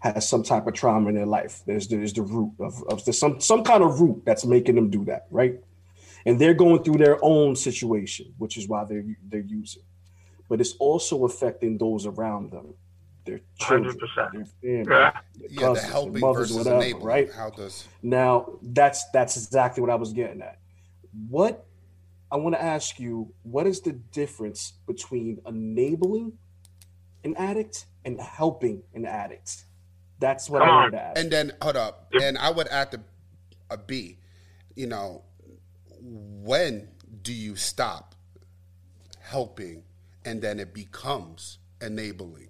has 0.00 0.28
some 0.28 0.42
type 0.42 0.66
of 0.66 0.74
trauma 0.74 1.08
in 1.08 1.14
their 1.14 1.26
life. 1.26 1.62
There's 1.66 1.86
there's 1.88 2.12
the 2.12 2.22
root 2.22 2.52
of, 2.58 2.82
of 2.88 3.04
there's 3.04 3.18
some 3.18 3.40
some 3.40 3.62
kind 3.62 3.82
of 3.82 4.00
root 4.00 4.22
that's 4.24 4.44
making 4.44 4.74
them 4.74 4.90
do 4.90 5.04
that, 5.04 5.26
right? 5.30 5.60
And 6.26 6.38
they're 6.38 6.54
going 6.54 6.82
through 6.82 6.98
their 6.98 7.18
own 7.22 7.54
situation, 7.56 8.34
which 8.38 8.56
is 8.56 8.66
why 8.66 8.84
they're 8.84 9.04
they're 9.28 9.40
using. 9.40 9.82
But 10.48 10.60
it's 10.60 10.74
also 10.78 11.24
affecting 11.26 11.78
those 11.78 12.06
around 12.06 12.50
them, 12.50 12.74
their 13.24 13.40
children, 13.58 13.96
100%. 13.96 14.32
their 14.32 14.44
family, 14.44 14.50
Yeah. 14.62 14.84
their 14.86 15.48
Yeah, 15.48 15.50
the 15.50 15.56
cousins, 15.56 15.92
their 15.92 16.12
mothers, 16.20 16.52
whatever, 16.52 16.98
right? 16.98 17.32
How 17.32 17.50
does 17.50 17.86
Now 18.02 18.58
that's 18.62 19.08
that's 19.10 19.36
exactly 19.36 19.80
what 19.82 19.90
I 19.90 19.96
was 19.96 20.12
getting 20.12 20.40
at. 20.40 20.58
What 21.28 21.66
I 22.32 22.36
want 22.36 22.54
to 22.54 22.62
ask 22.62 22.98
you, 23.00 23.32
what 23.42 23.66
is 23.66 23.80
the 23.80 23.92
difference 23.92 24.74
between 24.86 25.40
enabling 25.46 26.34
an 27.24 27.34
addict 27.36 27.86
and 28.04 28.20
helping 28.20 28.82
an 28.94 29.04
addict? 29.04 29.64
That's 30.20 30.48
what 30.48 30.60
Come 30.60 30.68
I 30.68 30.72
on. 30.72 30.82
wanted 30.82 30.90
to 30.92 31.02
ask. 31.02 31.20
and 31.20 31.30
then 31.30 31.52
hold 31.60 31.76
up, 31.76 32.06
Yep. 32.12 32.22
and 32.22 32.38
I 32.38 32.50
would 32.50 32.68
add 32.68 32.90
the 32.92 33.00
a 33.70 33.76
B. 33.78 34.18
You 34.76 34.86
know, 34.86 35.22
when 36.00 36.88
do 37.22 37.32
you 37.32 37.56
stop 37.56 38.14
helping, 39.20 39.82
and 40.24 40.40
then 40.42 40.60
it 40.60 40.72
becomes 40.74 41.58
enabling? 41.80 42.48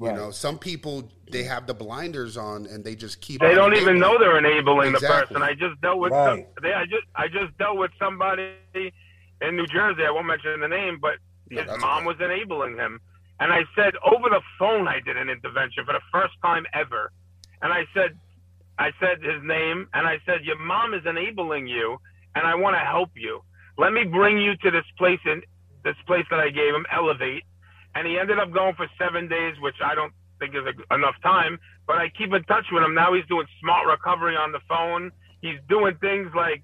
You 0.00 0.12
know, 0.12 0.30
some 0.32 0.58
people 0.58 1.08
they 1.30 1.44
have 1.44 1.66
the 1.66 1.72
blinders 1.72 2.36
on 2.36 2.66
and 2.66 2.84
they 2.84 2.94
just 2.94 3.20
keep. 3.20 3.40
They 3.40 3.54
don't 3.54 3.74
even 3.76 3.98
know 3.98 4.18
they're 4.18 4.36
enabling 4.36 4.92
the 4.92 5.00
person. 5.00 5.40
I 5.42 5.54
just 5.54 5.80
dealt 5.80 5.98
with 5.98 6.12
Right. 6.12 6.46
some, 6.46 6.62
they, 6.62 6.72
I 6.74 6.84
just 6.84 7.06
I 7.14 7.28
just 7.28 7.56
dealt 7.58 7.78
with 7.78 7.90
somebody 7.98 8.50
in 9.40 9.56
New 9.56 9.66
Jersey. 9.66 10.02
I 10.06 10.10
won't 10.10 10.26
mention 10.26 10.60
the 10.60 10.68
name, 10.68 10.98
but 11.00 11.14
his 11.50 11.66
mom 11.80 11.98
okay. 11.98 12.06
was 12.06 12.16
enabling 12.20 12.76
him. 12.76 13.00
And 13.40 13.52
I 13.52 13.62
said 13.76 13.94
over 14.04 14.28
the 14.30 14.40
phone 14.58 14.88
I 14.88 15.00
did 15.00 15.16
an 15.16 15.28
intervention 15.28 15.84
for 15.84 15.92
the 15.92 16.04
first 16.12 16.34
time 16.42 16.64
ever. 16.72 17.12
And 17.62 17.72
I 17.72 17.84
said 17.94 18.18
I 18.78 18.90
said 19.00 19.22
his 19.22 19.42
name 19.42 19.88
and 19.94 20.06
I 20.06 20.18
said 20.26 20.44
your 20.44 20.58
mom 20.58 20.94
is 20.94 21.02
enabling 21.06 21.66
you 21.66 21.98
and 22.34 22.46
I 22.46 22.54
want 22.54 22.74
to 22.74 22.80
help 22.80 23.10
you. 23.14 23.42
Let 23.76 23.92
me 23.92 24.04
bring 24.04 24.38
you 24.38 24.56
to 24.56 24.70
this 24.70 24.84
place 24.98 25.20
in 25.26 25.42
this 25.84 25.96
place 26.06 26.24
that 26.30 26.40
I 26.40 26.50
gave 26.50 26.74
him, 26.74 26.86
Elevate. 26.92 27.44
And 27.94 28.06
he 28.06 28.18
ended 28.18 28.38
up 28.38 28.52
going 28.52 28.74
for 28.74 28.88
seven 28.98 29.28
days, 29.28 29.54
which 29.60 29.76
I 29.84 29.94
don't 29.94 30.12
think 30.40 30.54
is 30.54 30.62
a, 30.64 30.94
enough 30.94 31.14
time. 31.22 31.58
But 31.86 31.98
I 31.98 32.08
keep 32.08 32.32
in 32.32 32.42
touch 32.44 32.66
with 32.72 32.82
him. 32.82 32.94
Now 32.94 33.14
he's 33.14 33.26
doing 33.26 33.46
smart 33.60 33.86
recovery 33.86 34.36
on 34.36 34.50
the 34.52 34.60
phone. 34.68 35.12
He's 35.42 35.58
doing 35.68 35.94
things 36.00 36.30
like 36.34 36.62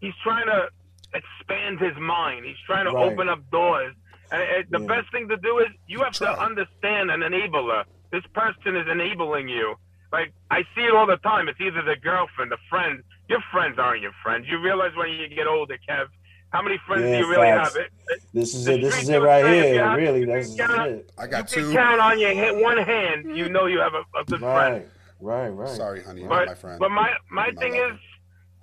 he's 0.00 0.14
trying 0.22 0.46
to 0.46 0.68
expand 1.14 1.80
his 1.80 1.96
mind. 1.98 2.44
He's 2.44 2.56
trying 2.66 2.84
to 2.86 2.92
Right. 2.92 3.12
open 3.12 3.28
up 3.28 3.48
doors. 3.50 3.94
And 4.32 4.42
it, 4.42 4.70
the 4.70 4.80
Yeah. 4.80 4.86
best 4.86 5.10
thing 5.12 5.28
to 5.28 5.36
do 5.36 5.58
is 5.58 5.68
you 5.88 6.00
have 6.00 6.12
Try. 6.12 6.34
to 6.34 6.40
understand 6.40 7.10
an 7.10 7.20
enabler. 7.20 7.84
This 8.12 8.24
person 8.34 8.76
is 8.76 8.86
enabling 8.88 9.48
you. 9.48 9.74
Like 10.12 10.32
I 10.50 10.62
see 10.74 10.82
it 10.82 10.94
all 10.94 11.06
the 11.06 11.16
time. 11.18 11.48
It's 11.48 11.60
either 11.60 11.82
the 11.82 11.96
girlfriend, 11.96 12.50
the 12.50 12.58
friend. 12.68 13.02
Your 13.28 13.40
friends 13.52 13.78
aren't 13.78 14.02
your 14.02 14.12
friends. 14.22 14.46
You 14.48 14.58
realize 14.58 14.92
when 14.96 15.08
you 15.10 15.28
get 15.28 15.46
older, 15.46 15.78
Kev, 15.88 16.06
how 16.52 16.62
many 16.62 16.78
friends 16.86 17.02
Yeah, 17.04 17.12
do 17.20 17.24
you 17.26 17.30
really 17.30 17.46
facts. 17.46 17.74
have? 17.76 17.82
It, 17.84 17.92
it, 18.08 18.20
this 18.34 18.54
is 18.54 18.66
it. 18.66 18.80
This 18.80 19.02
is 19.02 19.08
it 19.08 19.18
right 19.18 19.44
say 19.44 19.58
if 19.58 19.64
you 19.66 19.72
here. 19.74 19.84
have- 19.84 19.96
Really, 19.98 20.24
that's 20.24 20.50
you 20.50 20.56
this 20.56 20.66
count- 20.66 20.90
it. 20.90 21.10
I 21.16 21.26
got 21.28 21.54
you 21.54 21.62
two. 21.62 21.72
count 21.72 22.00
on 22.00 22.18
your 22.18 22.34
hand, 22.34 22.60
one 22.60 22.78
hand. 22.78 23.36
You 23.36 23.48
know 23.48 23.66
you 23.66 23.78
have 23.78 23.94
a, 23.94 24.02
a 24.18 24.24
good 24.24 24.40
friend. 24.40 24.84
Right, 25.20 25.48
right, 25.48 25.48
right. 25.50 25.68
Sorry, 25.68 26.02
honey, 26.02 26.24
But 26.26 26.46
my 26.48 26.54
friend. 26.54 26.78
but 26.80 26.90
my 26.90 27.10
my 27.30 27.46
My 27.46 27.60
thing 27.60 27.74
lover. 27.74 27.94
is, 27.94 28.00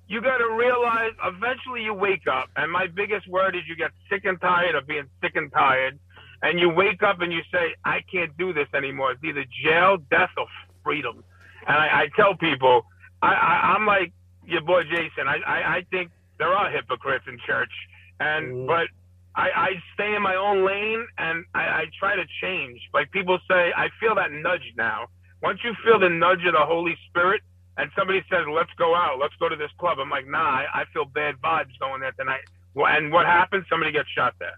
you 0.08 0.22
got 0.22 0.38
to 0.38 0.56
realize 0.56 1.12
eventually 1.26 1.84
you 1.84 1.94
wake 1.94 2.28
up, 2.28 2.50
and 2.56 2.72
my 2.72 2.88
biggest 2.88 3.28
word 3.28 3.56
is 3.56 3.64
you 3.68 3.76
get 3.76 3.92
sick 4.10 4.26
and 4.26 4.40
tired 4.42 4.76
of 4.76 4.88
being 4.88 5.06
sick 5.22 5.34
and 5.36 5.52
tired, 5.52 6.00
and 6.42 6.60
you 6.60 6.70
wake 6.70 7.04
up 7.04 7.22
and 7.22 7.32
you 7.34 7.42
say, 7.52 7.76
I 7.86 8.02
can't 8.12 8.36
do 8.38 8.54
this 8.54 8.68
anymore. 8.74 9.12
It's 9.14 9.24
either 9.24 9.46
jail, 9.64 9.98
death, 10.12 10.32
or 10.38 10.48
freedom. 10.84 11.24
And 11.68 11.78
I, 11.78 12.04
I 12.04 12.10
tell 12.16 12.36
people, 12.36 12.86
I, 13.22 13.34
I 13.34 13.74
I'm 13.76 13.86
like 13.86 14.14
your 14.46 14.62
boy 14.62 14.84
Jason. 14.84 15.28
I, 15.28 15.38
I 15.48 15.78
I 15.78 15.86
think 15.92 16.12
there 16.40 16.54
are 16.54 16.70
hypocrites 16.72 17.26
in 17.28 17.38
church, 17.46 17.72
and 18.20 18.54
Mhm. 18.54 18.68
but. 18.68 18.88
I, 19.36 19.50
I 19.56 19.70
stay 19.94 20.16
in 20.16 20.24
my 20.24 20.36
own 20.36 20.66
lane 20.66 21.06
and 21.18 21.46
I, 21.54 21.62
I 21.62 21.86
try 22.00 22.16
to 22.16 22.26
change. 22.42 22.82
Like 22.94 23.12
people 23.12 23.40
say, 23.50 23.72
I 23.78 23.90
feel 24.00 24.16
that 24.16 24.32
nudge 24.32 24.74
now. 24.78 25.08
Once 25.44 25.60
you 25.64 25.74
feel 25.86 26.00
the 26.00 26.10
nudge 26.10 26.44
of 26.46 26.54
the 26.54 26.66
Holy 26.66 26.98
Spirit, 27.10 27.42
and 27.78 27.90
somebody 27.98 28.24
says, 28.30 28.46
"Let's 28.52 28.72
go 28.78 28.96
out, 28.96 29.20
let's 29.20 29.36
go 29.40 29.48
to 29.50 29.56
this 29.56 29.72
club," 29.80 30.00
I'm 30.00 30.10
like, 30.10 30.28
"Nah, 30.28 30.40
I, 30.40 30.66
I 30.74 30.86
feel 30.94 31.06
bad 31.06 31.36
vibes 31.44 31.78
going 31.80 32.02
there 32.02 32.12
tonight." 32.14 32.42
Well, 32.74 32.88
and 32.88 33.12
what 33.12 33.26
happens? 33.26 33.66
Somebody 33.70 33.92
gets 33.92 34.10
shot 34.10 34.34
there. 34.40 34.58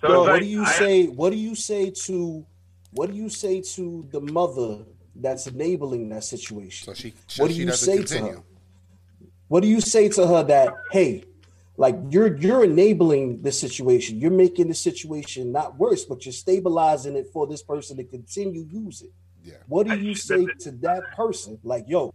So 0.00 0.08
Yo, 0.08 0.14
it's 0.14 0.20
what 0.20 0.32
like, 0.34 0.42
do 0.42 0.48
you 0.48 0.62
I- 0.64 0.72
say? 0.72 1.06
What 1.06 1.30
do 1.30 1.36
you 1.36 1.54
say 1.54 1.90
to? 1.90 2.44
What 2.92 3.10
do 3.10 3.16
you 3.16 3.28
say 3.28 3.60
to 3.60 4.06
the 4.10 4.20
mother 4.20 4.84
that's 5.14 5.46
enabling 5.46 6.08
that 6.10 6.24
situation? 6.24 6.86
so 6.86 6.94
she, 6.94 7.12
she, 7.26 7.40
What 7.42 7.48
do 7.48 7.54
she 7.54 7.60
you 7.60 7.66
doesn't 7.66 8.06
say 8.08 8.18
to 8.18 8.24
her? 8.26 8.42
What 9.48 9.62
do 9.62 9.68
you 9.68 9.80
say 9.80 10.08
to 10.10 10.26
her 10.26 10.42
that 10.44 10.74
hey, 10.92 11.24
like 11.76 11.96
you're 12.10 12.36
you're 12.36 12.64
enabling 12.64 13.42
this 13.42 13.58
situation, 13.60 14.20
you're 14.20 14.30
making 14.30 14.68
the 14.68 14.74
situation 14.74 15.52
not 15.52 15.78
worse, 15.78 16.04
but 16.04 16.24
you're 16.26 16.32
stabilizing 16.32 17.16
it 17.16 17.28
for 17.32 17.46
this 17.46 17.62
person 17.62 17.96
to 17.98 18.04
continue 18.04 18.66
use 18.70 19.02
it. 19.02 19.10
Yeah. 19.44 19.54
What 19.68 19.86
do 19.86 19.92
I- 19.92 19.96
you 19.96 20.14
say 20.14 20.46
to 20.60 20.70
that 20.82 21.02
person? 21.16 21.58
Like, 21.62 21.84
yo, 21.88 22.14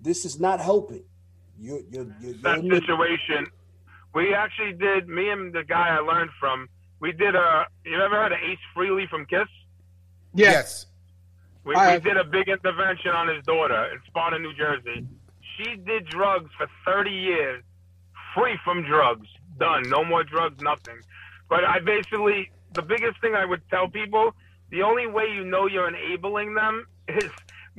this 0.00 0.24
is 0.24 0.38
not 0.38 0.60
helping. 0.60 1.04
You're 1.58 1.80
you're 1.90 2.06
you're, 2.20 2.34
that 2.42 2.62
you're 2.62 2.76
situation. 2.76 3.46
We 4.14 4.34
actually 4.34 4.74
did. 4.74 5.08
Me 5.08 5.30
and 5.30 5.52
the 5.52 5.64
guy 5.64 5.96
I 5.96 6.00
learned 6.00 6.30
from. 6.38 6.68
We 7.00 7.12
did 7.12 7.34
a. 7.34 7.66
You 7.84 8.00
ever 8.00 8.14
heard 8.14 8.32
of 8.32 8.38
Ace 8.38 8.58
Frehley 8.76 9.08
from 9.08 9.26
Kiss? 9.26 9.48
Yeah. 10.34 10.50
Yes. 10.50 10.86
We, 11.64 11.74
we 11.74 11.98
did 12.00 12.16
a 12.16 12.24
big 12.24 12.48
intervention 12.48 13.10
on 13.10 13.28
his 13.28 13.44
daughter 13.44 13.90
in 13.92 14.00
Sparta, 14.06 14.38
New 14.38 14.54
Jersey. 14.54 15.06
She 15.56 15.76
did 15.76 16.06
drugs 16.06 16.50
for 16.56 16.66
30 16.86 17.10
years, 17.10 17.62
free 18.34 18.58
from 18.64 18.84
drugs. 18.84 19.26
Done. 19.58 19.82
No 19.88 20.02
more 20.02 20.24
drugs, 20.24 20.62
nothing. 20.62 20.96
But 21.50 21.64
I 21.64 21.80
basically, 21.80 22.50
the 22.72 22.80
biggest 22.80 23.20
thing 23.20 23.34
I 23.34 23.44
would 23.44 23.60
tell 23.68 23.88
people, 23.88 24.34
the 24.70 24.82
only 24.82 25.06
way 25.06 25.24
you 25.34 25.44
know 25.44 25.66
you're 25.66 25.88
enabling 25.88 26.54
them 26.54 26.86
is 27.08 27.30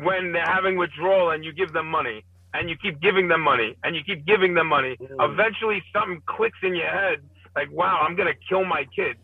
when 0.05 0.31
they're 0.33 0.45
having 0.57 0.75
withdrawal 0.77 1.29
and 1.31 1.43
you 1.45 1.51
give 1.53 1.71
them 1.73 1.87
money. 1.87 2.23
And 2.51 2.67
you 2.69 2.75
keep 2.85 2.99
giving 2.99 3.27
them 3.27 3.41
money 3.41 3.75
and 3.83 3.95
you 3.95 4.01
keep 4.03 4.25
giving 4.25 4.55
them 4.55 4.67
money. 4.67 4.97
Mm. 4.99 5.31
Eventually, 5.31 5.83
something 5.93 6.19
clicks 6.25 6.57
in 6.63 6.73
your 6.73 6.89
head 6.89 7.17
like, 7.55 7.69
wow, 7.71 7.95
I'm 8.03 8.15
going 8.15 8.27
to 8.33 8.39
kill 8.49 8.65
my 8.65 8.85
kid. 8.95 9.17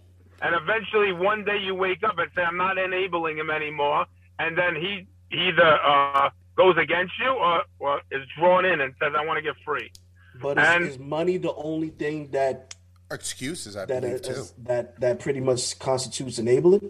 And 0.44 0.54
eventually, 0.54 1.12
one 1.12 1.44
day 1.44 1.58
you 1.58 1.74
wake 1.74 2.04
up 2.04 2.20
and 2.20 2.30
say, 2.36 2.44
I'm 2.44 2.58
not 2.58 2.78
enabling 2.78 3.38
him 3.40 3.50
anymore 3.50 4.06
and 4.38 4.58
then 4.58 4.76
he 4.76 5.08
either 5.32 5.80
uh, 5.84 6.30
goes 6.56 6.76
against 6.78 7.14
you 7.20 7.30
or, 7.32 7.64
or 7.80 8.02
is 8.12 8.22
drawn 8.38 8.66
in 8.66 8.82
and 8.82 8.94
says, 9.02 9.14
"I 9.18 9.26
want 9.26 9.38
to 9.38 9.42
get 9.42 9.56
free." 9.66 9.90
but 10.42 10.58
is, 10.58 10.64
and- 10.68 10.86
is 10.86 11.00
money 11.00 11.38
the 11.38 11.54
only 11.54 11.90
thing 11.90 12.30
that 12.32 12.76
Excuses, 13.12 13.78
I 13.78 13.86
that 13.86 14.02
believe, 14.02 14.16
is- 14.16 14.22
too. 14.52 14.54
that 14.64 15.00
that 15.00 15.20
pretty 15.20 15.40
much 15.40 15.78
constitutes 15.80 16.38
enabling? 16.40 16.90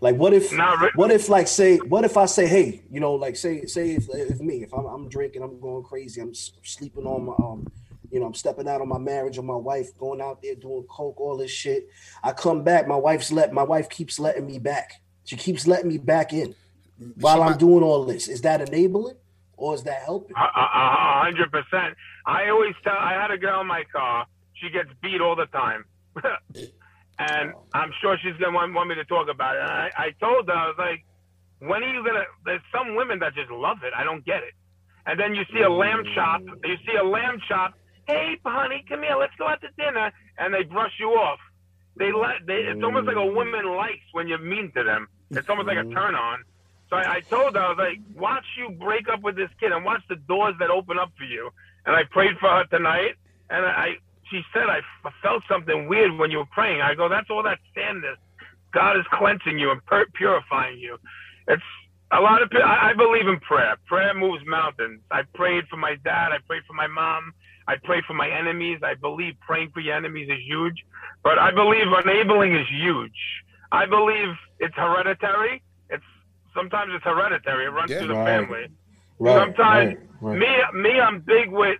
Like, 0.00 0.16
what 0.16 0.34
if 0.34 0.52
Not 0.52 0.80
re- 0.80 0.90
what 0.94 1.10
if 1.10 1.28
like 1.28 1.48
say 1.48 1.78
what 1.78 2.04
if 2.04 2.16
I 2.16 2.26
say, 2.26 2.46
hey, 2.46 2.82
you 2.90 3.00
know, 3.00 3.14
like 3.14 3.34
say 3.36 3.64
say 3.66 3.92
if, 3.92 4.08
if 4.12 4.40
me 4.40 4.62
if 4.62 4.72
I'm, 4.74 4.84
I'm 4.86 5.08
drinking, 5.08 5.42
I'm 5.42 5.58
going 5.58 5.82
crazy, 5.84 6.20
I'm 6.20 6.34
sleeping 6.34 7.06
on 7.06 7.24
my 7.26 7.32
um, 7.38 7.66
you 8.10 8.20
know, 8.20 8.26
I'm 8.26 8.34
stepping 8.34 8.68
out 8.68 8.80
on 8.80 8.88
my 8.88 8.98
marriage 8.98 9.36
or 9.38 9.42
my 9.42 9.56
wife, 9.56 9.96
going 9.98 10.20
out 10.20 10.42
there 10.42 10.54
doing 10.54 10.84
coke, 10.88 11.20
all 11.20 11.36
this 11.36 11.50
shit. 11.50 11.88
I 12.22 12.32
come 12.32 12.62
back, 12.62 12.86
my 12.86 12.94
wife's 12.96 13.32
let 13.32 13.52
my 13.52 13.62
wife 13.62 13.88
keeps 13.88 14.18
letting 14.18 14.46
me 14.46 14.58
back. 14.58 15.00
She 15.24 15.36
keeps 15.36 15.66
letting 15.66 15.88
me 15.88 15.98
back 15.98 16.32
in 16.32 16.54
while 17.20 17.42
I'm 17.42 17.56
doing 17.58 17.82
all 17.82 18.04
this. 18.04 18.28
Is 18.28 18.42
that 18.42 18.60
enabling 18.60 19.16
or 19.56 19.74
is 19.74 19.82
that 19.84 20.02
helping? 20.04 20.36
A- 20.36 20.40
a- 20.40 20.44
a 20.44 21.22
hundred 21.24 21.50
percent. 21.50 21.94
I 22.26 22.48
always 22.50 22.74
tell. 22.84 22.92
I 22.96 23.14
had 23.14 23.30
a 23.30 23.38
girl 23.38 23.62
in 23.62 23.66
my 23.66 23.84
car. 23.90 24.26
She 24.54 24.68
gets 24.70 24.90
beat 25.02 25.20
all 25.20 25.36
the 25.36 25.46
time, 25.46 25.84
and 27.18 27.52
I'm 27.74 27.92
sure 28.00 28.16
she's 28.22 28.36
gonna 28.38 28.52
want, 28.52 28.74
want 28.74 28.88
me 28.88 28.94
to 28.96 29.04
talk 29.04 29.28
about 29.28 29.56
it. 29.56 29.62
And 29.62 29.70
I, 29.70 29.90
I 29.96 30.10
told 30.20 30.48
her, 30.48 30.54
I 30.54 30.66
was 30.68 30.76
like, 30.78 31.04
"When 31.60 31.82
are 31.82 31.92
you 31.94 32.04
gonna?" 32.04 32.24
There's 32.44 32.62
some 32.72 32.94
women 32.94 33.18
that 33.20 33.34
just 33.34 33.50
love 33.50 33.78
it. 33.84 33.92
I 33.96 34.04
don't 34.04 34.24
get 34.24 34.42
it. 34.42 34.54
And 35.06 35.18
then 35.18 35.34
you 35.34 35.44
see 35.54 35.62
a 35.62 35.70
lamb 35.70 36.04
mm. 36.04 36.14
chop. 36.14 36.42
You 36.42 36.76
see 36.86 36.96
a 37.00 37.04
lamb 37.04 37.38
chop. 37.48 37.74
Hey, 38.06 38.38
honey, 38.44 38.84
come 38.88 39.02
here. 39.02 39.16
Let's 39.18 39.34
go 39.38 39.48
out 39.48 39.60
to 39.62 39.68
dinner. 39.78 40.12
And 40.38 40.52
they 40.52 40.64
brush 40.64 40.92
you 40.98 41.10
off. 41.10 41.38
They 41.96 42.12
let. 42.12 42.46
They, 42.46 42.66
it's 42.68 42.82
almost 42.82 43.06
like 43.06 43.16
a 43.16 43.20
mm. 43.20 43.34
woman 43.34 43.64
likes 43.76 44.04
when 44.12 44.28
you're 44.28 44.38
mean 44.38 44.72
to 44.76 44.82
them. 44.82 45.08
It's 45.30 45.48
almost 45.48 45.66
like 45.66 45.78
a 45.78 45.80
mm-hmm. 45.80 45.94
turn 45.96 46.14
on. 46.14 46.44
So 46.90 46.96
I, 46.96 47.16
I 47.16 47.20
told 47.20 47.56
her, 47.56 47.60
I 47.60 47.68
was 47.68 47.78
like, 47.78 47.98
watch 48.14 48.44
you 48.56 48.70
break 48.70 49.08
up 49.08 49.22
with 49.22 49.36
this 49.36 49.50
kid 49.58 49.72
and 49.72 49.84
watch 49.84 50.02
the 50.08 50.16
doors 50.16 50.54
that 50.60 50.70
open 50.70 50.98
up 50.98 51.10
for 51.18 51.24
you. 51.24 51.50
And 51.84 51.96
I 51.96 52.04
prayed 52.04 52.38
for 52.38 52.48
her 52.48 52.64
tonight. 52.64 53.14
And 53.50 53.64
I, 53.64 53.96
she 54.30 54.42
said, 54.52 54.64
I 54.68 54.80
felt 55.22 55.42
something 55.48 55.88
weird 55.88 56.16
when 56.18 56.30
you 56.30 56.38
were 56.38 56.52
praying. 56.52 56.80
I 56.80 56.94
go, 56.94 57.08
that's 57.08 57.30
all 57.30 57.42
that 57.44 57.58
sadness. 57.74 58.18
God 58.72 58.96
is 58.98 59.04
cleansing 59.12 59.58
you 59.58 59.70
and 59.70 59.84
pur- 59.86 60.06
purifying 60.14 60.78
you. 60.78 60.98
It's 61.48 61.62
a 62.12 62.20
lot 62.20 62.42
of, 62.42 62.50
pe- 62.50 62.60
I, 62.60 62.90
I 62.90 62.94
believe 62.94 63.26
in 63.28 63.38
prayer. 63.40 63.76
Prayer 63.86 64.14
moves 64.14 64.42
mountains. 64.46 65.00
I 65.10 65.22
prayed 65.34 65.64
for 65.68 65.76
my 65.76 65.96
dad. 66.04 66.32
I 66.32 66.38
prayed 66.46 66.62
for 66.66 66.74
my 66.74 66.86
mom. 66.86 67.32
I 67.68 67.76
prayed 67.82 68.04
for 68.04 68.14
my 68.14 68.28
enemies. 68.30 68.80
I 68.82 68.94
believe 68.94 69.34
praying 69.46 69.70
for 69.72 69.80
your 69.80 69.96
enemies 69.96 70.28
is 70.30 70.38
huge, 70.46 70.84
but 71.24 71.38
I 71.38 71.50
believe 71.50 71.86
enabling 72.04 72.54
is 72.54 72.66
huge. 72.70 73.18
I 73.72 73.86
believe 73.86 74.28
it's 74.60 74.74
hereditary. 74.76 75.62
It's 75.90 76.04
sometimes 76.54 76.92
it's 76.94 77.04
hereditary. 77.04 77.64
It 77.66 77.70
runs 77.70 77.90
Yeah. 77.90 77.98
through 77.98 78.08
the 78.08 78.14
Right. 78.14 78.26
family. 78.26 78.66
Right, 79.18 79.34
sometimes 79.42 79.96
right. 80.20 80.38
me, 80.38 80.80
me, 80.82 81.00
I'm 81.00 81.20
big 81.20 81.50
with 81.50 81.78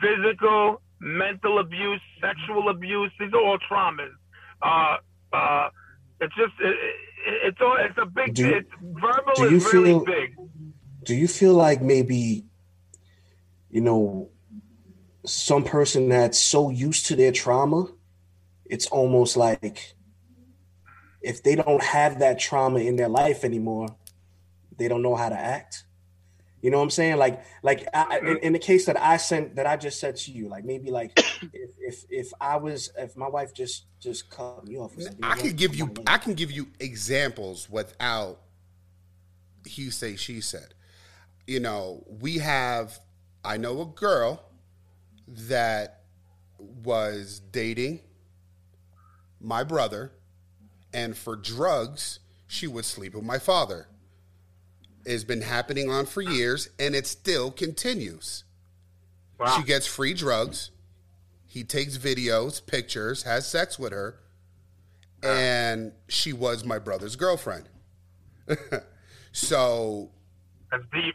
physical, 0.00 0.80
mental 1.04 1.58
abuse, 1.58 2.00
sexual 2.20 2.68
abuse. 2.70 3.12
These 3.20 3.32
are 3.32 3.40
all 3.40 3.58
traumas. 3.70 4.10
Uh, 4.62 4.96
uh, 5.32 5.68
it's 6.20 6.34
just 6.34 6.52
it, 6.60 6.68
it, 7.26 7.34
it's 7.48 7.58
all 7.60 7.76
it's 7.78 7.98
a 7.98 8.06
big. 8.06 8.34
Do 8.34 8.48
it's 8.48 8.68
verbal 8.80 9.34
do 9.36 9.50
you 9.50 9.56
is 9.56 9.72
really 9.72 9.90
feel- 9.92 10.04
big. 10.04 10.36
do 11.04 11.14
you 11.14 11.28
feel 11.28 11.54
like 11.54 11.82
maybe 11.82 12.46
you 13.70 13.80
know 13.80 14.30
some 15.26 15.64
person 15.64 16.08
that's 16.08 16.38
so 16.38 16.70
used 16.70 17.06
to 17.06 17.16
their 17.16 17.32
trauma 17.32 17.86
it's 18.66 18.86
almost 18.88 19.36
like 19.38 19.94
if 21.22 21.42
they 21.42 21.54
don't 21.56 21.82
have 21.82 22.18
that 22.18 22.38
trauma 22.38 22.78
in 22.80 22.96
their 22.96 23.08
life 23.08 23.42
anymore 23.42 23.88
they 24.76 24.86
don't 24.86 25.00
know 25.02 25.14
how 25.16 25.30
to 25.30 25.34
act 25.34 25.84
you 26.64 26.70
know 26.70 26.78
what 26.78 26.84
i'm 26.84 26.90
saying 26.90 27.16
like 27.16 27.44
like 27.62 27.86
I, 27.94 28.18
in, 28.18 28.24
mm-hmm. 28.24 28.36
in 28.42 28.52
the 28.54 28.58
case 28.58 28.86
that 28.86 29.00
i 29.00 29.16
sent 29.16 29.56
that 29.56 29.66
i 29.66 29.76
just 29.76 30.00
said 30.00 30.16
to 30.16 30.32
you 30.32 30.48
like 30.48 30.64
maybe 30.64 30.90
like 30.90 31.12
if 31.52 31.70
if, 31.78 32.04
if 32.08 32.32
i 32.40 32.56
was 32.56 32.90
if 32.98 33.16
my 33.16 33.28
wife 33.28 33.54
just 33.54 33.84
just 34.00 34.30
cut 34.30 34.66
me 34.66 34.76
off 34.76 34.92
I 35.22 35.36
could 35.36 35.56
give 35.56 35.74
you 35.74 35.92
I 36.06 36.18
can 36.18 36.34
give 36.34 36.50
you 36.50 36.68
examples 36.78 37.70
without 37.70 38.40
he 39.66 39.90
say 39.90 40.16
she 40.16 40.40
said. 40.40 40.74
You 41.46 41.60
know, 41.60 42.04
we 42.06 42.38
have 42.38 42.98
I 43.44 43.56
know 43.56 43.80
a 43.82 43.86
girl 43.86 44.42
that 45.28 46.02
was 46.58 47.40
dating 47.40 48.00
my 49.40 49.64
brother 49.64 50.12
and 50.92 51.16
for 51.16 51.36
drugs 51.36 52.20
she 52.46 52.66
would 52.66 52.84
sleep 52.84 53.14
with 53.14 53.24
my 53.24 53.38
father. 53.38 53.88
It's 55.06 55.24
been 55.24 55.42
happening 55.42 55.90
on 55.90 56.06
for 56.06 56.22
years 56.22 56.68
and 56.78 56.94
it 56.94 57.06
still 57.06 57.50
continues. 57.50 58.44
Wow. 59.38 59.56
She 59.58 59.62
gets 59.64 59.86
free 59.86 60.14
drugs. 60.14 60.70
He 61.46 61.62
takes 61.64 61.98
videos, 61.98 62.64
pictures, 62.64 63.22
has 63.24 63.46
sex 63.46 63.78
with 63.78 63.92
her, 63.92 64.18
and 65.22 65.92
she 66.08 66.32
was 66.32 66.64
my 66.64 66.78
brother's 66.78 67.16
girlfriend. 67.16 67.68
so 69.32 70.10
That's 70.70 70.84
deep. 70.92 71.14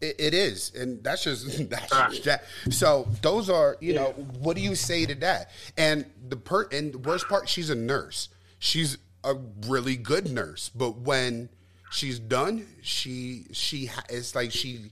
it, 0.00 0.16
it 0.18 0.34
is, 0.34 0.72
and 0.74 1.02
that's 1.02 1.24
just 1.24 1.68
that's 1.70 1.92
Ah. 1.92 2.08
just 2.10 2.24
that. 2.24 2.44
So 2.70 3.08
those 3.22 3.50
are 3.50 3.76
you 3.80 3.94
know 3.94 4.12
what 4.38 4.56
do 4.56 4.62
you 4.62 4.74
say 4.74 5.06
to 5.06 5.14
that? 5.16 5.50
And 5.76 6.06
the 6.28 6.36
per 6.36 6.68
and 6.70 6.92
the 6.94 6.98
worst 6.98 7.28
part, 7.28 7.48
she's 7.48 7.70
a 7.70 7.74
nurse. 7.74 8.28
She's 8.58 8.98
a 9.24 9.34
really 9.66 9.96
good 9.96 10.30
nurse, 10.30 10.70
but 10.74 10.98
when 10.98 11.48
she's 11.90 12.18
done, 12.18 12.66
she 12.80 13.44
she 13.52 13.86
ha- 13.86 14.04
it's 14.08 14.34
like 14.34 14.50
she 14.50 14.90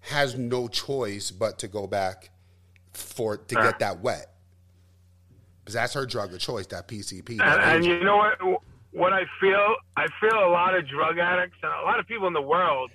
has 0.00 0.36
no 0.36 0.66
choice 0.66 1.30
but 1.30 1.60
to 1.60 1.68
go 1.68 1.86
back 1.86 2.30
for 2.92 3.36
to 3.36 3.54
get 3.54 3.78
that 3.78 4.00
wet. 4.00 4.26
Because 5.60 5.74
that's 5.74 5.94
her 5.94 6.04
drug 6.04 6.34
of 6.34 6.40
choice, 6.40 6.66
that 6.68 6.88
PCP. 6.88 7.30
And, 7.30 7.40
that 7.40 7.60
and 7.60 7.84
angel. 7.84 7.98
you 7.98 8.04
know 8.04 8.16
what? 8.16 8.62
What 8.90 9.12
I 9.12 9.22
feel, 9.40 9.76
I 9.96 10.06
feel 10.20 10.34
a 10.34 10.50
lot 10.50 10.74
of 10.74 10.86
drug 10.86 11.18
addicts 11.18 11.56
and 11.62 11.72
a 11.72 11.82
lot 11.82 11.98
of 11.98 12.06
people 12.06 12.26
in 12.26 12.34
the 12.34 12.42
world, 12.42 12.90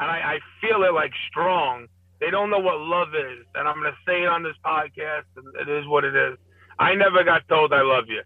and 0.00 0.10
I, 0.10 0.34
I 0.34 0.38
feel 0.60 0.82
it 0.82 0.92
like 0.92 1.12
strong. 1.28 1.86
They 2.18 2.30
don't 2.30 2.50
know 2.50 2.58
what 2.58 2.80
love 2.80 3.08
is, 3.14 3.44
and 3.54 3.68
I'm 3.68 3.76
gonna 3.76 3.96
say 4.06 4.22
it 4.22 4.28
on 4.28 4.42
this 4.42 4.56
podcast. 4.64 5.24
And 5.36 5.54
it 5.60 5.68
is 5.68 5.86
what 5.86 6.04
it 6.04 6.16
is. 6.16 6.38
I 6.78 6.94
never 6.94 7.22
got 7.22 7.46
told 7.48 7.72
I 7.72 7.82
love 7.82 8.04
you, 8.08 8.22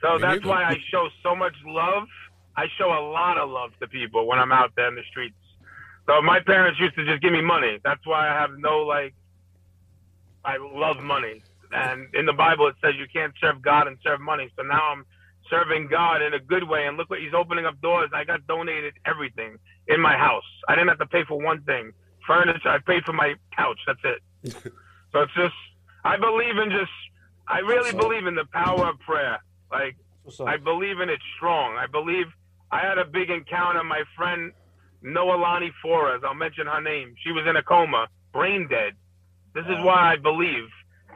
so 0.00 0.18
that's 0.18 0.44
why 0.44 0.64
I 0.64 0.76
show 0.90 1.08
so 1.22 1.36
much 1.36 1.54
love. 1.66 2.08
I 2.58 2.66
show 2.76 2.90
a 2.90 3.04
lot 3.12 3.38
of 3.38 3.48
love 3.48 3.70
to 3.78 3.86
people 3.86 4.26
when 4.26 4.40
I'm 4.40 4.50
out 4.50 4.72
there 4.74 4.88
in 4.88 4.96
the 4.96 5.06
streets. 5.08 5.36
So 6.06 6.20
my 6.20 6.40
parents 6.40 6.80
used 6.80 6.96
to 6.96 7.04
just 7.04 7.22
give 7.22 7.30
me 7.30 7.40
money. 7.40 7.78
That's 7.84 8.04
why 8.04 8.28
I 8.28 8.34
have 8.34 8.50
no 8.58 8.78
like. 8.78 9.14
I 10.44 10.56
love 10.56 10.96
money, 11.00 11.42
and 11.70 12.12
in 12.14 12.26
the 12.26 12.32
Bible 12.32 12.66
it 12.66 12.74
says 12.82 12.94
you 12.98 13.06
can't 13.12 13.32
serve 13.40 13.62
God 13.62 13.86
and 13.86 13.96
serve 14.02 14.20
money. 14.20 14.50
So 14.56 14.62
now 14.64 14.90
I'm 14.90 15.04
serving 15.48 15.86
God 15.86 16.20
in 16.20 16.34
a 16.34 16.40
good 16.40 16.68
way, 16.68 16.86
and 16.88 16.96
look 16.96 17.10
what 17.10 17.20
He's 17.20 17.32
opening 17.32 17.64
up 17.64 17.80
doors. 17.80 18.10
I 18.12 18.24
got 18.24 18.44
donated 18.48 18.94
everything 19.06 19.58
in 19.86 20.00
my 20.00 20.16
house. 20.16 20.48
I 20.68 20.74
didn't 20.74 20.88
have 20.88 20.98
to 20.98 21.06
pay 21.06 21.22
for 21.28 21.38
one 21.38 21.62
thing. 21.62 21.92
Furniture, 22.26 22.70
I 22.70 22.78
paid 22.78 23.04
for 23.04 23.12
my 23.12 23.34
couch. 23.56 23.78
That's 23.86 24.00
it. 24.02 24.52
so 25.12 25.20
it's 25.20 25.34
just 25.34 25.54
I 26.04 26.16
believe 26.16 26.56
in 26.58 26.70
just 26.70 26.90
I 27.46 27.60
really 27.60 27.92
believe 27.92 28.26
in 28.26 28.34
the 28.34 28.46
power 28.52 28.88
of 28.88 28.98
prayer. 28.98 29.38
Like 29.70 29.96
I 30.44 30.56
believe 30.56 30.98
in 30.98 31.08
it 31.08 31.20
strong. 31.36 31.76
I 31.76 31.86
believe 31.86 32.26
I 32.70 32.80
had 32.80 32.98
a 32.98 33.04
big 33.04 33.30
encounter. 33.30 33.82
My 33.82 34.02
friend 34.16 34.52
Noelani 35.04 35.70
Flores, 35.80 36.22
I'll 36.24 36.34
mention 36.34 36.66
her 36.66 36.80
name. 36.80 37.14
She 37.24 37.32
was 37.32 37.46
in 37.48 37.56
a 37.56 37.62
coma, 37.62 38.08
brain 38.32 38.68
dead. 38.68 38.94
This 39.54 39.64
is 39.64 39.82
why 39.84 40.12
I 40.12 40.16
believe. 40.16 40.68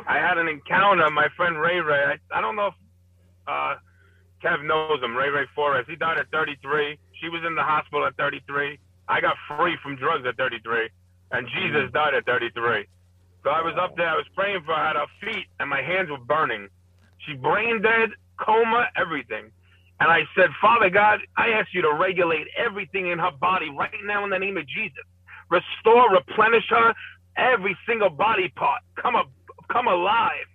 I 0.06 0.16
had 0.16 0.38
an 0.38 0.48
encounter. 0.48 1.08
My 1.10 1.28
friend 1.36 1.60
Ray 1.60 1.80
Ray. 1.80 2.16
I, 2.16 2.38
I 2.38 2.40
don't 2.40 2.56
know 2.56 2.68
if 2.68 2.74
uh, 3.46 3.74
Kev 4.42 4.64
knows 4.64 5.02
him. 5.02 5.14
Ray 5.16 5.28
Ray 5.28 5.46
Flores. 5.54 5.86
He 5.88 5.96
died 5.96 6.18
at 6.18 6.30
33. 6.30 6.98
She 7.20 7.28
was 7.28 7.42
in 7.46 7.54
the 7.54 7.62
hospital 7.62 8.06
at 8.06 8.16
33. 8.16 8.78
I 9.08 9.20
got 9.20 9.36
free 9.46 9.76
from 9.82 9.96
drugs 9.96 10.24
at 10.26 10.36
33, 10.36 10.88
and 11.32 11.46
Jesus 11.48 11.92
died 11.92 12.14
at 12.14 12.24
33. 12.24 12.86
So 13.44 13.50
I 13.50 13.60
was 13.60 13.74
up 13.78 13.96
there. 13.96 14.08
I 14.08 14.16
was 14.16 14.26
praying 14.34 14.62
for 14.64 14.74
her 14.74 14.80
at 14.80 14.96
her 14.96 15.06
feet, 15.20 15.46
and 15.60 15.68
my 15.68 15.82
hands 15.82 16.08
were 16.10 16.18
burning. 16.18 16.68
She 17.26 17.34
brain 17.34 17.82
dead, 17.82 18.10
coma, 18.38 18.88
everything. 18.96 19.50
And 20.02 20.10
I 20.10 20.22
said, 20.36 20.50
Father 20.60 20.90
God, 20.90 21.20
I 21.36 21.50
ask 21.50 21.68
you 21.72 21.80
to 21.82 21.94
regulate 21.94 22.48
everything 22.58 23.12
in 23.12 23.20
her 23.20 23.30
body 23.40 23.70
right 23.70 23.94
now 24.04 24.24
in 24.24 24.30
the 24.30 24.38
name 24.38 24.56
of 24.56 24.66
Jesus. 24.66 25.06
Restore, 25.48 26.10
replenish 26.10 26.64
her, 26.70 26.92
every 27.36 27.76
single 27.86 28.10
body 28.10 28.52
part. 28.56 28.82
Come 29.00 29.14
up, 29.14 29.30
come 29.70 29.86
alive. 29.86 30.50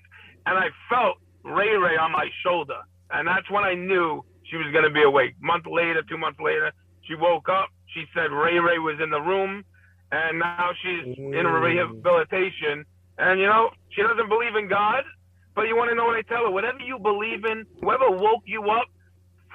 And 0.47 0.57
I 0.57 0.67
felt 0.91 1.15
Ray 1.45 1.77
Ray 1.77 1.95
on 1.95 2.11
my 2.11 2.27
shoulder. 2.43 2.75
And 3.11 3.25
that's 3.25 3.49
when 3.49 3.63
I 3.63 3.73
knew 3.73 4.21
she 4.51 4.57
was 4.57 4.67
going 4.73 4.83
to 4.83 4.91
be 4.91 5.03
awake. 5.03 5.35
month 5.41 5.63
later, 5.65 6.03
two 6.09 6.17
months 6.17 6.41
later, 6.41 6.73
she 7.07 7.15
woke 7.15 7.47
up. 7.47 7.69
She 7.93 8.03
said 8.13 8.33
Ray 8.33 8.59
Ray 8.59 8.79
was 8.79 8.99
in 9.01 9.11
the 9.11 9.21
room. 9.21 9.63
And 10.11 10.39
now 10.39 10.71
she's 10.83 11.05
in 11.17 11.45
Mm. 11.47 11.63
rehabilitation. 11.63 12.83
And, 13.17 13.39
you 13.39 13.47
know, 13.47 13.71
she 13.91 14.01
doesn't 14.01 14.27
believe 14.27 14.57
in 14.57 14.67
God. 14.67 15.05
But 15.55 15.69
you 15.69 15.77
want 15.77 15.89
to 15.89 15.95
know 15.95 16.03
what 16.05 16.17
I 16.17 16.21
tell 16.23 16.43
her? 16.43 16.51
Whatever 16.51 16.79
you 16.79 16.99
believe 16.99 17.45
in, 17.45 17.65
whoever 17.81 18.11
woke 18.11 18.43
you 18.45 18.69
up, 18.69 18.87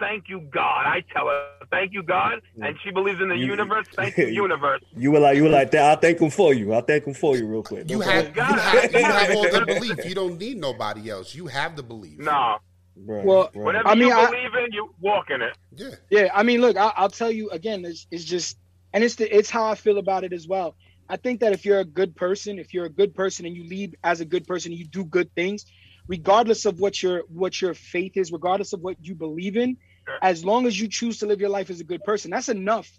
thank 0.02 0.28
you, 0.28 0.40
God. 0.40 0.82
I 0.86 1.02
tell 1.12 1.26
her, 1.28 1.46
thank 1.70 1.92
you, 1.92 2.02
God. 2.02 2.40
And 2.60 2.76
she 2.82 2.90
believes 2.90 3.20
in 3.20 3.28
the 3.28 3.36
You- 3.36 3.46
universe. 3.46 3.86
Thank 3.94 4.16
you, 4.18 4.26
universe. 4.46 4.82
You 4.96 5.12
were 5.12 5.20
like, 5.20 5.36
you 5.36 5.44
were 5.44 5.48
like 5.60 5.70
that. 5.72 5.84
I'll 5.90 5.96
thank 5.96 6.18
him 6.20 6.30
for 6.30 6.52
you. 6.52 6.72
I'll 6.72 6.82
thank 6.82 7.06
him 7.06 7.14
for 7.14 7.36
you 7.36 7.46
real 7.46 7.62
quick. 7.62 7.88
You 7.90 7.98
No 7.98 8.04
have, 8.04 8.36
you 8.36 8.42
have 8.42 8.92
you 8.92 9.04
have 9.04 9.36
all 9.36 9.50
the 9.50 9.64
belief. 9.74 10.04
You 10.04 10.14
don't 10.14 10.38
need 10.38 10.56
nobody 10.58 11.08
else. 11.10 11.34
You 11.34 11.46
have 11.46 11.76
the 11.76 11.82
belief. 11.82 12.18
No. 12.18 12.56
Right, 12.94 13.24
Well, 13.24 13.50
right. 13.54 13.64
Whatever 13.64 13.88
I 13.88 13.94
mean, 13.94 14.08
you 14.08 14.14
I- 14.14 14.26
believe 14.26 14.54
in, 14.66 14.72
you 14.72 14.94
walk 15.00 15.30
in 15.30 15.40
it. 15.42 15.56
Yeah. 15.76 15.88
Yeah, 16.10 16.28
I 16.34 16.42
mean, 16.42 16.60
look, 16.60 16.76
I, 16.76 16.92
I'll 16.96 17.08
tell 17.08 17.30
you 17.30 17.48
again. 17.50 17.84
It's, 17.86 18.06
it's 18.10 18.24
just, 18.24 18.58
and 18.92 19.02
it's 19.02 19.14
the, 19.14 19.34
it's 19.34 19.48
how 19.50 19.64
I 19.66 19.74
feel 19.76 19.98
about 19.98 20.24
it 20.24 20.32
as 20.34 20.46
well. 20.46 20.74
I 21.08 21.16
think 21.16 21.40
that 21.40 21.52
if 21.52 21.64
you're 21.64 21.80
a 21.80 21.84
good 21.84 22.14
person, 22.16 22.58
if 22.58 22.74
you're 22.74 22.84
a 22.86 22.90
good 23.00 23.14
person 23.14 23.46
and 23.46 23.56
you 23.56 23.64
lead 23.64 23.96
as 24.04 24.20
a 24.20 24.24
good 24.24 24.46
person, 24.46 24.72
you 24.72 24.86
do 24.86 25.04
good 25.04 25.34
things, 25.34 25.64
regardless 26.08 26.64
of 26.66 26.80
what 26.80 27.02
your 27.02 27.22
what 27.28 27.60
your 27.60 27.74
faith 27.74 28.12
is, 28.16 28.30
regardless 28.32 28.72
of 28.72 28.80
what 28.80 28.96
you 29.00 29.14
believe 29.14 29.56
in, 29.56 29.70
Sure. 29.70 29.76
As 30.22 30.44
long 30.44 30.66
as 30.66 30.78
you 30.78 30.88
choose 30.88 31.18
to 31.18 31.26
live 31.26 31.40
your 31.40 31.50
life 31.50 31.70
as 31.70 31.80
a 31.80 31.84
good 31.84 32.04
person, 32.04 32.30
that's 32.30 32.48
enough, 32.48 32.90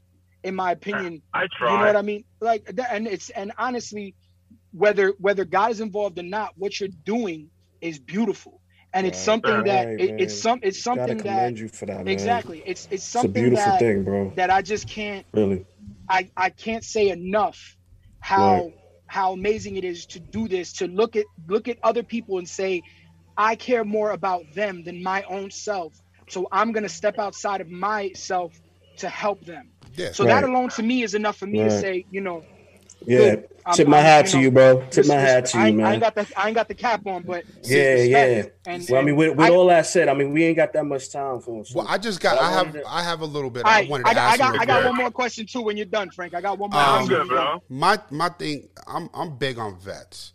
in 0.44 0.56
my 0.56 0.72
opinion. 0.72 1.24
I 1.34 1.48
try. 1.58 1.72
You 1.72 1.78
know 1.80 1.86
what 1.88 1.96
I 1.96 2.02
mean? 2.02 2.24
Like, 2.42 2.70
and 2.89 3.08
it's 3.08 3.30
and 3.30 3.52
honestly, 3.58 4.16
whether 4.72 5.13
whether 5.20 5.46
God 5.46 5.72
is 5.72 5.82
involved 5.82 6.20
or 6.20 6.24
not, 6.24 6.52
what 6.56 6.80
you're 6.80 6.89
doing 7.06 7.52
is 7.82 8.00
beautiful, 8.00 8.62
and 8.94 9.08
it's 9.08 9.18
Right. 9.18 9.26
something 9.26 9.63
that 9.63 9.89
it, 9.98 10.13
it's 10.18 10.36
some 10.36 10.60
it's 10.63 10.82
Gotta 10.94 11.16
something 11.16 11.18
that 11.24 11.58
you 11.60 11.68
for 11.70 11.86
that, 11.86 12.06
man. 12.06 12.08
exactly 12.08 12.63
it's 12.66 12.88
it's 12.92 13.06
It's 13.13 13.24
a 13.24 13.28
something 13.28 13.34
beautiful 13.34 13.72
that 13.72 13.80
thing, 13.80 14.04
bro. 14.04 14.34
that 14.36 14.50
I 14.50 14.62
just 14.62 14.88
can't 14.88 15.26
Really. 15.34 15.66
I 16.10 16.30
I 16.38 16.49
can't 16.49 16.84
say 16.84 17.10
enough 17.10 17.78
how 18.20 18.66
Right. 18.66 18.74
how 19.08 19.34
amazing 19.34 19.76
it 19.78 19.84
is 19.84 20.06
to 20.08 20.20
do 20.20 20.47
this 20.47 20.74
to 20.74 20.88
look 20.88 21.16
at 21.16 21.26
look 21.47 21.68
at 21.68 21.78
other 21.84 22.04
people 22.04 22.38
and 22.39 22.47
say 22.49 22.82
I 23.38 23.56
care 23.56 23.84
more 23.86 24.12
about 24.12 24.43
them 24.54 24.84
than 24.84 25.04
my 25.04 25.24
own 25.24 25.51
self 25.51 25.93
so 26.34 26.48
I'm 26.52 26.72
going 26.72 26.84
to 26.84 26.90
step 26.90 27.20
outside 27.20 27.62
of 27.62 27.70
myself 27.70 28.52
to 28.98 29.08
help 29.10 29.46
them 29.46 29.70
Yeah. 29.96 30.12
so 30.12 30.24
that 30.26 30.44
alone 30.44 30.70
to 30.78 30.84
me 30.84 31.04
is 31.04 31.14
enough 31.16 31.38
for 31.38 31.48
me 31.48 31.60
to 31.60 31.72
say 31.72 32.06
you 32.12 32.22
know 32.22 32.44
Yeah. 33.06 33.18
Good. 33.18 33.48
I'm- 33.66 33.76
Tip 33.78 33.88
my 33.88 33.98
I'm, 34.00 34.04
hat 34.04 34.26
you 34.26 34.32
to 34.32 34.40
you, 34.42 34.52
bro. 34.52 34.86
Tip 34.92 35.06
my 35.08 35.16
hat 35.16 35.46
to 35.48 35.58
you, 35.58 35.64
ain't- 35.66 35.80
I 35.80 35.84
man. 35.84 35.94
ain't 35.94 36.02
got 36.04 36.16
the 36.16 36.26
I 36.38 36.48
ain't 36.48 36.56
got 36.56 36.68
the 36.68 36.76
cap 36.76 37.06
on 37.08 37.24
but 37.24 37.44
Yeah, 37.64 37.96
yeah. 37.96 38.44
and, 38.68 38.86
Well, 38.90 39.02
I 39.02 39.04
mean, 39.06 39.16
with, 39.16 39.38
with 39.38 39.48
I- 39.50 39.54
all 39.56 39.68
that 39.68 39.86
said, 39.88 40.10
I 40.10 40.14
mean, 40.14 40.34
we 40.34 40.44
ain't 40.44 40.58
got 40.58 40.74
that 40.74 40.86
much 40.86 41.10
time 41.12 41.40
for 41.40 41.60
him. 41.60 41.66
so- 41.66 41.80
Well, 41.80 41.88
I 41.90 41.98
just 41.98 42.20
got. 42.20 42.38
I 42.38 42.48
I 42.48 42.52
have. 42.52 42.74
to- 42.74 42.84
I 42.88 43.02
have 43.04 43.22
a 43.22 43.26
little 43.26 43.50
bit. 43.50 43.64
all 43.66 43.72
I 43.72 43.80
right, 43.80 43.90
wanted 43.90 44.04
to 44.04 44.10
I 44.10 44.14
got, 44.14 44.22
I 44.22 44.30
ask 44.32 44.40
got, 44.40 44.54
you. 44.56 44.60
I 44.62 44.66
got 44.66 44.86
one 44.86 44.96
more 44.98 45.12
question 45.12 45.46
too 45.46 45.62
when 45.62 45.78
you're 45.78 45.86
done, 45.86 46.10
Frank. 46.12 46.34
I 46.34 46.42
got 46.42 46.60
one 46.60 46.72
more. 46.72 46.80
Um, 46.82 46.88
question 47.08 47.08
good, 47.10 47.20
when 47.20 47.28
you're 47.30 47.38
done. 47.46 47.60
bro. 47.70 47.78
My 47.78 48.00
my 48.12 48.30
thing. 48.30 48.68
I'm 48.86 49.10
I'm 49.14 49.38
big 49.38 49.58
on 49.58 49.78
vets. 49.80 50.33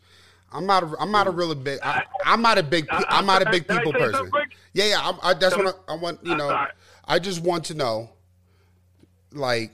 I'm 0.53 0.67
not. 0.67 0.83
A, 0.83 0.97
I'm 0.99 1.11
not 1.11 1.27
a 1.27 1.31
really 1.31 1.55
big. 1.55 1.79
I, 1.83 2.05
I'm 2.25 2.43
not 2.43 2.59
a 2.59 2.63
big. 2.63 2.87
I'm 2.91 3.27
not 3.27 3.43
a 3.47 3.51
big 3.51 3.69
people 3.69 3.93
person. 3.93 4.31
Yeah, 4.73 4.87
yeah. 4.87 5.01
I'm, 5.03 5.17
I, 5.23 5.35
that's 5.35 5.57
what 5.57 5.67
I, 5.89 5.93
I 5.93 5.97
want. 5.97 6.25
You 6.25 6.37
know. 6.37 6.67
I 7.05 7.19
just 7.19 7.43
want 7.43 7.65
to 7.67 7.75
know. 7.75 8.11
like 9.33 9.73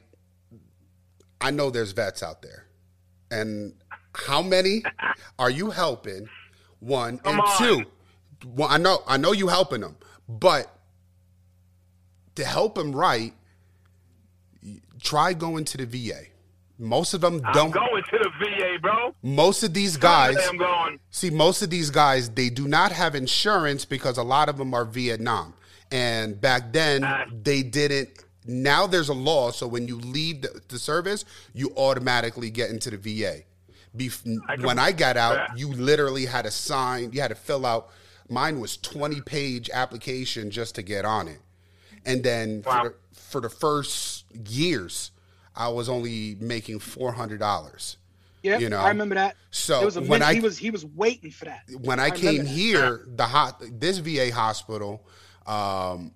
I 1.41 1.51
know 1.51 1.70
there's 1.70 1.93
vets 1.93 2.22
out 2.22 2.43
there, 2.43 2.66
and 3.31 3.75
how 4.14 4.43
many 4.43 4.83
are 5.39 5.51
you 5.51 5.70
helping? 5.70 6.29
One 6.81 7.18
Come 7.18 7.39
and 7.39 7.41
on. 7.43 7.59
two. 7.59 7.85
Well, 8.47 8.68
I 8.68 8.79
know 8.79 9.03
I 9.07 9.16
know 9.16 9.33
you 9.33 9.49
helping 9.49 9.81
them, 9.81 9.97
but 10.29 10.70
to 12.35 12.45
help 12.45 12.75
them 12.75 12.93
right, 12.93 13.33
try 15.01 15.33
going 15.33 15.64
to 15.66 15.79
the 15.79 15.87
VA. 15.87 16.25
Most 16.79 17.14
of 17.14 17.20
them 17.20 17.41
don't. 17.53 17.66
I'm 17.66 17.70
going 17.70 18.03
to 18.03 18.18
the 18.18 18.31
VA, 18.39 18.79
bro. 18.81 19.14
Most 19.22 19.62
of 19.62 19.72
these 19.75 19.97
guys, 19.97 20.37
I'm 20.49 20.57
going. 20.57 20.99
see, 21.11 21.31
most 21.31 21.62
of 21.62 21.70
these 21.70 21.91
guys, 21.91 22.31
they 22.31 22.49
do 22.51 22.66
not 22.66 22.91
have 22.93 23.14
insurance 23.14 23.85
because 23.85 24.18
a 24.18 24.22
lot 24.25 24.49
of 24.49 24.57
them 24.59 24.75
are 24.75 24.85
Vietnam. 24.85 25.55
And 25.93 26.41
back 26.41 26.72
then, 26.72 27.05
Ah. 27.05 27.27
they 27.43 27.62
didn't. 27.62 28.11
Now 28.47 28.87
there's 28.89 29.09
a 29.09 29.14
law, 29.14 29.53
so 29.53 29.66
when 29.68 29.87
you 29.87 29.97
leave 30.01 30.43
the, 30.43 30.61
the 30.68 30.79
service, 30.79 31.25
you 31.55 31.72
automatically 31.77 32.51
get 32.51 32.70
into 32.70 32.91
the 32.91 32.97
VA. 32.99 33.43
Bef- 33.97 34.39
I 34.49 34.57
can- 34.57 34.66
when 34.66 34.79
I 34.81 34.91
got 34.91 35.16
out, 35.16 35.35
Yeah. 35.37 35.47
you 35.57 35.68
literally 35.72 36.27
had 36.27 36.43
to 36.43 36.51
sign, 36.51 37.12
you 37.12 37.20
had 37.20 37.29
to 37.29 37.37
fill 37.37 37.64
out. 37.64 37.91
Mine 38.29 38.59
was 38.59 38.77
20 38.79 39.20
page 39.20 39.70
application 39.72 40.51
just 40.51 40.75
to 40.75 40.83
get 40.83 41.05
on 41.05 41.29
it. 41.29 41.41
And 42.05 42.25
then 42.25 42.62
Wow. 42.66 42.83
for, 42.83 42.89
the, 42.89 42.95
for 43.20 43.41
the 43.43 43.51
first 43.51 44.25
years, 44.49 45.12
I 45.57 45.68
was 45.68 45.88
only 45.88 46.36
making 46.40 46.80
$400. 46.80 47.96
Yeah, 48.42 48.59
You 48.59 48.68
know, 48.68 48.78
I 48.78 48.88
remember 48.88 49.14
that. 49.14 49.36
so 49.50 49.76
There 49.78 49.86
was 49.86 49.96
a 49.96 50.00
when 50.00 50.09
minute 50.20 50.26
I- 50.26 50.34
he 50.34 50.40
was 50.40 50.59
he 50.59 50.70
was 50.70 50.84
waiting 50.84 51.30
for 51.30 51.46
that. 51.46 51.62
when 51.80 51.98
I, 51.98 52.07
I 52.07 52.11
came 52.11 52.26
remember 52.40 52.42
that. 52.44 52.55
here, 52.55 53.05
the 53.07 53.24
hot 53.24 53.62
this 53.80 53.98
VA 53.98 54.30
hospital, 54.34 55.07
um, 55.46 56.12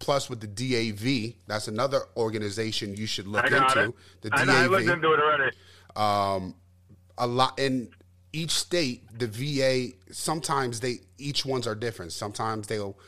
plus 0.00 0.28
with 0.28 0.40
the 0.40 0.46
DAV, 0.46 1.34
that's 1.46 1.66
another 1.68 2.02
organization 2.16 2.94
you 2.94 3.06
should 3.06 3.26
look 3.26 3.44
I 3.44 3.48
got 3.48 3.74
into. 3.76 3.88
it. 3.90 3.94
The 4.20 4.30
I, 4.34 4.64
I 4.64 4.66
looked 4.66 4.86
into 4.88 5.12
it 5.14 5.20
already. 5.20 5.56
a 7.16 7.26
lot 7.26 7.58
in 7.58 7.88
each 8.34 8.50
state, 8.50 9.04
the 9.18 9.26
VA. 9.26 9.94
Sometimes 10.12 10.80
they 10.80 10.98
each 11.16 11.46
ones 11.46 11.66
are 11.66 11.74
different. 11.74 12.12
Sometimes 12.12 12.66
they'll. 12.66 12.98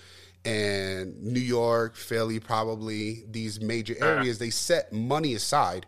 And 0.47 1.23
New 1.23 1.41
York, 1.41 1.97
Philly, 1.97 2.39
probably 2.41 3.25
these 3.29 3.61
major 3.61 3.97
areas, 4.03 4.39
they 4.39 4.51
set 4.51 4.93
money 4.93 5.35
aside 5.35 5.87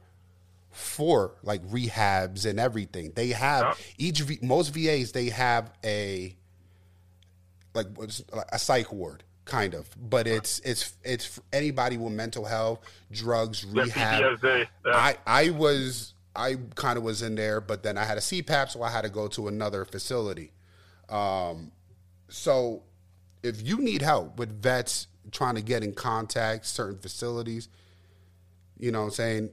for 0.71 1.35
like 1.43 1.63
rehabs 1.69 2.45
and 2.45 2.59
everything. 2.61 3.13
They 3.15 3.29
have 3.29 3.79
each 3.99 4.21
V, 4.21 4.39
most 4.43 4.69
VAs 4.75 5.13
they 5.13 5.31
have 5.31 5.73
a 5.85 6.37
like 7.75 7.87
a 8.53 8.59
psych 8.59 8.93
ward 8.93 9.25
kind 9.45 9.75
of, 9.75 9.89
but 9.99 10.27
it's 10.27 10.61
it's 10.61 10.95
it's 11.03 11.25
for 11.25 11.43
anybody 11.53 11.97
with 11.97 12.13
mental 12.13 12.45
health, 12.45 12.81
drugs, 13.11 13.65
rehab. 13.65 14.21
Yeah. 14.85 14.93
I 14.93 15.17
I 15.27 15.51
was 15.51 16.15
I 16.37 16.57
kind 16.77 16.97
of 16.97 17.03
was 17.03 17.23
in 17.23 17.35
there, 17.35 17.61
but 17.61 17.83
then 17.83 17.99
I 17.99 18.05
had 18.05 18.19
a 18.19 18.21
CPAP, 18.21 18.71
so 18.71 18.83
I 18.83 18.91
had 18.91 19.03
to 19.03 19.11
go 19.11 19.27
to 19.29 19.49
another 19.49 19.85
facility. 19.85 20.53
Um, 21.09 21.73
so 22.29 22.83
if 23.43 23.67
you 23.67 23.79
need 23.79 24.03
help 24.03 24.39
with 24.39 24.63
vets 24.63 25.07
trying 25.31 25.55
to 25.57 25.63
get 25.63 25.83
in 25.85 25.93
contact 25.93 26.67
certain 26.67 26.99
facilities, 26.99 27.69
you 28.79 28.91
know, 28.93 29.01
what 29.01 29.05
I'm 29.07 29.11
saying 29.13 29.51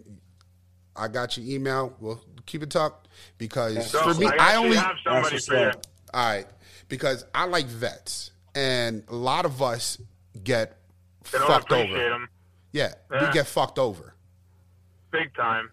I 0.96 1.08
got 1.10 1.36
your 1.38 1.46
email. 1.46 1.94
We'll 2.00 2.24
keep 2.46 2.64
it 2.64 2.70
tucked 2.70 3.10
because 3.38 3.92
So, 3.92 4.00
for 4.14 4.20
me, 4.20 4.28
I, 4.28 4.54
I 4.54 4.56
only 4.56 4.78
have 4.78 4.96
somebody 5.04 5.40
for 5.40 5.56
you. 5.60 5.72
all 6.14 6.26
right 6.26 6.48
because 6.88 7.26
I 7.34 7.46
like 7.46 7.66
vets, 7.66 8.32
and 8.54 9.04
a 9.10 9.16
lot 9.16 9.44
of 9.46 9.62
us 9.62 9.98
get 10.44 10.78
They 11.32 11.40
fucked 11.40 11.72
over. 11.74 11.98
them 11.98 12.30
Yeah, 12.72 12.94
we 13.10 13.32
get 13.34 13.48
fucked 13.48 13.80
over. 13.80 14.14
big 15.12 15.34
time. 15.36 15.70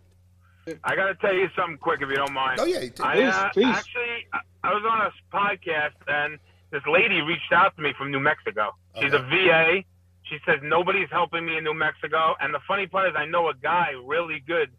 I 0.85 0.95
got 0.97 1.07
to 1.09 1.15
tell 1.17 1.35
you 1.35 1.49
something 1.57 1.77
quick 1.79 2.01
if 2.03 2.09
you 2.09 2.15
don't 2.17 2.33
mind. 2.33 2.61
Oh, 2.61 2.65
yeah, 2.65 2.79
I, 2.79 2.89
please, 3.15 3.35
uh, 3.35 3.49
please. 3.53 3.67
Actually, 3.67 4.27
I- 4.33 4.39
I 4.65 4.73
was 4.73 4.85
on 4.89 5.01
a 5.03 5.37
podcast 5.37 5.95
and 6.07 6.39
this 6.73 6.83
lady 6.91 7.21
reached 7.21 7.53
out 7.53 7.77
to 7.77 7.83
me 7.83 7.93
from 7.97 8.11
New 8.11 8.19
Mexico. 8.19 8.75
She's 8.99 9.13
a 9.13 9.19
VA. 9.19 9.85
She 10.25 10.39
says 10.47 10.61
nobody's 10.63 11.11
helping 11.11 11.45
me 11.45 11.59
in 11.59 11.65
New 11.65 11.75
Mexico. 11.75 12.35
And 12.41 12.53
the 12.53 12.61
funny 12.67 12.87
part 12.87 13.11
is, 13.11 13.15
I 13.17 13.27
know 13.27 13.49
a 13.49 13.55
guy 13.55 13.91
really 14.05 14.43
good. 14.45 14.71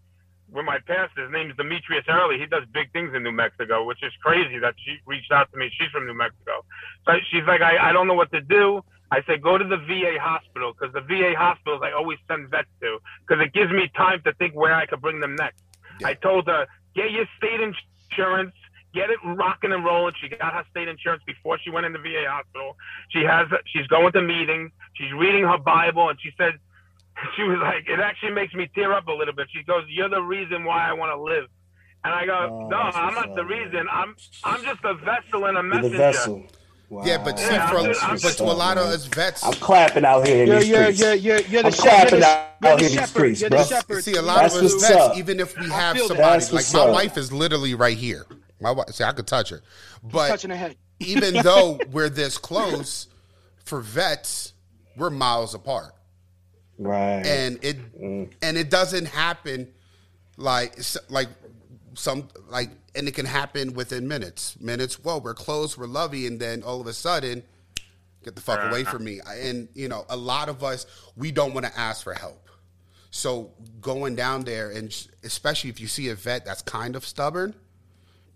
Where 0.50 0.64
my 0.64 0.78
pastor, 0.86 1.24
his 1.24 1.32
name 1.32 1.50
is 1.50 1.58
Demetrius 1.58 2.06
Early. 2.08 2.38
He 2.38 2.46
does 2.46 2.64
big 2.74 2.92
things 2.92 3.16
in 3.16 3.24
New 3.24 3.32
Mexico, 3.32 3.86
which 3.86 4.04
is 4.04 4.12
crazy 4.22 4.60
that 4.60 4.76
she 4.86 4.98
reached 5.08 5.32
out 5.32 5.52
to 5.52 5.58
me. 5.58 5.72
She's 5.80 5.90
from 5.90 6.06
New 6.06 6.14
Mexico. 6.14 6.64
So 7.06 7.14
she's 7.32 7.42
like, 7.48 7.62
I, 7.62 7.90
I 7.90 7.92
don't 7.92 8.08
know 8.08 8.14
what 8.14 8.32
to 8.34 8.42
do. 8.42 8.84
I 9.10 9.24
said, 9.26 9.42
go 9.42 9.58
to 9.58 9.64
the 9.66 9.78
VA 9.78 10.18
hospital 10.20 10.74
because 10.74 10.94
the 10.94 11.02
VA 11.02 11.34
hospitals 11.38 11.82
I 11.84 11.92
always 11.92 12.20
send 12.28 12.50
vets 12.50 12.68
to 12.82 13.00
because 13.26 13.44
it 13.44 13.54
gives 13.54 13.72
me 13.72 13.90
time 13.96 14.22
to 14.26 14.34
think 14.34 14.54
where 14.54 14.74
I 14.74 14.86
could 14.86 15.02
bring 15.02 15.20
them 15.20 15.36
next. 15.36 15.64
Yeah. 16.02 16.08
I 16.08 16.14
told 16.16 16.48
her, 16.48 16.68
get 16.96 17.12
your 17.12 17.26
state 17.38 17.60
insurance, 17.62 18.54
get 18.94 19.10
it 19.10 19.20
rocking 19.26 19.72
and 19.72 19.84
rolling. 19.84 20.14
She 20.22 20.30
got 20.30 20.54
her 20.54 20.64
state 20.72 20.88
insurance 20.88 21.24
before 21.26 21.58
she 21.64 21.70
went 21.70 21.86
in 21.86 21.94
the 21.94 22.00
VA 22.00 22.26
hospital. 22.28 22.76
She 23.10 23.24
has, 23.24 23.48
she's 23.74 23.88
going 23.88 24.12
to 24.14 24.22
meetings. 24.22 24.72
She's 24.96 25.12
reading 25.14 25.44
her 25.44 25.58
Bible, 25.58 26.10
and 26.10 26.20
she 26.22 26.30
said, 26.38 26.54
she 27.36 27.44
was 27.44 27.60
like, 27.60 27.88
it 27.88 28.00
actually 28.00 28.32
makes 28.32 28.54
me 28.54 28.70
tear 28.76 28.94
up 28.94 29.08
a 29.08 29.12
little 29.12 29.34
bit. 29.34 29.48
She 29.56 29.64
goes, 29.64 29.84
you're 29.90 30.10
the 30.10 30.22
reason 30.22 30.64
why 30.66 30.88
I 30.90 30.94
want 30.94 31.12
to 31.12 31.22
live. 31.22 31.46
And 32.06 32.14
I 32.14 32.26
go, 32.26 32.50
Oh, 32.52 32.68
no, 32.68 32.78
I'm 32.78 33.16
what's 33.16 33.28
not 33.28 33.36
the 33.36 33.46
reason. 33.46 33.88
I'm, 33.90 34.16
I'm 34.44 34.62
just 34.64 34.84
a 34.84 34.94
vessel 34.96 35.46
and 35.46 35.58
a 35.58 35.62
You're 35.62 35.64
messenger. 35.64 35.90
the 35.90 35.98
vessel. 35.98 36.44
Wow. 36.90 37.04
Yeah, 37.06 37.24
but 37.24 37.40
see, 37.40 37.46
Yeah, 37.46 37.70
for 37.70 37.78
I'm 37.78 37.84
but 37.86 37.94
just- 37.94 38.04
I'm 38.04 38.46
to 38.48 38.52
a 38.52 38.54
lot 38.54 38.78
of 38.78 38.88
us 38.88 39.06
vets, 39.06 39.44
I'm 39.44 39.54
clapping 39.54 40.04
out 40.06 40.28
here 40.28 40.44
in 40.44 40.48
You're, 40.50 40.60
these 40.60 40.70
you're, 40.70 40.84
streets. 40.94 41.00
you're, 41.00 41.16
you're, 41.16 41.42
you're 41.48 41.62
the 41.64 41.68
I'm 41.70 41.74
shepherd. 41.74 42.12
You're 42.12 42.20
clapping 42.20 42.20
the, 42.20 42.28
out 42.28 42.52
you're 42.62 42.70
here 42.70 42.78
the 42.78 42.84
in 42.84 42.90
these 42.90 42.94
shepherd. 42.94 43.10
streets, 43.10 43.42
You're 43.42 43.50
bro. 43.52 43.60
the 43.60 43.66
shepherd. 43.66 44.04
see 44.04 44.16
a 44.16 44.22
lot 44.22 44.42
That's 44.42 44.56
of 44.58 44.64
us 44.66 44.74
vets, 44.74 44.92
up. 44.96 45.18
even 45.18 45.40
if 45.40 45.58
we 45.58 45.70
have 45.70 45.98
somebody 46.00 46.46
like 46.52 46.66
my 46.74 46.80
up. 46.82 46.92
wife 46.92 47.18
is 47.18 47.32
literally 47.32 47.74
right 47.74 47.98
here. 47.98 48.26
My 48.64 48.72
wife, 48.72 48.90
see, 48.92 49.04
I 49.04 49.12
could 49.12 49.28
touch 49.28 49.50
her, 49.50 49.62
but 50.02 50.30
touching 50.30 50.50
the 50.50 50.56
head. 50.56 50.78
even 51.00 51.36
though 51.44 51.80
we're 51.92 52.10
this 52.10 52.38
close, 52.38 53.08
for 53.66 53.82
vets, 53.82 54.54
we're 54.98 55.10
miles 55.10 55.54
apart, 55.54 55.94
Right. 56.78 57.26
and 57.26 57.64
it 57.64 58.02
mm. 58.02 58.32
and 58.42 58.58
it 58.58 58.70
doesn't 58.70 59.06
happen 59.06 59.68
like 60.38 60.80
like 61.10 61.28
some 61.96 62.28
like 62.50 62.70
and 62.96 63.08
it 63.08 63.14
can 63.14 63.26
happen 63.26 63.74
within 63.74 64.08
minutes. 64.08 64.60
Minutes. 64.60 65.04
Well, 65.04 65.20
we're 65.20 65.34
close, 65.34 65.78
we're 65.78 65.88
lovey, 65.88 66.28
and 66.28 66.40
then 66.40 66.64
all 66.64 66.80
of 66.80 66.88
a 66.88 66.94
sudden, 66.94 67.44
get 68.24 68.36
the 68.36 68.42
fuck 68.42 68.64
away 68.70 68.84
from 68.84 69.04
me. 69.04 69.20
And 69.28 69.68
you 69.74 69.88
know, 69.88 70.06
a 70.10 70.18
lot 70.18 70.50
of 70.50 70.64
us 70.64 70.86
we 71.16 71.32
don't 71.32 71.54
want 71.54 71.66
to 71.66 71.78
ask 71.78 72.04
for 72.04 72.14
help. 72.14 72.40
So 73.12 73.52
going 73.80 74.16
down 74.16 74.44
there, 74.44 74.72
and 74.72 74.96
especially 75.24 75.70
if 75.70 75.80
you 75.80 75.88
see 75.88 76.10
a 76.10 76.16
vet 76.16 76.46
that's 76.46 76.64
kind 76.64 76.96
of 76.96 77.06
stubborn, 77.06 77.54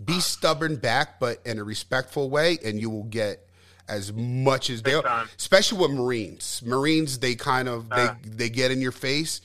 be 0.04 0.20
stubborn 0.20 0.76
back, 0.76 1.20
but 1.20 1.40
in 1.46 1.60
a 1.60 1.64
respectful 1.64 2.30
way, 2.30 2.58
and 2.64 2.80
you 2.80 2.90
will 2.90 3.04
get 3.04 3.48
as 3.88 4.14
much 4.14 4.70
as 4.70 4.82
they. 4.82 5.00
Especially 5.38 5.80
with 5.80 5.92
Marines, 5.92 6.62
Marines 6.66 7.20
they 7.20 7.36
kind 7.36 7.68
of 7.68 7.90
they 7.90 7.96
uh. 7.96 8.16
they 8.24 8.50
get 8.50 8.72
in 8.72 8.82
your 8.82 8.92
face. 8.92 9.42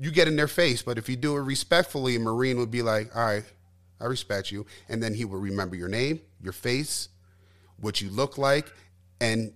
You 0.00 0.10
get 0.10 0.28
in 0.28 0.36
their 0.36 0.48
face, 0.48 0.82
but 0.82 0.96
if 0.96 1.08
you 1.08 1.16
do 1.16 1.36
it 1.36 1.40
respectfully, 1.40 2.16
a 2.16 2.20
Marine 2.20 2.58
would 2.58 2.70
be 2.70 2.82
like, 2.82 3.14
"All 3.16 3.24
right, 3.24 3.44
I 4.00 4.04
respect 4.04 4.52
you," 4.52 4.66
and 4.88 5.02
then 5.02 5.14
he 5.14 5.24
will 5.24 5.40
remember 5.40 5.74
your 5.74 5.88
name, 5.88 6.20
your 6.40 6.52
face, 6.52 7.08
what 7.80 8.00
you 8.00 8.10
look 8.10 8.38
like, 8.38 8.72
and 9.20 9.52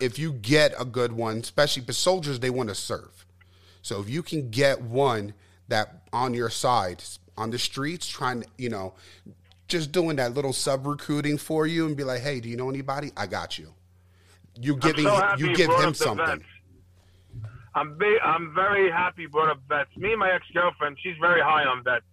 if 0.00 0.18
you 0.18 0.32
get 0.32 0.74
a 0.78 0.84
good 0.84 1.12
one, 1.12 1.38
especially 1.38 1.82
because 1.82 1.98
soldiers 1.98 2.40
they 2.40 2.50
want 2.50 2.68
to 2.68 2.74
serve. 2.74 3.26
So 3.82 4.00
if 4.00 4.08
you 4.08 4.22
can 4.22 4.50
get 4.50 4.82
one 4.82 5.34
that 5.68 6.02
on 6.12 6.34
your 6.34 6.50
side 6.50 7.02
on 7.36 7.50
the 7.50 7.58
streets, 7.58 8.06
trying 8.06 8.42
to, 8.42 8.48
you 8.58 8.68
know, 8.68 8.94
just 9.68 9.92
doing 9.92 10.16
that 10.16 10.34
little 10.34 10.52
sub 10.52 10.86
recruiting 10.86 11.38
for 11.38 11.66
you 11.66 11.86
and 11.86 11.96
be 11.96 12.04
like, 12.04 12.20
hey, 12.20 12.40
do 12.40 12.48
you 12.48 12.56
know 12.56 12.68
anybody? 12.68 13.12
I 13.16 13.26
got 13.26 13.58
you. 13.58 13.74
You 14.60 14.76
giving 14.76 15.04
so 15.04 15.14
happy 15.14 15.42
you 15.42 15.54
give 15.54 15.70
him 15.70 15.94
something. 15.94 16.26
vets. 16.26 16.42
I'm 17.74 17.96
big, 17.96 18.18
I'm 18.24 18.52
very 18.54 18.90
happy 18.90 19.22
you 19.22 19.28
brought 19.28 19.50
up 19.50 19.60
vets. 19.68 19.90
Me 19.96 20.10
and 20.10 20.18
my 20.18 20.32
ex 20.32 20.44
girlfriend, 20.52 20.96
she's 21.00 21.16
very 21.20 21.40
high 21.40 21.64
on 21.64 21.84
vets, 21.84 22.04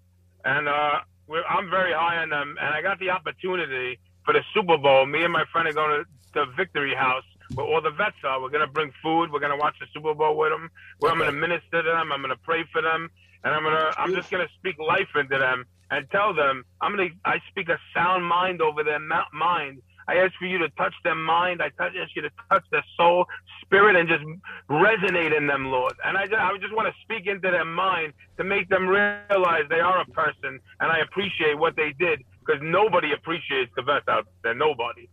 and 0.43 0.67
uh, 0.67 0.99
we're, 1.27 1.43
I'm 1.45 1.69
very 1.71 1.93
high 1.93 2.17
on 2.17 2.29
them. 2.29 2.55
And 2.61 2.73
I 2.75 2.81
got 2.83 2.99
the 2.99 3.09
opportunity 3.09 3.97
for 4.25 4.33
the 4.33 4.41
Super 4.53 4.77
Bowl. 4.77 5.07
Me 5.07 5.23
and 5.23 5.33
my 5.33 5.45
friend 5.51 5.67
are 5.67 5.73
going 5.73 6.03
to 6.03 6.05
the 6.33 6.45
Victory 6.55 6.93
House 6.93 7.23
where 7.55 7.65
all 7.65 7.81
the 7.81 7.91
vets 7.91 8.17
are. 8.23 8.41
We're 8.41 8.49
gonna 8.49 8.67
bring 8.67 8.91
food. 9.01 9.31
We're 9.31 9.39
gonna 9.39 9.57
watch 9.57 9.75
the 9.79 9.87
Super 9.93 10.13
Bowl 10.13 10.37
with 10.37 10.51
them. 10.51 10.69
Where 10.99 11.11
I'm 11.11 11.17
gonna 11.17 11.31
minister 11.31 11.81
to 11.81 11.89
them. 11.89 12.11
I'm 12.11 12.21
gonna 12.21 12.35
pray 12.35 12.63
for 12.71 12.81
them, 12.81 13.09
and 13.43 13.55
I'm 13.55 13.63
gonna 13.63 13.91
I'm 13.97 14.13
just 14.13 14.29
gonna 14.29 14.49
speak 14.59 14.77
life 14.77 15.09
into 15.15 15.39
them 15.39 15.65
and 15.91 16.09
tell 16.11 16.33
them 16.33 16.63
I'm 16.81 16.95
gonna 16.95 17.09
I 17.23 17.39
speak 17.49 17.69
a 17.69 17.79
sound 17.93 18.25
mind 18.25 18.61
over 18.61 18.83
their 18.83 18.99
ma- 18.99 19.31
mind. 19.33 19.81
I 20.07 20.17
ask 20.17 20.33
for 20.37 20.45
you 20.45 20.59
to 20.59 20.69
touch 20.69 20.93
their 21.03 21.15
mind. 21.15 21.61
I 21.61 21.69
touch, 21.69 21.93
ask 21.99 22.15
you 22.15 22.21
to 22.21 22.29
touch 22.49 22.63
their 22.71 22.83
soul, 22.95 23.25
spirit, 23.61 23.95
and 23.95 24.07
just 24.07 24.23
resonate 24.69 25.35
in 25.35 25.47
them, 25.47 25.71
Lord. 25.71 25.93
And 26.05 26.17
I 26.17 26.25
just, 26.25 26.37
I 26.37 26.55
just 26.59 26.75
want 26.75 26.87
to 26.87 26.93
speak 27.01 27.27
into 27.27 27.49
their 27.49 27.65
mind 27.65 28.13
to 28.37 28.43
make 28.43 28.69
them 28.69 28.87
realize 28.87 29.63
they 29.69 29.79
are 29.79 30.01
a 30.01 30.05
person, 30.05 30.59
and 30.79 30.91
I 30.91 30.99
appreciate 30.99 31.57
what 31.57 31.75
they 31.75 31.93
did 31.97 32.23
because 32.39 32.61
nobody 32.63 33.13
appreciates 33.13 33.71
the 33.75 33.81
vets 33.81 34.07
out 34.07 34.27
there. 34.43 34.53
Nobody. 34.53 35.09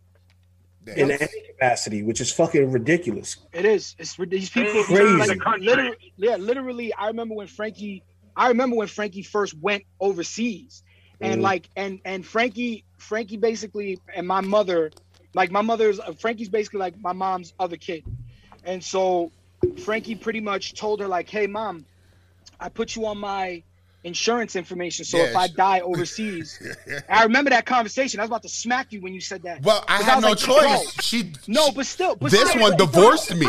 in 0.85 1.09
any 1.09 1.41
capacity, 1.47 2.03
which 2.03 2.21
is 2.21 2.31
fucking 2.31 2.71
ridiculous. 2.71 3.37
It 3.51 3.65
is. 3.65 3.95
It's 3.97 4.15
these 4.15 4.49
people. 4.49 4.83
Crazy. 4.83 5.17
Like, 5.17 5.59
literally, 5.59 6.13
yeah, 6.17 6.35
literally. 6.35 6.93
I 6.93 7.07
remember 7.07 7.35
when 7.35 7.47
Frankie. 7.47 8.03
I 8.35 8.47
remember 8.49 8.75
when 8.75 8.87
Frankie 8.87 9.23
first 9.23 9.53
went 9.53 9.83
overseas, 9.99 10.83
and 11.21 11.39
Mhm. 11.39 11.43
like, 11.43 11.69
and 11.75 11.99
and 12.05 12.25
Frankie, 12.25 12.83
Frankie 12.97 13.37
basically, 13.37 13.99
and 14.15 14.27
my 14.27 14.41
mother, 14.41 14.91
like 15.33 15.51
my 15.51 15.61
mother's. 15.61 15.99
uh, 15.99 16.13
Frankie's 16.13 16.49
basically 16.49 16.79
like 16.79 16.99
my 16.99 17.13
mom's 17.13 17.53
other 17.59 17.77
kid, 17.77 18.03
and 18.63 18.83
so 18.83 19.31
Frankie 19.83 20.15
pretty 20.15 20.39
much 20.41 20.73
told 20.73 20.99
her 20.99 21.07
like, 21.07 21.29
"Hey, 21.29 21.47
mom, 21.47 21.85
I 22.59 22.69
put 22.69 22.95
you 22.95 23.05
on 23.05 23.17
my." 23.17 23.63
Insurance 24.05 24.57
information. 24.57 25.05
So 25.05 25.17
if 25.17 25.33
I 25.33 25.47
die 25.47 25.79
overseas, 25.79 26.61
I 27.09 27.23
remember 27.23 27.51
that 27.51 27.65
conversation. 27.65 28.19
I 28.19 28.23
was 28.23 28.29
about 28.31 28.41
to 28.41 28.49
smack 28.49 28.91
you 28.91 28.99
when 28.99 29.13
you 29.13 29.21
said 29.21 29.43
that. 29.43 29.63
Well, 29.63 29.81
I 29.87 30.03
had 30.03 30.15
was 30.15 30.23
no 30.25 30.29
like, 30.31 30.81
choice. 30.83 31.01
She 31.05 31.31
no, 31.47 31.71
but 31.71 31.85
still, 31.85 32.17
but 32.17 32.29
This 32.29 32.49
still, 32.49 32.63
one 32.63 32.75
divorced 32.75 33.33
me. 33.33 33.47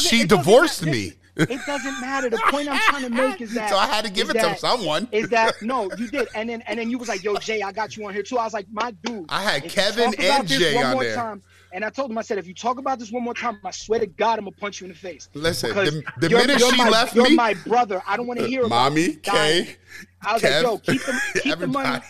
She 0.00 0.26
divorced 0.26 0.84
me. 0.84 1.14
It 1.36 1.60
doesn't 1.66 2.00
matter. 2.00 2.30
The 2.30 2.40
point 2.48 2.68
I'm 2.68 2.78
trying 2.80 3.02
to 3.02 3.10
make 3.10 3.40
is 3.40 3.54
that 3.54 3.70
so 3.70 3.76
I 3.76 3.86
had 3.86 4.04
to 4.04 4.10
give 4.10 4.30
it 4.30 4.34
to 4.34 4.56
someone. 4.56 5.08
Is 5.10 5.28
that 5.30 5.60
no? 5.62 5.90
You 5.98 6.08
did, 6.08 6.28
and 6.34 6.48
then 6.48 6.62
and 6.62 6.78
then 6.78 6.90
you 6.90 6.98
was 6.98 7.08
like, 7.08 7.24
"Yo, 7.24 7.34
Jay, 7.36 7.60
I 7.62 7.72
got 7.72 7.96
you 7.96 8.06
on 8.06 8.14
here 8.14 8.22
too." 8.22 8.38
I 8.38 8.44
was 8.44 8.52
like, 8.54 8.66
"My 8.72 8.92
dude." 9.04 9.26
I 9.28 9.42
had 9.42 9.68
Kevin 9.68 10.14
and 10.18 10.46
Jay 10.46 10.74
one 10.76 10.86
on 10.86 10.92
more 10.92 11.02
there. 11.04 11.16
Time, 11.16 11.42
and 11.72 11.84
I 11.84 11.90
told 11.90 12.10
him, 12.10 12.18
I 12.18 12.22
said, 12.22 12.38
"If 12.38 12.46
you 12.46 12.54
talk 12.54 12.78
about 12.78 12.98
this 13.00 13.10
one 13.10 13.24
more 13.24 13.34
time, 13.34 13.58
I 13.64 13.72
swear 13.72 13.98
to 14.00 14.06
God, 14.06 14.38
I'm 14.38 14.44
gonna 14.44 14.56
punch 14.56 14.80
you 14.80 14.86
in 14.86 14.92
the 14.92 14.98
face." 14.98 15.28
Listen, 15.34 15.70
Because 15.70 15.90
the, 15.92 16.04
the 16.20 16.28
you're- 16.30 16.40
minute 16.46 16.60
you're 16.60 16.70
she 16.70 16.76
my, 16.76 16.88
left 16.88 17.16
you're 17.16 17.28
me, 17.28 17.34
my 17.34 17.54
brother. 17.66 18.00
I 18.06 18.16
don't 18.16 18.26
want 18.28 18.38
to 18.38 18.44
uh, 18.44 18.48
hear 18.48 18.60
about 18.64 18.92
mommy. 18.92 19.14
Kay, 19.16 19.76
I 20.22 20.34
was 20.34 20.42
Kev, 20.42 20.62
like, 20.62 20.62
"Yo, 20.62 20.78
keep 20.78 21.02
the 21.04 21.20
keep 21.42 21.58
the 21.58 21.66
money, 21.66 22.00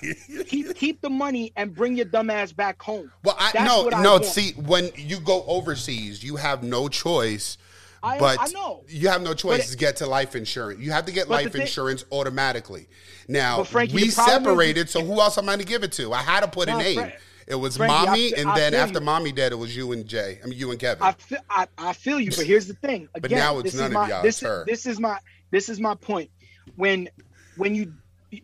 keep 0.46 0.74
keep 0.76 1.00
the 1.00 1.10
money, 1.10 1.50
and 1.56 1.74
bring 1.74 1.96
your 1.96 2.04
dumb 2.04 2.28
ass 2.28 2.52
back 2.52 2.82
home." 2.82 3.10
Well, 3.22 3.36
I 3.38 3.52
That's 3.52 3.64
no, 3.66 3.90
I 3.90 4.02
no. 4.02 4.20
See, 4.20 4.52
when 4.52 4.90
you 4.96 5.18
go 5.18 5.44
overseas, 5.46 6.22
you 6.22 6.36
have 6.36 6.62
no 6.62 6.88
choice. 6.88 7.56
I- 8.04 8.18
but 8.18 8.38
I 8.40 8.46
know. 8.48 8.84
you 8.88 9.08
have 9.08 9.22
no 9.22 9.34
choice 9.34 9.68
it- 9.68 9.72
to 9.72 9.76
get 9.76 9.96
to 9.96 10.06
life 10.06 10.36
insurance. 10.36 10.80
You 10.80 10.92
have 10.92 11.06
to 11.06 11.12
get 11.12 11.28
life 11.28 11.52
thing- 11.52 11.62
insurance 11.62 12.04
automatically. 12.12 12.86
Now 13.28 13.64
Frankie, 13.64 13.94
we 13.94 14.10
problem 14.10 14.36
is- 14.36 14.44
separated, 14.44 14.90
so 14.90 15.02
who 15.04 15.20
else 15.20 15.38
am 15.38 15.44
I 15.48 15.52
going 15.54 15.60
to 15.60 15.64
give 15.64 15.82
it 15.82 15.92
to? 15.92 16.12
I 16.12 16.18
had 16.22 16.40
to 16.40 16.48
put 16.48 16.68
a 16.68 16.76
name. 16.76 17.12
It 17.46 17.56
was 17.56 17.76
Frankie, 17.76 17.92
mommy, 18.06 18.30
fe- 18.30 18.40
and 18.40 18.48
I 18.50 18.58
then 18.58 18.74
after 18.74 19.00
you. 19.00 19.04
mommy 19.04 19.30
dead, 19.32 19.52
it 19.52 19.56
was 19.56 19.76
you 19.76 19.92
and 19.92 20.06
Jay. 20.06 20.38
I 20.42 20.46
mean, 20.46 20.58
you 20.58 20.70
and 20.70 20.80
Kevin. 20.80 21.02
I 21.02 21.12
feel, 21.12 21.38
I, 21.50 21.66
I 21.76 21.92
feel 21.92 22.18
you, 22.18 22.30
but 22.30 22.46
here's 22.46 22.66
the 22.66 22.72
thing. 22.74 23.06
Again, 23.14 23.20
But 23.22 23.30
now 23.32 23.58
it's 23.58 23.74
none 23.74 23.84
is 23.84 23.86
of 23.88 23.92
my, 23.92 24.08
y'all, 24.08 24.22
This, 24.22 24.40
her. 24.40 24.64
this 24.66 24.86
is 24.86 24.98
my 24.98 25.18
this 25.50 25.68
is 25.68 25.78
my 25.78 25.94
point. 25.94 26.30
When 26.76 27.08
when 27.56 27.74
you 27.74 27.92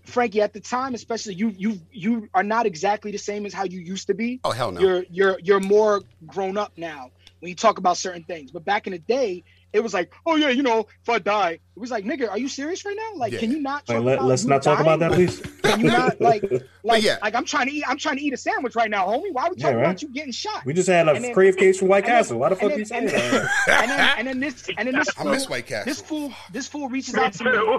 Frankie 0.05 0.43
at 0.43 0.53
the 0.53 0.61
time, 0.61 0.95
especially 0.95 1.35
you 1.35 1.49
you 1.57 1.81
you 1.91 2.29
are 2.35 2.43
not 2.43 2.67
exactly 2.67 3.11
the 3.11 3.19
same 3.19 3.47
as 3.47 3.55
how 3.55 3.65
you 3.65 3.81
used 3.81 4.07
to 4.09 4.15
be. 4.15 4.39
oh 4.45 4.51
hell 4.51 4.71
no! 4.71 4.81
You're 4.81 5.05
you're 5.11 5.39
you're 5.43 5.61
more 5.61 6.03
grown 6.27 6.59
up 6.59 6.73
now 6.77 7.11
when 7.41 7.49
you 7.49 7.55
talk 7.57 7.79
about 7.79 7.97
certain 7.97 8.23
things. 8.25 8.51
But 8.51 8.65
back 8.65 8.87
in 8.87 8.93
the 8.93 8.99
day, 8.99 9.45
it 9.73 9.81
was 9.83 9.95
like, 9.95 10.13
oh 10.27 10.37
yeah, 10.37 10.49
you 10.51 10.63
know, 10.63 10.87
if 11.03 11.09
I 11.09 11.19
die, 11.19 11.53
it 11.53 11.61
was 11.79 11.91
like, 11.91 12.05
nigga, 12.05 12.29
are 12.29 12.39
you 12.39 12.49
serious 12.49 12.85
right 12.85 12.97
now? 12.97 13.19
Like, 13.19 13.33
Yeah. 13.33 13.39
can 13.41 13.51
you 13.51 13.61
not? 13.61 13.89
Like, 13.89 14.01
let, 14.03 14.19
about 14.19 14.31
us 14.31 14.45
not 14.45 14.63
talk 14.63 14.81
about 14.81 14.99
that, 15.01 15.13
please. 15.13 15.41
Can 15.63 15.81
you 15.81 15.87
not 15.89 16.21
like 16.21 16.45
like 16.83 17.03
yeah. 17.05 17.19
like 17.23 17.35
I'm 17.35 17.45
trying 17.45 17.67
to 17.69 17.73
eat 17.73 17.85
I'm 17.87 17.97
trying 17.99 18.17
to 18.17 18.23
eat 18.23 18.33
a 18.33 18.37
sandwich 18.37 18.75
right 18.75 18.91
now, 18.91 19.07
homie? 19.07 19.33
Why 19.33 19.45
are 19.45 19.51
we 19.51 19.57
Yeah, 19.57 19.63
talking 19.67 19.77
right. 19.77 19.85
about 19.85 20.03
you 20.03 20.09
getting 20.09 20.33
shot? 20.33 20.65
We 20.65 20.73
just 20.75 20.89
had 20.89 21.07
a 21.09 21.13
And 21.13 21.25
then- 21.25 21.35
crave 21.35 21.57
case 21.57 21.79
from 21.79 21.89
White 21.89 21.99
and 22.05 22.07
then- 22.13 22.17
Castle. 22.19 22.39
Why 22.39 22.49
the 22.49 22.57
fuck 22.57 22.71
and 22.71 22.79
you 22.81 22.85
saying 22.85 23.03
and 23.05 23.11
that? 23.11 23.51
and 23.69 23.91
then 23.91 24.19
and 24.19 24.27
then 24.29 24.41
this 24.41 24.69
and 24.77 24.89
then 24.89 24.95
this 24.97 25.09
I 25.19 25.23
fool, 25.23 25.31
miss 25.33 25.49
White 25.49 25.67
Castle. 25.67 25.85
this 25.87 26.01
fool 26.01 26.33
this 26.53 26.67
fool 26.69 26.89
reaches 26.89 27.15
out 27.15 27.33
to 27.35 27.45
me. 27.45 27.53
too. 27.53 27.79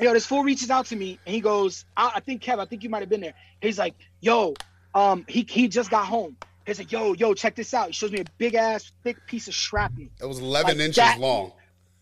Yo, 0.00 0.12
this 0.14 0.24
fool 0.24 0.42
reaches 0.44 0.70
out 0.70 0.86
to 0.86 0.96
me 0.96 1.18
and 1.26 1.34
he 1.34 1.40
goes, 1.40 1.84
I, 1.96 2.12
I 2.16 2.20
think 2.20 2.42
Kev, 2.42 2.58
I 2.60 2.64
think 2.64 2.82
you 2.84 2.88
might 2.88 3.00
have 3.00 3.08
been 3.10 3.20
there. 3.20 3.34
He's 3.60 3.78
like, 3.78 3.94
yo, 4.20 4.54
um, 4.94 5.24
he 5.28 5.44
he 5.48 5.68
just 5.68 5.90
got 5.90 6.06
home. 6.06 6.36
He's 6.66 6.78
like, 6.78 6.92
yo, 6.92 7.12
yo, 7.14 7.34
check 7.34 7.54
this 7.56 7.74
out. 7.74 7.88
He 7.88 7.92
shows 7.92 8.12
me 8.12 8.20
a 8.20 8.24
big 8.38 8.54
ass, 8.54 8.92
thick 9.02 9.16
piece 9.26 9.48
of 9.48 9.54
shrapnel, 9.54 10.08
It 10.20 10.26
was 10.26 10.38
11 10.38 10.68
like 10.78 10.84
inches 10.84 10.96
that. 10.96 11.18
long. 11.18 11.52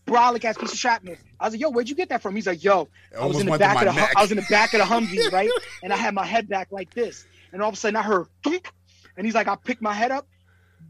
brolic 0.05 0.45
ass 0.45 0.57
piece 0.57 0.71
of 0.73 0.77
shrapnel. 0.77 1.15
I 1.39 1.45
was 1.45 1.53
like, 1.53 1.61
yo, 1.61 1.69
where'd 1.71 1.89
you 1.89 1.95
get 1.95 2.09
that 2.09 2.21
from? 2.21 2.35
He's 2.35 2.47
like, 2.47 2.63
yo, 2.63 2.87
It 3.11 3.17
I 3.19 3.25
was 3.25 3.39
in 3.39 3.47
the 3.47 3.57
back 3.57 3.77
of 3.81 3.93
the 3.93 3.99
neck. 3.99 4.13
I 4.15 4.21
was 4.21 4.31
in 4.31 4.37
the 4.37 4.45
back 4.49 4.73
of 4.73 4.79
the 4.79 4.85
Humvee, 4.85 5.31
right? 5.31 5.49
And 5.83 5.91
I 5.91 5.97
had 5.97 6.13
my 6.13 6.25
head 6.25 6.47
back 6.47 6.67
like 6.71 6.93
this, 6.93 7.25
and 7.51 7.61
all 7.61 7.69
of 7.69 7.73
a 7.73 7.77
sudden 7.77 7.95
I 7.95 8.03
heard, 8.03 8.27
thunk, 8.43 8.69
and 9.17 9.25
he's 9.25 9.33
like, 9.35 9.47
I 9.47 9.55
picked 9.55 9.81
my 9.81 9.93
head 9.93 10.11
up, 10.11 10.27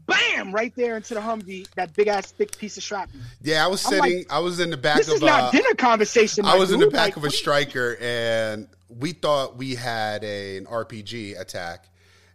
bam, 0.06 0.52
right 0.52 0.74
there 0.76 0.96
into 0.98 1.14
the 1.14 1.20
Humvee, 1.20 1.66
that 1.76 1.94
big 1.94 2.08
ass 2.08 2.30
thick 2.32 2.56
piece 2.58 2.76
of 2.76 2.82
shrapnel. 2.82 3.22
Yeah, 3.40 3.64
I 3.64 3.68
was 3.68 3.84
I'm 3.86 3.98
like, 3.98 4.10
sitting. 4.10 4.24
I 4.30 4.38
was 4.40 4.60
in 4.60 4.68
the 4.70 4.76
back 4.76 4.98
This 4.98 5.08
of. 5.08 5.14
is 5.14 5.20
not 5.22 5.44
uh, 5.44 5.50
dinner 5.50 5.74
conversation. 5.76 6.44
I 6.44 6.56
was 6.58 6.72
in 6.72 6.80
the 6.80 6.88
back 6.90 7.08
Like, 7.08 7.16
of 7.16 7.24
a 7.24 7.30
Stryker, 7.30 7.96
and 8.00 8.68
we 8.88 9.12
thought 9.12 9.56
we 9.56 9.74
had 9.74 10.22
a, 10.24 10.58
an 10.58 10.66
RPG 10.66 11.40
attack, 11.40 11.86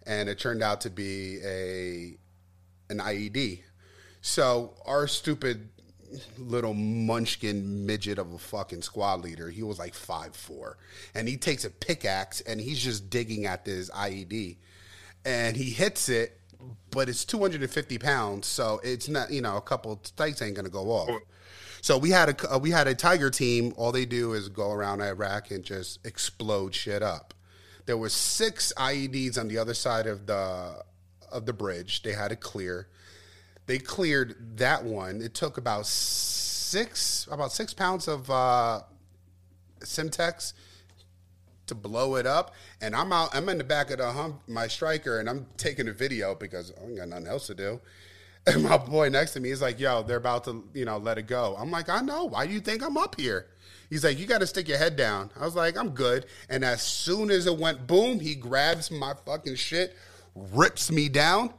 and 0.08 0.30
it 0.30 0.40
turned 0.40 0.64
out 0.64 0.82
to 0.82 0.90
be 0.90 1.40
a 1.46 2.18
an 2.90 3.00
IED. 3.00 3.62
So 4.22 4.74
our 4.86 5.08
stupid 5.08 5.70
little 6.38 6.74
munchkin 6.74 7.86
midget 7.86 8.18
of 8.18 8.34
a 8.34 8.38
fucking 8.38 8.82
squad 8.82 9.22
leader, 9.22 9.50
he 9.50 9.62
was 9.62 9.78
like 9.78 9.94
five 9.94 10.36
four, 10.36 10.78
and 11.14 11.28
he 11.28 11.38
takes 11.38 11.66
a 11.66 11.70
pickaxe 11.70 12.42
and 12.42 12.60
he's 12.60 12.80
just 12.80 13.10
digging 13.10 13.46
at 13.46 13.66
this 13.66 13.90
IED, 13.92 14.58
and 15.26 15.58
he 15.58 15.70
hits 15.70 16.10
it, 16.10 16.40
but 16.92 17.10
it's 17.10 17.26
two 17.26 17.40
hundred 17.40 17.62
and 17.62 17.72
fifty 17.72 17.98
pounds, 17.98 18.48
so 18.48 18.80
it's 18.84 19.10
not 19.10 19.32
you 19.32 19.42
know 19.42 19.58
a 19.58 19.62
couple 19.62 20.00
spikes 20.04 20.42
ain't 20.42 20.56
gonna 20.56 20.70
go 20.70 20.90
off. 20.90 21.22
So 21.82 21.98
we 21.98 22.10
had 22.10 22.30
a 22.30 22.56
uh, 22.56 22.58
we 22.58 22.72
had 22.72 22.88
a 22.88 22.96
tiger 22.96 23.30
team. 23.30 23.74
All 23.78 23.92
they 23.92 24.06
do 24.06 24.34
is 24.34 24.50
go 24.50 24.72
around 24.72 25.02
Iraq 25.02 25.52
and 25.52 25.64
just 25.64 26.06
explode 26.06 26.74
shit 26.74 27.04
up. 27.04 27.34
There 27.88 27.98
were 27.98 28.10
six 28.10 28.74
IEDs 28.78 29.40
on 29.40 29.48
the 29.48 29.58
other 29.58 29.74
side 29.74 30.08
of 30.08 30.28
the 30.28 30.84
of 31.32 31.46
the 31.46 31.54
bridge. 31.54 32.04
They 32.04 32.14
had 32.14 32.30
to 32.30 32.36
clear. 32.36 32.88
They 33.66 33.80
cleared 33.80 34.58
that 34.58 34.84
one. 34.84 35.22
It 35.22 35.34
took 35.34 35.58
about 35.58 35.88
six 35.88 37.28
about 37.32 37.54
six 37.54 37.74
pounds 37.74 38.10
of 38.10 38.30
uh, 38.30 38.82
Semtex 39.80 40.54
to 41.68 41.76
blow 41.76 42.16
it 42.16 42.26
up. 42.26 42.54
And 42.82 42.94
I'm 42.94 43.14
out. 43.14 43.30
I'm 43.34 43.48
in 43.48 43.58
the 43.58 43.64
back 43.64 43.90
of 43.90 44.00
the 44.00 44.12
hum, 44.12 44.42
my 44.48 44.68
Stryker, 44.68 45.20
and 45.20 45.30
I'm 45.30 45.46
taking 45.56 45.88
a 45.88 45.94
video 45.94 46.36
because 46.36 46.74
I 46.78 46.86
ain't 46.86 46.98
got 46.98 47.08
nothing 47.08 47.28
else 47.28 47.48
to 47.48 47.56
do. 47.56 47.80
And 48.50 48.64
my 48.64 48.78
boy 48.78 49.10
next 49.10 49.34
to 49.34 49.42
me 49.42 49.52
is 49.52 49.62
like, 49.62 49.78
"Yo, 49.78 50.04
they're 50.04 50.16
about 50.16 50.46
to, 50.46 50.64
you 50.74 50.86
know, 50.86 50.98
let 51.00 51.18
it 51.18 51.28
go." 51.28 51.58
I'm 51.60 51.70
like, 51.70 51.90
"I 51.90 52.00
know. 52.00 52.24
Why 52.24 52.48
do 52.48 52.54
you 52.54 52.62
think 52.62 52.82
I'm 52.82 52.96
up 52.96 53.20
here?" 53.20 53.48
He's 53.90 54.04
like, 54.04 54.18
"You 54.20 54.26
got 54.26 54.40
to 54.40 54.48
stick 54.48 54.68
your 54.68 54.78
head 54.78 54.96
down." 54.96 55.32
I 55.40 55.46
was 55.46 55.56
like, 55.56 55.78
"I'm 55.78 55.90
good." 55.92 56.26
And 56.50 56.64
as 56.66 56.82
soon 56.82 57.32
as 57.32 57.46
it 57.48 57.58
went 57.58 57.88
boom, 57.88 58.20
he 58.20 58.36
grabs 58.36 58.92
my 58.92 59.14
fucking 59.26 59.56
shit, 59.56 59.96
rips 60.36 60.92
me 60.92 61.10
down, 61.10 61.54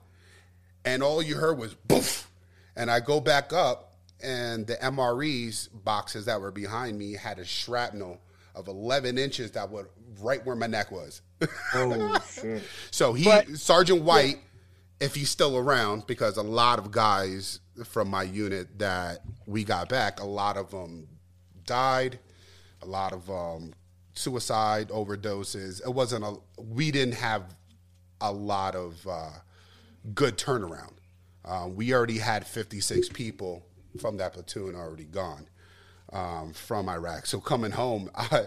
and 0.85 1.03
all 1.03 1.23
you 1.23 1.37
heard 1.37 1.59
was 1.59 1.75
boof. 1.75 2.31
And 2.77 2.91
I 2.91 3.01
go 3.01 3.21
back 3.21 3.53
up, 3.53 3.95
and 4.23 4.67
the 4.67 4.77
MREs 4.77 5.69
boxes 5.85 6.27
that 6.27 6.41
were 6.41 6.51
behind 6.53 6.99
me 6.99 7.15
had 7.15 7.39
a 7.39 7.45
shrapnel 7.45 8.21
of 8.55 8.69
11 8.69 9.19
inches 9.19 9.53
that 9.53 9.71
would 9.71 9.87
right 10.21 10.45
where 10.45 10.57
my 10.57 10.67
neck 10.67 10.91
was. 10.91 11.23
Oh 11.75 12.19
shit! 12.31 12.63
So 12.91 13.13
he, 13.15 13.25
But- 13.25 13.49
Sergeant 13.57 14.03
White, 14.03 14.39
if 15.01 15.15
he's 15.15 15.31
still 15.31 15.57
around, 15.57 16.07
because 16.07 16.37
a 16.37 16.43
lot 16.43 16.79
of 16.79 16.91
guys 16.91 17.61
from 17.85 18.09
my 18.09 18.25
unit 18.25 18.79
that 18.81 19.21
we 19.47 19.63
got 19.65 19.89
back, 19.89 20.21
a 20.21 20.27
lot 20.27 20.57
of 20.57 20.71
them 20.73 21.07
died, 21.69 22.19
a 22.83 22.87
lot 22.87 23.13
of 23.13 23.31
um, 23.31 23.73
suicide 24.15 24.89
overdoses. 24.89 25.81
It 25.87 25.95
wasn't 25.95 26.25
a. 26.25 26.35
We 26.61 26.91
didn't 26.91 27.15
have 27.15 27.55
a 28.21 28.33
lot 28.33 28.75
of 28.75 29.07
uh, 29.07 29.31
good 30.15 30.37
turnaround. 30.37 30.95
Um, 31.45 31.77
we 31.77 31.95
already 31.95 32.19
had 32.19 32.47
56 32.47 33.11
people 33.11 33.65
from 34.01 34.17
that 34.19 34.33
platoon 34.33 34.75
already 34.75 35.05
gone 35.05 35.49
um, 36.13 36.53
from 36.53 36.89
Iraq. 36.89 37.27
So 37.27 37.41
coming 37.41 37.71
home, 37.71 38.11
I, 38.15 38.47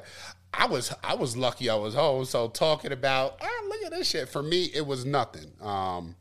I 0.54 0.68
was 0.68 0.94
I 1.04 1.16
was 1.16 1.38
lucky 1.38 1.70
I 1.70 1.76
was 1.76 1.94
home. 1.96 2.26
So 2.26 2.50
talking 2.50 2.92
about 2.92 3.38
ah, 3.42 3.62
look 3.68 3.84
at 3.86 3.92
this 3.92 4.10
shit 4.10 4.30
for 4.30 4.44
me, 4.44 4.66
it 4.74 4.86
was 4.86 5.06
nothing. 5.06 5.52
Um, 5.62 6.16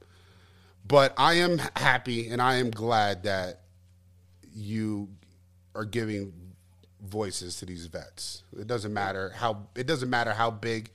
but 0.86 1.12
I 1.16 1.34
am 1.34 1.58
happy 1.76 2.28
and 2.28 2.40
I 2.40 2.56
am 2.56 2.70
glad 2.70 3.24
that 3.24 3.60
you 4.52 5.08
are 5.74 5.84
giving 5.84 6.32
voices 7.04 7.56
to 7.56 7.66
these 7.66 7.86
vets. 7.86 8.42
It 8.58 8.66
doesn't 8.66 8.92
matter 8.92 9.30
how 9.34 9.66
it 9.74 9.86
doesn't 9.86 10.10
matter 10.10 10.32
how 10.32 10.50
big. 10.50 10.90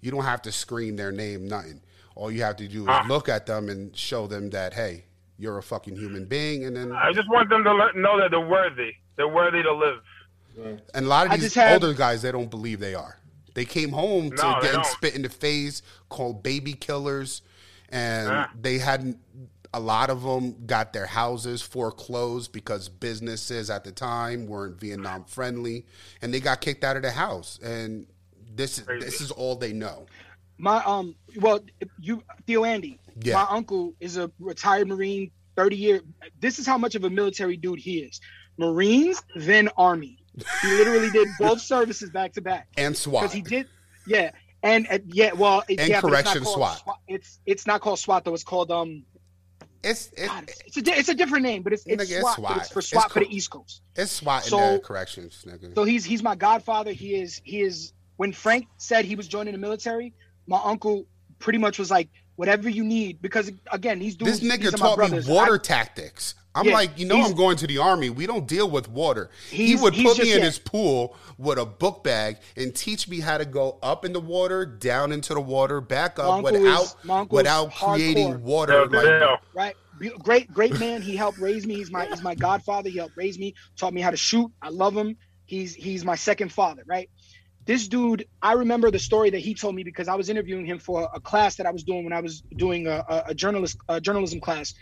You 0.00 0.10
don't 0.10 0.24
have 0.24 0.42
to 0.42 0.52
scream 0.52 0.96
their 0.96 1.10
name, 1.12 1.48
nothing. 1.48 1.80
All 2.14 2.30
you 2.30 2.42
have 2.42 2.56
to 2.56 2.68
do 2.68 2.82
is 2.82 2.88
ah. 2.88 3.04
look 3.08 3.28
at 3.28 3.46
them 3.46 3.68
and 3.68 3.96
show 3.96 4.26
them 4.26 4.50
that 4.50 4.74
hey, 4.74 5.04
you're 5.38 5.58
a 5.58 5.62
fucking 5.62 5.96
human 5.96 6.24
being, 6.24 6.64
and 6.64 6.76
then 6.76 6.92
I 6.92 7.12
just 7.12 7.28
want 7.28 7.48
them 7.48 7.64
to 7.64 7.72
let, 7.72 7.96
know 7.96 8.18
that 8.20 8.30
they're 8.30 8.40
worthy. 8.40 8.92
They're 9.16 9.28
worthy 9.28 9.62
to 9.62 9.72
live. 9.72 10.00
And 10.94 11.06
a 11.06 11.08
lot 11.08 11.26
of 11.26 11.32
I 11.32 11.36
these 11.36 11.46
just 11.46 11.54
had- 11.54 11.82
older 11.82 11.94
guys, 11.96 12.22
they 12.22 12.32
don't 12.32 12.50
believe 12.50 12.80
they 12.80 12.94
are. 12.94 13.18
They 13.54 13.64
came 13.64 13.90
home 13.90 14.30
to 14.30 14.36
No, 14.36 14.54
they 14.54 14.68
getting 14.68 14.82
don't. 14.82 14.86
spit 14.86 15.14
in 15.14 15.22
the 15.22 15.28
face, 15.28 15.82
called 16.08 16.42
baby 16.42 16.74
killers, 16.74 17.42
and 17.88 18.28
Yeah. 18.28 18.46
they 18.60 18.78
hadn't. 18.78 19.18
A 19.74 19.80
lot 19.80 20.08
of 20.08 20.22
them 20.22 20.64
got 20.66 20.92
their 20.92 21.06
houses 21.06 21.60
foreclosed 21.60 22.52
because 22.52 22.88
businesses 22.88 23.68
at 23.68 23.84
the 23.84 23.92
time 23.92 24.46
weren't 24.46 24.80
Vietnam 24.80 25.24
friendly, 25.24 25.84
and 26.22 26.32
they 26.32 26.40
got 26.40 26.60
kicked 26.60 26.84
out 26.84 26.96
of 26.96 27.02
the 27.02 27.10
house. 27.10 27.58
And 27.62 28.06
this 28.54 28.82
this 29.00 29.20
is 29.20 29.30
all 29.30 29.56
they 29.56 29.72
know. 29.72 30.06
My 30.56 30.82
um, 30.84 31.14
well, 31.36 31.60
you 32.00 32.22
Theo 32.46 32.64
Andy. 32.64 32.98
Yeah. 33.20 33.34
My 33.34 33.46
uncle 33.50 33.94
is 34.00 34.16
a 34.16 34.30
retired 34.38 34.88
Marine, 34.88 35.30
thirty 35.54 35.76
year. 35.76 36.00
This 36.40 36.58
is 36.58 36.66
how 36.66 36.78
much 36.78 36.94
of 36.94 37.04
a 37.04 37.10
military 37.10 37.56
dude 37.56 37.78
he 37.78 37.98
is. 37.98 38.20
Marines, 38.58 39.22
then 39.36 39.68
Army. 39.76 40.18
He 40.62 40.68
literally 40.68 41.10
did 41.10 41.28
both 41.38 41.60
services 41.60 42.10
back 42.10 42.32
to 42.34 42.40
back 42.40 42.68
And 42.76 42.96
SWAT. 42.96 43.22
because 43.22 43.34
he 43.34 43.42
did. 43.42 43.68
Yeah, 44.06 44.30
and 44.62 44.86
uh, 44.90 44.98
yeah, 45.06 45.32
well, 45.32 45.62
it, 45.68 45.78
And 45.78 45.88
yeah, 45.88 46.00
but 46.00 46.12
it's 46.12 46.24
not 46.24 46.24
correction 46.24 46.42
called 46.44 46.78
SWAT. 46.78 46.98
It's 47.06 47.38
it's 47.46 47.66
not 47.66 47.80
called 47.80 47.98
SWAT 47.98 48.24
though. 48.24 48.34
It's 48.34 48.44
called 48.44 48.70
um. 48.70 49.04
It's 49.82 50.10
it, 50.16 50.26
God, 50.26 50.44
it's, 50.48 50.76
it's 50.78 50.88
a 50.88 50.98
it's 50.98 51.08
a 51.08 51.14
different 51.14 51.44
name, 51.44 51.62
but 51.62 51.72
it's 51.72 51.84
it's, 51.86 52.02
Nigga, 52.02 52.16
it's 52.16 52.20
SWAT, 52.20 52.34
SWAT. 52.36 52.48
But 52.54 52.62
it's 52.62 52.72
for 52.72 52.78
It's 52.80 52.88
SWAT 52.88 53.10
for 53.12 53.20
the 53.20 53.34
East 53.36 53.50
Coast. 53.50 53.82
it's 53.96 54.10
SWAT 54.10 54.44
in 54.44 54.50
So- 54.50 54.72
the 54.74 54.78
corrections, 54.80 55.44
nigga. 55.46 55.74
So 55.74 55.84
he's 55.84 56.04
he's 56.04 56.22
my 56.22 56.34
godfather. 56.34 56.92
He 56.92 57.14
is 57.14 57.40
he 57.44 57.60
is 57.60 57.92
when 58.16 58.32
Frank 58.32 58.66
said 58.78 59.04
he 59.04 59.14
was 59.14 59.28
joining 59.28 59.52
the 59.52 59.58
military, 59.58 60.14
my 60.46 60.60
uncle 60.64 61.06
pretty 61.38 61.58
much 61.60 61.78
was 61.78 61.90
like, 61.90 62.08
whatever 62.34 62.68
you 62.68 62.82
need, 62.82 63.22
because 63.22 63.50
again, 63.70 64.00
he's 64.00 64.16
doing 64.16 64.30
this 64.32 64.40
nigga 64.40 64.62
these 64.62 64.74
are 64.74 64.78
my 64.78 64.94
taught 64.96 65.10
me 65.12 65.20
water 65.32 65.54
I- 65.54 65.58
tactics. 65.58 66.34
I'm 66.58 66.66
Yeah, 66.66 66.74
like, 66.74 66.98
you 66.98 67.06
know, 67.06 67.22
I'm 67.22 67.34
going 67.34 67.56
to 67.58 67.66
the 67.66 67.78
army. 67.78 68.10
We 68.10 68.26
don't 68.26 68.46
deal 68.46 68.68
with 68.70 68.88
water. 68.88 69.30
He 69.50 69.76
would 69.76 69.94
he's 69.94 70.04
put 70.04 70.18
me 70.18 70.32
in 70.32 70.40
yeah. 70.40 70.44
his 70.44 70.58
pool 70.58 71.16
with 71.38 71.58
a 71.58 71.66
book 71.66 72.02
bag 72.04 72.38
and 72.56 72.74
teach 72.74 73.08
me 73.08 73.20
how 73.20 73.38
to 73.38 73.44
go 73.44 73.78
up 73.82 74.04
in 74.04 74.12
the 74.12 74.20
water, 74.20 74.66
down 74.66 75.12
into 75.12 75.34
the 75.34 75.40
water, 75.40 75.80
back 75.80 76.18
up 76.18 76.38
uncle 76.38 76.60
without 76.60 76.82
is 76.82 76.96
without 77.30 77.72
creating 77.72 78.34
hardcore. 78.34 78.40
water. 78.40 78.72
Yo, 78.72 78.84
Like, 78.84 79.14
Dale. 79.20 79.38
right? 79.54 79.76
Great, 80.22 80.52
great 80.52 80.78
man. 80.78 81.02
He 81.02 81.16
helped 81.16 81.38
raise 81.38 81.66
me. 81.66 81.76
He's 81.76 81.90
my 81.90 82.06
he's 82.06 82.22
my 82.22 82.34
godfather. 82.34 82.88
He 82.90 82.98
helped 82.98 83.16
raise 83.16 83.38
me. 83.38 83.54
Taught 83.76 83.94
me 83.94 84.00
how 84.00 84.10
to 84.10 84.16
shoot. 84.16 84.52
I 84.62 84.68
love 84.70 84.96
him. 84.96 85.16
He's 85.44 85.74
he's 85.74 86.04
my 86.04 86.14
second 86.16 86.52
father, 86.52 86.82
right? 86.86 87.10
This 87.66 87.88
dude, 87.88 88.26
I 88.40 88.52
remember 88.54 88.90
the 88.90 88.98
story 88.98 89.30
that 89.30 89.40
he 89.40 89.54
told 89.54 89.74
me 89.74 89.82
because 89.84 90.08
I 90.08 90.14
was 90.14 90.28
interviewing 90.30 90.64
him 90.66 90.78
for 90.78 91.08
a 91.14 91.20
class 91.20 91.56
that 91.56 91.66
I 91.66 91.70
was 91.70 91.84
doing 91.84 92.04
when 92.04 92.12
I 92.14 92.20
was 92.20 92.42
doing 92.56 92.86
a, 92.86 93.04
a, 93.08 93.22
a 93.28 93.34
journalist 93.34 93.76
a 93.88 94.00
journalism 94.00 94.40
class, 94.40 94.72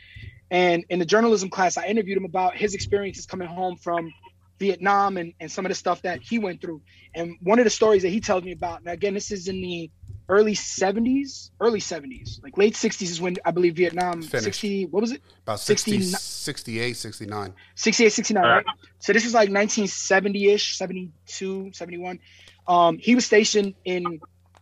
and 0.51 0.85
in 0.89 0.99
the 0.99 1.05
journalism 1.05 1.51
class, 1.51 1.77
I 1.77 1.87
interviewed 1.87 2.17
him 2.17 2.25
about 2.25 2.57
his 2.57 2.75
experiences 2.75 3.27
coming 3.27 3.49
home 3.49 3.77
from 3.77 4.13
Vietnam 4.59 5.17
and, 5.17 5.35
and 5.41 5.51
some 5.51 5.67
of 5.67 5.71
the 5.71 5.75
stuff 5.75 6.03
that 6.03 6.23
he 6.23 6.39
went 6.39 6.61
through. 6.61 6.81
And 7.15 7.37
one 7.43 7.59
of 7.59 7.65
the 7.65 7.71
stories 7.71 8.03
that 8.03 8.11
he 8.11 8.21
tells 8.21 8.45
me 8.45 8.53
about, 8.53 8.81
and 8.81 8.89
again, 8.89 9.15
this 9.15 9.31
is 9.31 9.49
in 9.49 9.61
the 9.61 9.91
early 10.29 10.55
70s, 10.55 11.51
early 11.61 11.81
70s, 11.81 12.43
like 12.43 12.57
late 12.57 12.75
60s 12.75 13.03
is 13.03 13.21
when 13.21 13.37
I 13.45 13.51
believe 13.51 13.77
Vietnam 13.77 14.23
Finished. 14.23 14.45
60, 14.45 14.87
what 14.87 15.01
was 15.01 15.13
it? 15.13 15.23
about 15.43 15.61
60, 15.61 16.01
60 16.01 16.17
68, 16.17 16.97
69. 16.97 17.55
68, 17.75 18.13
69, 18.13 18.45
Uh, 18.45 18.49
right? 18.49 18.67
So 18.99 19.13
this 19.13 19.25
is 19.25 19.35
like 19.35 19.51
1970-ish, 19.51 20.77
72, 20.77 21.73
71. 21.73 22.19
Um, 22.67 22.99
he 22.99 23.15
was 23.15 23.25
stationed 23.27 23.75
in 23.85 24.21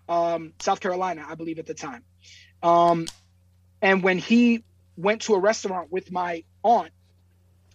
um, 0.08 0.52
South 0.60 0.80
Carolina, 0.80 1.24
I 1.28 1.34
believe, 1.34 1.58
at 1.58 1.66
the 1.66 1.74
time. 1.74 2.02
Um, 2.62 3.06
and 3.80 4.02
when 4.02 4.18
he 4.18 4.64
went 4.96 5.22
to 5.22 5.34
a 5.34 5.38
restaurant 5.38 5.90
with 5.90 6.10
my 6.12 6.44
aunt, 6.62 6.90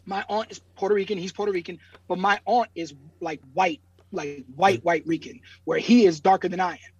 my 0.05 0.23
aunt 0.29 0.51
is 0.51 0.59
Puerto 0.75 0.95
Rican, 0.95 1.17
he's 1.17 1.31
Puerto 1.31 1.51
Rican, 1.51 1.79
but 2.07 2.17
my 2.17 2.39
aunt 2.45 2.69
is 2.75 2.93
like 3.19 3.41
white, 3.53 3.81
like 4.11 4.45
white, 4.55 4.79
hmm. 4.79 4.83
white 4.83 5.03
Rican, 5.05 5.41
where 5.65 5.79
he 5.79 6.05
is 6.05 6.19
darker 6.19 6.49
than 6.49 6.59
I 6.59 6.73
am. 6.73 6.93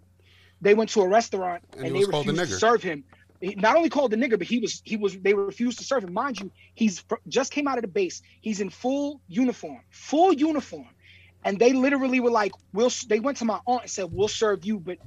They 0.61 0.73
went 0.73 0.89
to 0.91 1.01
a 1.01 1.07
restaurant 1.07 1.63
And 1.73 1.87
and, 1.87 1.95
they 1.95 1.99
was 1.99 2.09
called 2.09 2.27
a 2.27 2.31
refused 2.31 2.51
to 2.51 2.57
serve 2.57 2.83
him. 2.83 3.03
He 3.39 3.55
not 3.55 3.77
only 3.77 3.89
called 3.89 4.11
the 4.11 4.17
nigger, 4.17 4.37
but 4.37 4.47
he 4.47 4.59
was 4.59 4.81
he 4.83 4.97
was 4.97 5.17
they 5.17 5.33
refused 5.33 5.77
to 5.79 5.85
serve 5.85 6.03
him. 6.03 6.13
Mind 6.13 6.39
you, 6.39 6.51
he's 6.75 6.99
fr- 6.99 7.15
just 7.27 7.53
came 7.53 7.67
out 7.67 7.77
of 7.77 7.83
the 7.83 7.87
base. 7.87 8.21
He's 8.41 8.59
in 8.59 8.69
full 8.69 9.21
uniform, 9.29 9.79
full 9.89 10.33
uniform, 10.33 10.89
and 11.45 11.57
they 11.57 11.71
literally 11.71 12.19
were 12.19 12.31
like, 12.31 12.51
"We'll." 12.73 12.91
They 13.07 13.21
went 13.21 13.37
to 13.37 13.45
my 13.45 13.59
aunt 13.65 13.83
and 13.83 13.91
said, 13.91 14.09
"We'll 14.11 14.27
serve 14.27 14.65
you, 14.65 14.77
but 14.79 14.97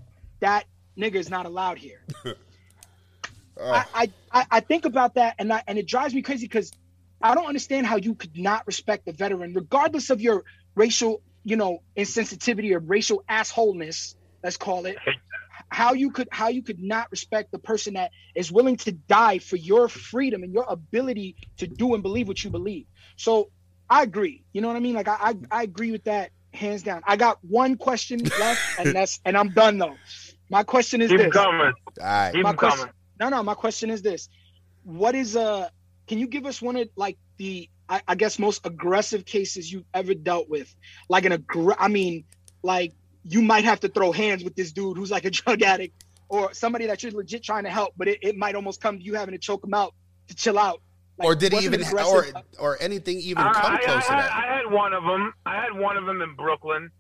that 0.41 0.65
nigger 0.97 1.17
is 1.17 1.29
not 1.29 1.45
allowed 1.45 1.77
here." 1.77 2.03
I, 3.61 3.85
I 3.95 4.13
I 4.33 4.47
I 4.51 4.61
think 4.61 4.85
about 4.85 5.15
that 5.15 5.37
and 5.39 5.53
I, 5.53 5.63
and 5.67 5.79
it 5.79 5.87
drives 5.87 6.15
me 6.15 6.23
crazy 6.23 6.47
because 6.47 6.73
I 7.23 7.35
don't 7.35 7.47
understand 7.47 7.87
how 7.87 7.97
you 7.97 8.15
could 8.15 8.37
not 8.37 8.67
respect 8.67 9.07
the 9.07 9.13
veteran, 9.13 9.55
regardless 9.55 10.11
of 10.11 10.21
your 10.21 10.45
racial, 10.75 11.23
you 11.45 11.57
know, 11.57 11.79
insensitivity 11.97 12.73
or 12.73 12.81
racial 12.81 13.23
assholeness. 13.31 14.15
Let's 14.43 14.57
call 14.57 14.87
it. 14.87 14.97
How 15.69 15.93
you 15.93 16.11
could 16.11 16.29
how 16.33 16.49
you 16.49 16.63
could 16.63 16.81
not 16.81 17.09
respect 17.11 17.53
the 17.53 17.59
person 17.59 17.95
that 17.95 18.11
is 18.35 18.51
willing 18.51 18.77
to 18.79 18.93
die 18.93 19.39
for 19.39 19.57
your 19.57 19.89
freedom 19.89 20.43
and 20.43 20.53
your 20.53 20.65
ability 20.69 21.37
to 21.59 21.67
do 21.67 21.95
and 21.95 22.03
believe 22.03 22.29
what 22.29 22.43
you 22.43 22.51
believe. 22.51 22.87
So 23.17 23.51
I 23.89 24.03
agree. 24.03 24.45
You 24.53 24.61
know 24.61 24.69
what 24.69 24.77
I 24.77 24.81
mean? 24.81 24.95
Like 24.95 25.09
I 25.09 25.17
I, 25.21 25.35
I 25.51 25.63
agree 25.63 25.93
with 25.93 26.05
that 26.05 26.31
hands 26.53 26.83
down. 26.83 27.03
I 27.07 27.17
got 27.17 27.39
one 27.43 27.77
question 27.77 28.21
left, 28.37 28.63
and 28.79 28.95
that's 28.95 29.21
and 29.25 29.37
I'm 29.37 29.53
done 29.53 29.79
though. 29.79 29.99
My 30.51 30.63
question 30.65 31.01
is 31.01 31.11
Keep 31.11 31.19
this. 31.19 31.33
coming. 31.33 31.61
All 31.61 31.73
right. 32.01 32.33
Keep 32.33 32.43
My 32.43 32.53
question, 32.53 32.79
coming. 32.79 32.93
No, 33.31 33.37
no. 33.37 33.43
My 33.43 33.55
question 33.55 33.91
is 33.91 34.03
this: 34.03 34.29
What 34.85 35.15
is 35.15 35.37
uh? 35.37 35.69
Can 36.07 36.19
you 36.19 36.27
give 36.27 36.47
us 36.47 36.61
one 36.61 36.77
of 36.77 36.89
like 36.97 37.19
the 37.37 37.69
I, 37.89 38.03
I 38.09 38.15
guess 38.15 38.39
most 38.39 38.67
aggressive 38.67 39.25
cases 39.25 39.71
you've 39.71 39.85
ever 39.95 40.15
dealt 40.15 40.49
with? 40.49 40.75
Like 41.09 41.25
an 41.25 41.33
aggr- 41.33 41.77
I 41.79 41.89
mean, 41.89 42.25
like 42.63 42.93
you 43.25 43.43
might 43.43 43.65
have 43.65 43.81
to 43.81 43.89
throw 43.89 44.13
hands 44.13 44.43
with 44.43 44.57
this 44.57 44.73
dude 44.73 44.97
who's 44.97 45.11
like 45.11 45.25
a 45.25 45.31
drug 45.41 45.63
addict 45.63 46.05
or 46.29 46.53
somebody 46.55 46.87
that 46.87 47.03
you're 47.03 47.13
legit 47.13 47.45
trying 47.45 47.65
to 47.65 47.71
help, 47.71 47.93
but 47.97 48.09
it, 48.09 48.19
it 48.23 48.37
might 48.37 48.55
almost 48.55 48.81
come 48.81 48.99
to 48.99 49.05
you 49.05 49.15
having 49.15 49.33
to 49.33 49.39
choke 49.39 49.63
him 49.63 49.75
out 49.75 49.95
to 50.29 50.35
chill 50.35 50.59
out. 50.59 50.81
Like, 51.19 51.29
or 51.29 51.35
did 51.35 51.53
he 51.53 51.65
even, 51.67 51.83
or 51.83 51.87
aggressive- 51.89 52.35
or 52.59 52.79
anything 52.81 53.19
even 53.19 53.45
I, 53.45 53.53
come 53.53 53.75
I, 53.75 53.79
close 53.79 54.07
to 54.07 54.13
I, 54.13 54.23
that? 54.23 54.33
I 54.33 54.57
had 54.57 54.73
one 54.73 54.95
of 54.95 55.05
them. 55.05 55.35
I 55.45 55.57
had 55.63 55.79
one 55.79 55.97
of 55.99 56.07
them 56.07 56.23
in 56.23 56.35
Brooklyn. 56.35 56.91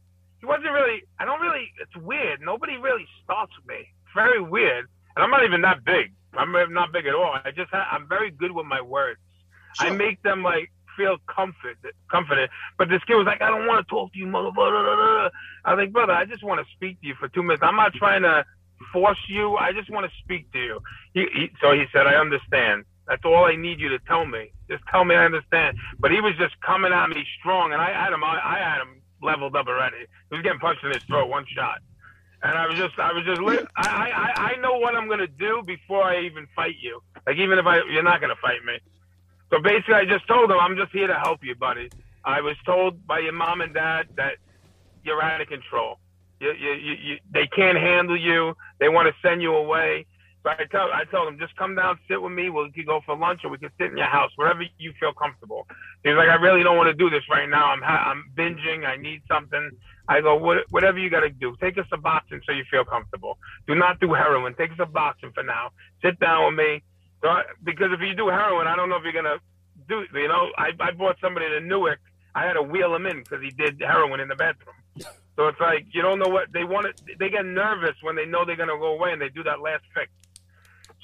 He 0.41 0.47
wasn't 0.47 0.73
really. 0.73 1.03
I 1.18 1.25
don't 1.25 1.41
really. 1.41 1.73
It's 1.81 1.97
weird. 1.97 2.41
Nobody 2.43 2.77
really 2.77 3.07
starts 3.25 3.53
with 3.57 3.66
me. 3.66 3.77
It's 3.77 4.14
very 4.14 4.43
weird. 4.43 4.87
And 5.16 5.24
I'm 5.24 5.30
not 5.30 5.44
even 5.44 5.60
that 5.62 5.84
big. 5.84 6.12
I'm 6.36 6.52
not 6.72 6.92
big 6.92 7.06
at 7.06 7.14
all. 7.14 7.36
I 7.44 7.50
just. 7.50 7.70
Ha- 7.70 7.88
I'm 7.92 8.08
very 8.08 8.30
good 8.30 8.52
with 8.52 8.66
my 8.66 8.80
words. 8.80 9.20
I 9.78 9.90
make 9.90 10.22
them 10.22 10.42
like 10.42 10.70
feel 10.96 11.16
comfort, 11.26 11.78
comforted. 12.10 12.50
But 12.78 12.88
this 12.88 13.02
kid 13.04 13.14
was 13.14 13.26
like, 13.26 13.42
I 13.42 13.50
don't 13.50 13.66
want 13.66 13.86
to 13.86 13.90
talk 13.90 14.12
to 14.12 14.18
you, 14.18 14.26
motherfucker. 14.26 15.30
I 15.64 15.74
was 15.74 15.78
like, 15.78 15.92
brother, 15.92 16.12
I 16.12 16.24
just 16.24 16.44
want 16.44 16.64
to 16.64 16.72
speak 16.74 17.00
to 17.00 17.06
you 17.06 17.14
for 17.18 17.28
two 17.28 17.42
minutes. 17.42 17.62
I'm 17.64 17.76
not 17.76 17.94
trying 17.94 18.22
to 18.22 18.44
force 18.92 19.18
you. 19.28 19.56
I 19.56 19.72
just 19.72 19.90
want 19.90 20.06
to 20.06 20.12
speak 20.22 20.50
to 20.52 20.58
you. 20.58 20.80
He, 21.14 21.26
he, 21.34 21.50
so 21.60 21.72
he 21.72 21.84
said, 21.92 22.06
I 22.06 22.14
understand. 22.16 22.84
That's 23.08 23.24
all 23.24 23.44
I 23.46 23.56
need 23.56 23.80
you 23.80 23.88
to 23.90 23.98
tell 24.00 24.26
me. 24.26 24.52
Just 24.70 24.84
tell 24.90 25.04
me 25.04 25.14
I 25.14 25.24
understand. 25.24 25.76
But 25.98 26.12
he 26.12 26.20
was 26.20 26.34
just 26.38 26.54
coming 26.60 26.92
at 26.92 27.08
me 27.08 27.24
strong, 27.40 27.72
and 27.72 27.80
I 27.80 27.90
had 27.90 28.12
him. 28.12 28.22
I, 28.22 28.40
I 28.44 28.58
had 28.58 28.80
him 28.80 29.02
leveled 29.22 29.56
up 29.56 29.66
already. 29.66 30.06
He 30.30 30.36
was 30.36 30.42
getting 30.42 30.60
punched 30.60 30.84
in 30.84 30.92
his 30.92 31.02
throat, 31.08 31.28
one 31.28 31.44
shot. 31.54 31.80
And 32.43 32.59
I 32.59 32.66
was 32.66 32.76
just, 32.76 32.99
I 32.99 33.12
was 33.12 33.24
just, 33.24 33.40
li- 33.40 33.66
I, 33.76 34.11
I, 34.11 34.32
I- 34.55 34.57
know 34.62 34.78
what 34.78 34.95
I'm 34.95 35.09
gonna 35.09 35.26
do 35.26 35.62
before 35.66 36.05
I 36.05 36.20
even 36.22 36.47
fight 36.55 36.76
you. 36.80 37.03
Like 37.26 37.36
even 37.36 37.59
if 37.59 37.66
I, 37.66 37.82
you're 37.90 38.03
not 38.03 38.20
gonna 38.20 38.36
fight 38.40 38.64
me. 38.64 38.78
So 39.51 39.61
basically, 39.61 39.95
I 39.95 40.05
just 40.05 40.26
told 40.28 40.51
him, 40.51 40.59
I'm 40.61 40.76
just 40.76 40.93
here 40.93 41.07
to 41.09 41.14
help 41.18 41.40
you, 41.43 41.55
buddy. 41.55 41.90
I 42.24 42.40
was 42.40 42.57
told 42.64 43.07
by 43.07 43.18
your 43.20 43.32
mom 43.32 43.61
and 43.61 43.74
dad 43.74 44.09
that 44.16 44.34
you're 45.05 45.22
out 45.22 45.40
of 45.40 45.49
control. 45.49 45.99
You, 46.40 46.53
you, 46.53 46.72
you, 46.72 46.93
you, 47.03 47.18
they 47.32 47.47
can't 47.49 47.76
handle 47.78 48.16
you. 48.16 48.57
They 48.80 48.88
want 48.88 49.09
to 49.09 49.14
send 49.28 49.43
you 49.43 49.55
away. 49.55 50.07
So 50.43 50.51
I 50.51 50.64
tell, 50.70 50.90
I 50.93 51.05
told 51.05 51.28
him, 51.28 51.38
just 51.38 51.55
come 51.57 51.74
down, 51.74 51.99
sit 52.09 52.20
with 52.20 52.32
me. 52.32 52.51
We 52.51 52.70
could 52.72 52.86
go 52.86 53.01
for 53.07 53.16
lunch, 53.16 53.40
or 53.45 53.51
we 53.51 53.59
can 53.59 53.70
sit 53.78 53.90
in 53.90 53.97
your 53.97 54.07
house, 54.07 54.30
wherever 54.36 54.62
you 54.78 54.93
feel 54.99 55.12
comfortable. 55.12 55.66
He 56.03 56.09
was 56.11 56.16
like, 56.18 56.28
I 56.28 56.34
really 56.36 56.62
don't 56.62 56.76
want 56.76 56.88
to 56.88 56.95
do 56.95 57.11
this 57.11 57.22
right 57.30 57.49
now. 57.49 57.66
I'm, 57.66 57.80
ha- 57.82 58.11
I'm 58.11 58.24
binging. 58.36 58.84
I 58.86 58.97
need 58.97 59.22
something. 59.28 59.70
I 60.09 60.20
go, 60.20 60.36
what, 60.36 60.59
whatever 60.70 60.98
you 60.98 61.11
got 61.11 61.20
to 61.20 61.30
do. 61.30 61.55
Take 61.61 61.76
Suboxone 61.76 62.40
so 62.44 62.53
you 62.53 62.64
feel 62.70 62.84
comfortable. 62.84 63.38
Do 63.66 63.74
not 63.74 64.00
do 64.00 64.12
heroin. 64.12 64.55
Take 64.55 64.72
Suboxone 64.72 65.34
for 65.34 65.42
now. 65.42 65.70
Sit 66.03 66.18
down 66.18 66.46
with 66.46 66.55
me. 66.55 66.82
So 67.22 67.28
I, 67.28 67.42
because 67.62 67.88
if 67.92 68.00
you 68.00 68.14
do 68.14 68.28
heroin, 68.28 68.66
I 68.66 68.76
don't 68.76 68.88
know 68.88 68.96
if 68.96 69.05
you're 69.05 69.12
gonna 69.12 69.38
do. 69.88 70.03
You 70.12 70.28
know, 70.28 70.48
I, 70.59 70.70
I 70.80 70.90
brought 70.90 71.16
somebody 71.20 71.48
to 71.48 71.61
Newark. 71.61 72.00
I 72.34 72.46
had 72.46 72.55
to 72.55 72.62
wheel 72.62 72.94
him 72.94 73.07
in 73.07 73.18
because 73.18 73.40
he 73.42 73.50
did 73.50 73.80
heroin 73.80 74.20
in 74.20 74.28
the 74.28 74.36
bathroom. 74.36 74.76
So 75.34 75.48
it's 75.48 75.61
like 75.61 75.86
you 75.94 76.03
don't 76.03 76.18
know 76.18 76.28
what 76.28 76.53
they 76.53 76.62
want. 76.62 76.94
To, 76.94 77.16
they 77.18 77.30
get 77.30 77.46
nervous 77.46 77.96
when 78.03 78.16
they 78.16 78.26
know 78.26 78.44
they're 78.44 78.55
gonna 78.55 78.76
go 78.76 78.92
away 78.92 79.12
and 79.12 79.22
they 79.22 79.30
do 79.30 79.42
that 79.44 79.62
last 79.62 79.82
fix. 79.94 80.11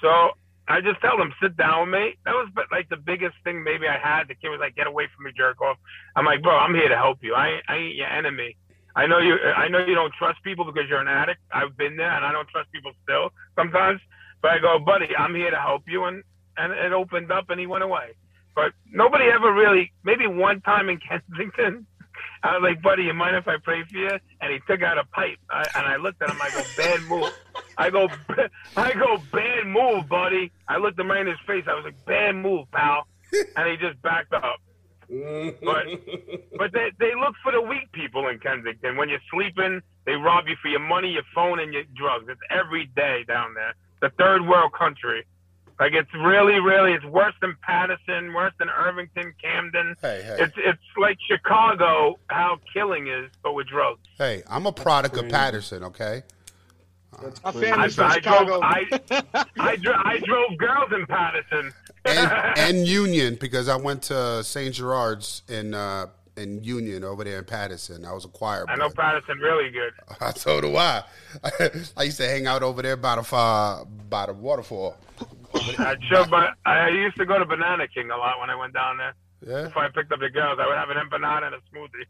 So 0.02 0.32
I 0.68 0.82
just 0.82 1.00
tell 1.00 1.16
them, 1.16 1.32
sit 1.40 1.56
down 1.56 1.88
with 1.88 1.98
me. 1.98 2.14
That 2.26 2.32
was 2.32 2.50
but, 2.54 2.66
like 2.70 2.90
the 2.90 2.98
biggest 2.98 3.36
thing 3.42 3.64
maybe 3.64 3.88
I 3.88 3.96
had. 3.96 4.28
The 4.28 4.34
kid 4.34 4.50
was 4.50 4.60
like, 4.60 4.76
get 4.76 4.86
away 4.86 5.08
from 5.16 5.24
me, 5.24 5.32
jerk 5.34 5.62
off. 5.62 5.78
I'm 6.14 6.26
like, 6.26 6.42
bro, 6.42 6.54
I'm 6.58 6.74
here 6.74 6.90
to 6.90 6.96
help 6.96 7.18
you. 7.22 7.34
I 7.34 7.60
I 7.66 7.76
ain't 7.76 7.96
your 7.96 8.06
enemy. 8.06 8.58
I 8.98 9.06
know 9.06 9.20
you. 9.20 9.38
I 9.56 9.68
know 9.68 9.78
you 9.78 9.94
don't 9.94 10.12
trust 10.14 10.42
people 10.42 10.64
because 10.64 10.88
you're 10.88 11.00
an 11.00 11.06
addict. 11.06 11.38
I've 11.52 11.76
been 11.76 11.96
there, 11.96 12.10
and 12.10 12.24
I 12.24 12.32
don't 12.32 12.48
trust 12.48 12.72
people 12.72 12.90
still 13.04 13.30
sometimes. 13.54 14.00
But 14.42 14.50
I 14.50 14.58
go, 14.58 14.80
buddy, 14.80 15.06
I'm 15.16 15.36
here 15.36 15.52
to 15.52 15.56
help 15.56 15.82
you, 15.86 16.02
and 16.04 16.24
and 16.56 16.72
it 16.72 16.92
opened 16.92 17.30
up, 17.30 17.48
and 17.48 17.60
he 17.60 17.66
went 17.68 17.84
away. 17.84 18.16
But 18.56 18.72
nobody 18.90 19.26
ever 19.26 19.52
really. 19.52 19.92
Maybe 20.02 20.26
one 20.26 20.60
time 20.62 20.88
in 20.88 20.98
Kensington, 21.08 21.86
I 22.42 22.58
was 22.58 22.62
like, 22.68 22.82
buddy, 22.82 23.04
you 23.04 23.14
mind 23.14 23.36
if 23.36 23.46
I 23.46 23.58
pray 23.62 23.84
for 23.84 23.96
you? 23.96 24.18
And 24.40 24.52
he 24.52 24.58
took 24.66 24.82
out 24.82 24.98
a 24.98 25.04
pipe, 25.04 25.38
I, 25.48 25.64
and 25.76 25.86
I 25.86 25.94
looked 25.94 26.20
at 26.20 26.30
him. 26.30 26.38
I 26.42 26.50
go, 26.50 26.62
bad 26.76 27.02
move. 27.02 27.32
I 27.78 27.90
go, 27.90 28.08
I 28.76 28.92
go, 28.94 29.22
bad 29.30 29.64
move, 29.64 30.08
buddy. 30.08 30.50
I 30.66 30.78
looked 30.78 30.98
him 30.98 31.08
right 31.08 31.20
in 31.20 31.28
his 31.28 31.38
face. 31.46 31.64
I 31.68 31.74
was 31.74 31.84
like, 31.84 32.04
bad 32.04 32.34
move, 32.34 32.68
pal. 32.72 33.06
And 33.56 33.68
he 33.68 33.76
just 33.76 34.02
backed 34.02 34.32
up. 34.32 34.58
But 35.08 35.86
but 36.58 36.72
they 36.72 36.90
they 36.98 37.14
look 37.14 37.34
for 37.42 37.52
the 37.52 37.60
weak 37.62 37.90
people 37.92 38.28
in 38.28 38.38
Kensington. 38.38 38.96
When 38.96 39.08
you're 39.08 39.20
sleeping, 39.30 39.80
they 40.04 40.12
rob 40.12 40.48
you 40.48 40.56
for 40.60 40.68
your 40.68 40.80
money, 40.80 41.08
your 41.12 41.22
phone, 41.34 41.58
and 41.60 41.72
your 41.72 41.84
drugs. 41.94 42.26
It's 42.28 42.40
every 42.50 42.86
day 42.94 43.24
down 43.26 43.54
there. 43.54 43.74
The 44.00 44.10
third 44.18 44.46
world 44.46 44.72
country. 44.72 45.24
Like 45.80 45.92
it's 45.92 46.12
really, 46.12 46.58
really, 46.60 46.92
it's 46.92 47.04
worse 47.04 47.34
than 47.40 47.56
Paterson, 47.62 48.34
worse 48.34 48.52
than 48.58 48.68
Irvington, 48.68 49.32
Camden. 49.40 49.94
Hey, 50.02 50.22
hey. 50.24 50.36
It's 50.40 50.54
it's 50.58 50.82
like 51.00 51.18
Chicago, 51.26 52.18
how 52.26 52.58
killing 52.74 53.06
is, 53.06 53.30
but 53.42 53.52
with 53.54 53.68
drugs. 53.68 54.00
Hey, 54.18 54.42
I'm 54.48 54.66
a 54.66 54.72
product 54.72 55.16
of 55.16 55.28
Paterson, 55.28 55.84
okay? 55.84 56.22
That's 57.22 57.42
My 57.44 57.52
crazy. 57.52 57.72
I, 57.72 58.06
I 58.06 58.14
Chicago. 58.14 58.44
drove 58.46 58.62
I 58.62 58.84
I, 59.58 59.76
dro- 59.76 60.02
I 60.04 60.18
drove 60.18 60.58
girls 60.58 60.92
in 60.92 61.06
Paterson. 61.06 61.72
And, 62.04 62.30
and 62.58 62.86
Union 62.86 63.36
because 63.40 63.68
I 63.68 63.76
went 63.76 64.02
to 64.04 64.44
St. 64.44 64.74
Gerard's 64.74 65.42
in 65.48 65.74
uh, 65.74 66.06
in 66.36 66.62
Union 66.62 67.02
over 67.04 67.24
there 67.24 67.38
in 67.38 67.44
Paterson. 67.44 68.04
I 68.04 68.12
was 68.12 68.24
a 68.24 68.28
choir 68.28 68.64
boy. 68.66 68.72
I 68.72 68.76
know 68.76 68.90
Paterson 68.90 69.38
really 69.38 69.70
good. 69.70 69.92
so 70.36 70.60
do 70.60 70.76
I. 70.76 71.02
I 71.96 72.02
used 72.04 72.18
to 72.18 72.28
hang 72.28 72.46
out 72.46 72.62
over 72.62 72.82
there 72.82 72.96
by 72.96 73.16
the 73.16 73.86
by 74.08 74.26
the 74.26 74.32
waterfall. 74.32 74.96
I 75.54 75.96
but 76.30 76.54
I 76.64 76.88
used 76.88 77.16
to 77.16 77.26
go 77.26 77.38
to 77.38 77.44
Banana 77.44 77.88
King 77.88 78.10
a 78.10 78.16
lot 78.16 78.38
when 78.40 78.50
I 78.50 78.54
went 78.54 78.74
down 78.74 78.98
there. 78.98 79.14
Yeah. 79.46 79.64
Before 79.64 79.84
I 79.84 79.88
picked 79.88 80.12
up 80.12 80.20
the 80.20 80.30
girls, 80.30 80.58
I 80.60 80.66
would 80.66 80.76
have 80.76 80.90
an 80.90 80.96
empanada 80.96 81.46
and 81.46 81.54
a 81.54 81.60
smoothie. 81.70 82.06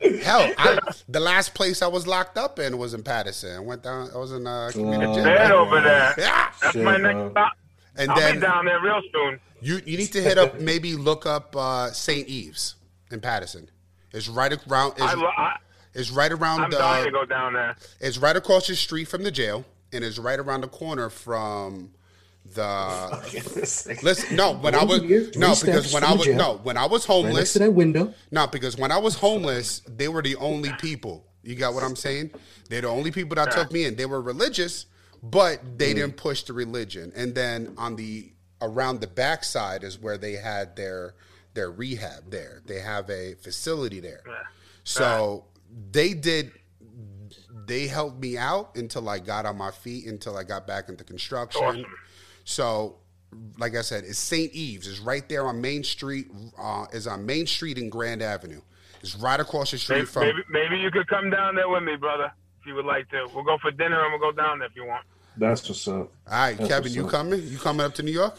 Hell, 0.00 0.52
I, 0.58 0.78
the 1.08 1.20
last 1.20 1.54
place 1.54 1.80
I 1.82 1.86
was 1.86 2.06
locked 2.06 2.36
up 2.36 2.58
in 2.58 2.76
was 2.78 2.94
in 2.94 3.02
Paterson. 3.02 3.56
I 3.56 3.60
went 3.60 3.82
down. 3.82 4.10
I 4.14 4.18
was 4.18 4.32
in 4.32 4.46
uh, 4.46 4.70
community 4.72 5.06
Oh. 5.12 5.14
jail. 5.14 5.24
Bad 5.24 5.52
over 5.52 5.80
there. 5.80 6.14
Yeah. 6.18 6.50
That's 6.60 6.72
Shit, 6.74 6.84
my 6.84 6.98
bro. 6.98 7.12
next 7.22 7.30
stop. 7.32 7.52
And 7.96 8.10
I'll 8.10 8.16
be 8.16 8.22
then 8.22 8.40
down 8.40 8.64
there 8.66 8.80
real 8.80 9.00
soon. 9.12 9.40
you 9.60 9.80
you 9.86 9.96
need 9.96 10.12
to 10.12 10.20
hit 10.20 10.36
up 10.38 10.60
maybe 10.60 10.94
look 10.96 11.24
up 11.24 11.56
uh, 11.56 11.90
St. 11.92 12.28
Eve's 12.28 12.74
in 13.10 13.20
Paterson. 13.20 13.70
It's 14.12 14.28
right 14.28 14.52
around. 14.68 14.92
It's, 14.92 15.02
I, 15.02 15.14
I, 15.14 15.56
it's 15.94 16.10
right 16.10 16.30
around. 16.32 16.60
I'm 16.60 16.70
dying 16.70 17.04
to 17.04 17.08
Uh, 17.16 17.20
go 17.22 17.24
down 17.26 17.54
there. 17.54 17.76
it's 18.00 18.18
right 18.18 18.36
across 18.36 18.66
the 18.66 18.76
street 18.76 19.06
from 19.08 19.22
the 19.22 19.30
jail, 19.30 19.64
and 19.92 20.04
it's 20.04 20.18
right 20.18 20.38
around 20.38 20.60
the 20.62 20.68
corner 20.68 21.08
from 21.08 21.92
the. 22.54 22.62
Oh, 22.66 23.22
Listen, 24.02 24.36
no, 24.36 24.54
when 24.54 24.74
I 24.74 24.84
was 24.84 24.98
Three 25.00 25.30
no 25.36 25.54
because 25.54 25.92
when 25.92 26.04
I 26.04 26.12
was 26.12 26.24
jail. 26.24 26.36
no 26.36 26.60
when 26.62 26.76
I 26.76 26.86
was 26.86 27.08
Right 27.08 27.16
next 27.24 27.26
homeless. 27.26 27.52
to 27.54 27.58
that 27.60 27.72
window. 27.72 28.14
No, 28.30 28.46
because 28.46 28.76
when 28.76 28.92
I 28.92 28.98
was 28.98 29.14
homeless, 29.16 29.80
they 29.88 30.08
were 30.08 30.22
the 30.22 30.36
only 30.36 30.70
people. 30.80 31.26
You 31.42 31.54
got 31.54 31.74
what 31.74 31.82
I'm 31.84 31.96
saying? 31.96 32.30
They're 32.68 32.80
the 32.80 32.88
only 32.88 33.10
people 33.10 33.36
that 33.36 33.52
took 33.52 33.70
me 33.72 33.84
in. 33.84 33.96
They 33.96 34.06
were 34.06 34.20
religious, 34.20 34.86
but 35.22 35.60
they 35.78 35.94
didn't 35.94 36.16
push 36.16 36.42
the 36.42 36.52
religion. 36.52 37.12
And 37.14 37.34
then 37.34 37.74
on 37.78 37.96
the 37.96 38.32
around 38.60 39.00
the 39.00 39.06
backside 39.06 39.84
is 39.84 39.98
where 40.00 40.18
they 40.18 40.32
had 40.32 40.76
their 40.76 41.14
their 41.54 41.70
rehab 41.70 42.30
there. 42.30 42.62
They 42.66 42.80
have 42.80 43.08
a 43.10 43.34
facility 43.34 44.00
there. 44.00 44.22
So 44.84 45.44
they 45.92 46.14
did 46.14 46.52
they 47.66 47.86
helped 47.88 48.20
me 48.20 48.38
out 48.38 48.76
until 48.76 49.08
I 49.08 49.18
got 49.18 49.44
on 49.46 49.56
my 49.56 49.70
feet, 49.72 50.06
until 50.06 50.36
I 50.36 50.44
got 50.44 50.66
back 50.66 50.88
into 50.88 51.02
construction. 51.04 51.62
Awesome. 51.64 51.84
So, 52.46 52.96
like 53.58 53.74
I 53.76 53.82
said, 53.82 54.04
it's 54.04 54.18
St. 54.18 54.52
Eve's. 54.52 54.86
It's 54.86 55.00
right 55.00 55.28
there 55.28 55.46
on 55.46 55.60
Main 55.60 55.82
Street. 55.84 56.28
Uh, 56.58 56.86
is 56.92 57.06
on 57.08 57.26
Main 57.26 57.46
Street 57.46 57.76
and 57.76 57.90
Grand 57.90 58.22
Avenue. 58.22 58.60
It's 59.02 59.16
right 59.16 59.38
across 59.38 59.72
the 59.72 59.78
street 59.78 59.96
Maybe, 59.96 60.06
from. 60.06 60.22
maybe, 60.22 60.38
maybe 60.50 60.76
you 60.78 60.90
could 60.92 61.06
come 61.08 61.28
down 61.28 61.56
there 61.56 61.68
with 61.68 61.82
me, 61.82 61.96
brother, 61.96 62.32
if 62.60 62.66
you 62.66 62.74
would 62.76 62.86
like 62.86 63.10
to. 63.10 63.26
We'll 63.34 63.44
go 63.44 63.58
for 63.60 63.70
dinner 63.72 64.00
and 64.02 64.12
we'll 64.18 64.32
go 64.32 64.36
down 64.36 64.60
there 64.60 64.68
if 64.68 64.76
you 64.76 64.86
want. 64.86 65.04
That's 65.36 65.68
what's 65.68 65.86
up. 65.88 65.94
All 65.94 66.10
right, 66.30 66.56
That's 66.56 66.68
Kevin, 66.70 66.92
you 66.92 67.04
up. 67.04 67.10
coming? 67.10 67.42
You 67.46 67.58
coming 67.58 67.84
up 67.84 67.94
to 67.96 68.02
New 68.04 68.12
York? 68.12 68.38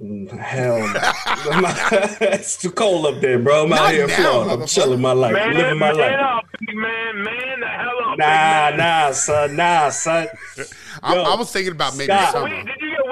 Hell 0.00 0.78
no. 0.78 1.00
it's 2.20 2.56
too 2.60 2.70
cold 2.70 3.06
up 3.06 3.20
there, 3.20 3.38
bro. 3.38 3.64
I'm 3.64 3.70
Not 3.70 3.80
out 3.80 3.92
here 3.92 4.02
in 4.04 4.10
now, 4.10 4.16
Florida. 4.16 4.52
I'm 4.62 4.66
chilling 4.66 5.00
my 5.00 5.12
life. 5.12 5.32
Man, 5.32 5.54
living 5.54 5.78
my 5.78 5.92
man 5.92 5.96
life. 5.96 6.20
up, 6.20 6.44
man, 6.72 7.24
man, 7.24 7.60
the 7.60 7.66
hell 7.66 7.98
up, 8.12 8.18
Nah, 8.18 8.24
man. 8.26 8.76
nah, 8.76 9.10
son. 9.12 9.56
Nah, 9.56 9.88
son. 9.90 10.28
I, 11.02 11.14
Yo, 11.14 11.22
I 11.22 11.34
was 11.36 11.50
thinking 11.52 11.72
about 11.72 11.96
maybe 11.96 12.12
Scott. 12.12 12.32
summer. 12.32 12.44
Wait, 12.44 12.66
did 12.66 12.76
you 12.80 12.90
get 12.96 13.07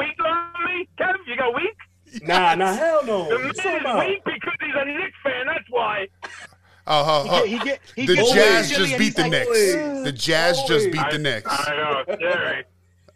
You 1.37 1.43
got 1.43 1.55
weak? 1.55 2.22
Nah, 2.22 2.55
nah, 2.55 2.72
hell 2.72 3.05
no. 3.05 3.28
The 3.28 3.39
man 3.39 3.53
talking 3.53 3.72
is 3.72 3.80
about? 3.82 4.07
weak 4.07 4.24
because 4.24 4.55
he's 4.59 4.74
a 4.74 4.84
Knicks 4.87 5.16
fan. 5.22 5.47
That's 5.47 5.64
why. 5.68 6.09
Oh, 6.87 7.26
oh, 7.26 7.26
oh. 7.30 7.45
He 7.45 7.59
get, 7.59 7.80
he 7.95 8.07
the 8.07 8.14
gets 8.14 8.32
Jazz 8.32 8.70
just 8.70 8.97
beat 8.97 9.16
the 9.16 9.22
like, 9.22 9.30
Knicks. 9.32 9.51
The 10.05 10.12
Jazz 10.12 10.62
just 10.62 10.91
beat 10.91 11.05
the 11.11 11.18
Knicks. 11.18 11.47
I 11.47 11.76
know, 11.76 12.14
scary. 12.14 12.64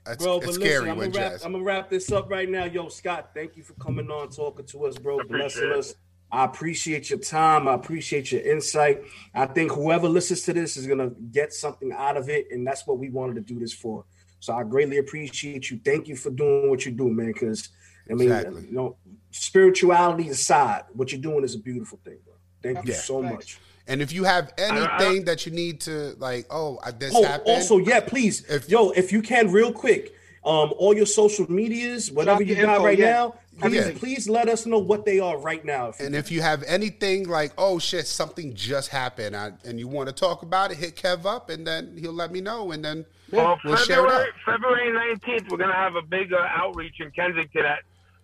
It's, 0.06 0.22
Bro, 0.22 0.40
but 0.40 0.52
scary 0.52 0.70
listen, 0.70 0.90
I'm 0.90 0.98
when 0.98 1.10
gonna, 1.12 1.24
wrap, 1.24 1.32
Jazz. 1.32 1.44
I'm 1.44 1.52
gonna 1.52 1.64
wrap 1.64 1.88
this 1.88 2.12
up 2.12 2.30
right 2.30 2.50
now. 2.50 2.64
Yo, 2.64 2.88
Scott, 2.88 3.30
thank 3.32 3.56
you 3.56 3.62
for 3.62 3.72
coming 3.74 4.10
on, 4.10 4.28
talking 4.28 4.66
to 4.66 4.84
us, 4.84 4.98
bro, 4.98 5.22
blessing 5.24 5.72
us. 5.72 5.94
I 6.30 6.44
appreciate 6.44 7.08
your 7.08 7.20
time. 7.20 7.68
I 7.68 7.74
appreciate 7.74 8.32
your 8.32 8.42
insight. 8.42 9.02
I 9.34 9.46
think 9.46 9.72
whoever 9.72 10.08
listens 10.08 10.42
to 10.42 10.52
this 10.52 10.76
is 10.76 10.86
gonna 10.86 11.10
get 11.32 11.54
something 11.54 11.90
out 11.96 12.18
of 12.18 12.28
it, 12.28 12.48
and 12.50 12.66
that's 12.66 12.86
what 12.86 12.98
we 12.98 13.08
wanted 13.08 13.36
to 13.36 13.40
do 13.40 13.58
this 13.58 13.72
for. 13.72 14.04
So 14.40 14.54
I 14.54 14.64
greatly 14.64 14.98
appreciate 14.98 15.70
you. 15.70 15.80
Thank 15.82 16.06
you 16.08 16.16
for 16.16 16.30
doing 16.30 16.68
what 16.68 16.84
you 16.84 16.92
do, 16.92 17.08
man. 17.08 17.28
Because 17.28 17.70
I 18.11 18.14
mean, 18.14 18.30
Exactly. 18.32 18.62
you 18.66 18.72
know, 18.72 18.96
spirituality 19.30 20.28
aside, 20.28 20.82
what 20.92 21.12
you're 21.12 21.20
doing 21.20 21.44
is 21.44 21.54
a 21.54 21.58
beautiful 21.58 21.98
thing, 22.04 22.18
bro. 22.24 22.34
Thank 22.62 22.86
you 22.86 22.92
Yeah. 22.92 22.98
so 23.00 23.22
Thanks. 23.22 23.34
much. 23.34 23.58
And 23.86 24.00
if 24.02 24.12
you 24.12 24.24
have 24.24 24.52
I- 24.58 24.62
anything 24.62 25.24
that 25.24 25.46
you 25.46 25.52
need 25.52 25.80
to 25.82 26.14
like, 26.18 26.46
oh, 26.50 26.78
I- 26.82 26.90
this 26.92 27.12
Oh, 27.14 27.24
happened. 27.24 27.48
also, 27.48 27.78
yeah, 27.78 28.00
please, 28.00 28.44
If- 28.48 28.68
yo, 28.68 28.90
if 28.90 29.12
you 29.12 29.22
can, 29.22 29.50
real 29.50 29.72
quick, 29.72 30.14
um, 30.44 30.72
all 30.78 30.94
your 30.94 31.06
social 31.06 31.50
medias, 31.50 32.11
whatever 32.12 32.42
you 32.42 32.54
your 32.54 32.66
got 32.66 32.72
info, 32.76 32.84
right 32.84 32.98
yeah. 32.98 33.11
now, 33.11 33.34
please, 33.61 33.78
Everything. 33.80 33.98
please 33.98 34.28
let 34.28 34.48
us 34.48 34.64
know 34.64 34.78
what 34.78 35.04
they 35.04 35.18
are 35.20 35.36
right 35.38 35.64
now. 35.64 35.88
If 35.88 36.00
you 36.00 36.06
And 36.06 36.14
if 36.14 36.30
you 36.30 36.40
have 36.42 36.62
anything 36.66 37.28
like, 37.28 37.52
oh 37.58 37.78
shit, 37.78 38.06
something 38.06 38.54
just 38.54 38.88
happened, 38.90 39.36
I, 39.36 39.52
and 39.64 39.78
you 39.78 39.86
want 39.88 40.08
to 40.08 40.14
talk 40.14 40.42
about 40.42 40.70
it, 40.70 40.78
hit 40.78 40.96
Kev 40.96 41.26
up, 41.26 41.50
and 41.50 41.66
then 41.66 41.96
he'll 41.98 42.12
let 42.12 42.32
me 42.32 42.40
know, 42.40 42.70
and 42.72 42.84
then 42.84 43.04
Well, 43.32 43.58
we'll 43.64 43.76
share 43.76 44.06
it 44.06 44.12
out. 44.12 44.26
February, 44.46 44.90
February 44.90 45.14
19th, 45.16 45.50
we're 45.50 45.58
going 45.58 45.70
to 45.70 45.76
have 45.76 45.96
a 45.96 46.02
big 46.02 46.32
uh, 46.32 46.38
outreach 46.54 47.00
in 47.00 47.11
Kensington 47.11 47.64
at 47.66 47.80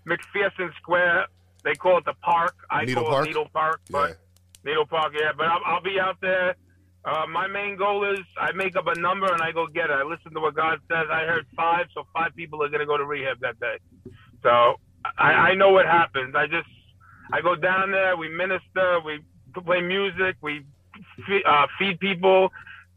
McPherson 0.06 0.74
Square. 0.76 1.26
They 1.64 1.74
call 1.74 1.98
it 1.98 2.04
the 2.04 2.14
park. 2.22 2.54
I 2.70 2.84
Needle 2.84 3.02
call 3.04 3.12
Park? 3.12 3.24
it 3.24 3.28
Needle 3.30 3.48
Park, 3.52 3.80
but 3.90 4.08
Yeah. 4.10 4.14
Needle 4.64 4.86
Park, 4.86 5.12
yeah. 5.16 5.32
But 5.36 5.46
I'll, 5.46 5.60
I'll 5.64 5.82
be 5.82 5.98
out 6.00 6.16
there. 6.20 6.54
Uh, 7.04 7.24
my 7.28 7.46
main 7.46 7.76
goal 7.76 8.04
is 8.12 8.20
I 8.40 8.50
make 8.52 8.74
up 8.76 8.86
a 8.88 8.98
number 8.98 9.32
and 9.32 9.40
I 9.40 9.52
go 9.52 9.66
get 9.68 9.90
it. 9.90 9.92
I 9.92 10.02
listen 10.02 10.32
to 10.34 10.40
what 10.40 10.54
God 10.56 10.80
says. 10.90 11.06
I 11.10 11.20
heard 11.24 11.46
five, 11.56 11.86
so 11.94 12.04
five 12.12 12.34
people 12.34 12.62
are 12.64 12.68
going 12.68 12.80
to 12.80 12.86
go 12.86 12.96
to 12.96 13.04
rehab 13.04 13.38
that 13.40 13.60
day. 13.60 13.76
So 14.42 14.74
I, 15.18 15.32
I 15.50 15.54
know 15.54 15.70
what 15.70 15.86
happens. 15.86 16.34
I 16.34 16.46
just 16.46 16.68
I 17.32 17.40
go 17.40 17.54
down 17.54 17.90
there. 17.92 18.16
We 18.16 18.28
minister. 18.28 19.00
We 19.04 19.20
play 19.64 19.80
music. 19.82 20.36
We 20.42 20.64
fe- 21.28 21.44
uh, 21.46 21.66
feed 21.78 22.00
people. 22.00 22.52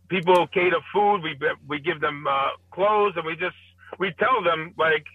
People 0.10 0.48
cater 0.48 0.80
food. 0.92 1.22
We 1.22 1.38
we 1.68 1.80
give 1.80 2.02
them 2.02 2.26
uh, 2.28 2.50
clothes, 2.72 3.14
and 3.16 3.26
we 3.26 3.36
just 3.36 3.56
we 4.00 4.12
tell 4.18 4.42
them 4.44 4.74
like 4.76 5.06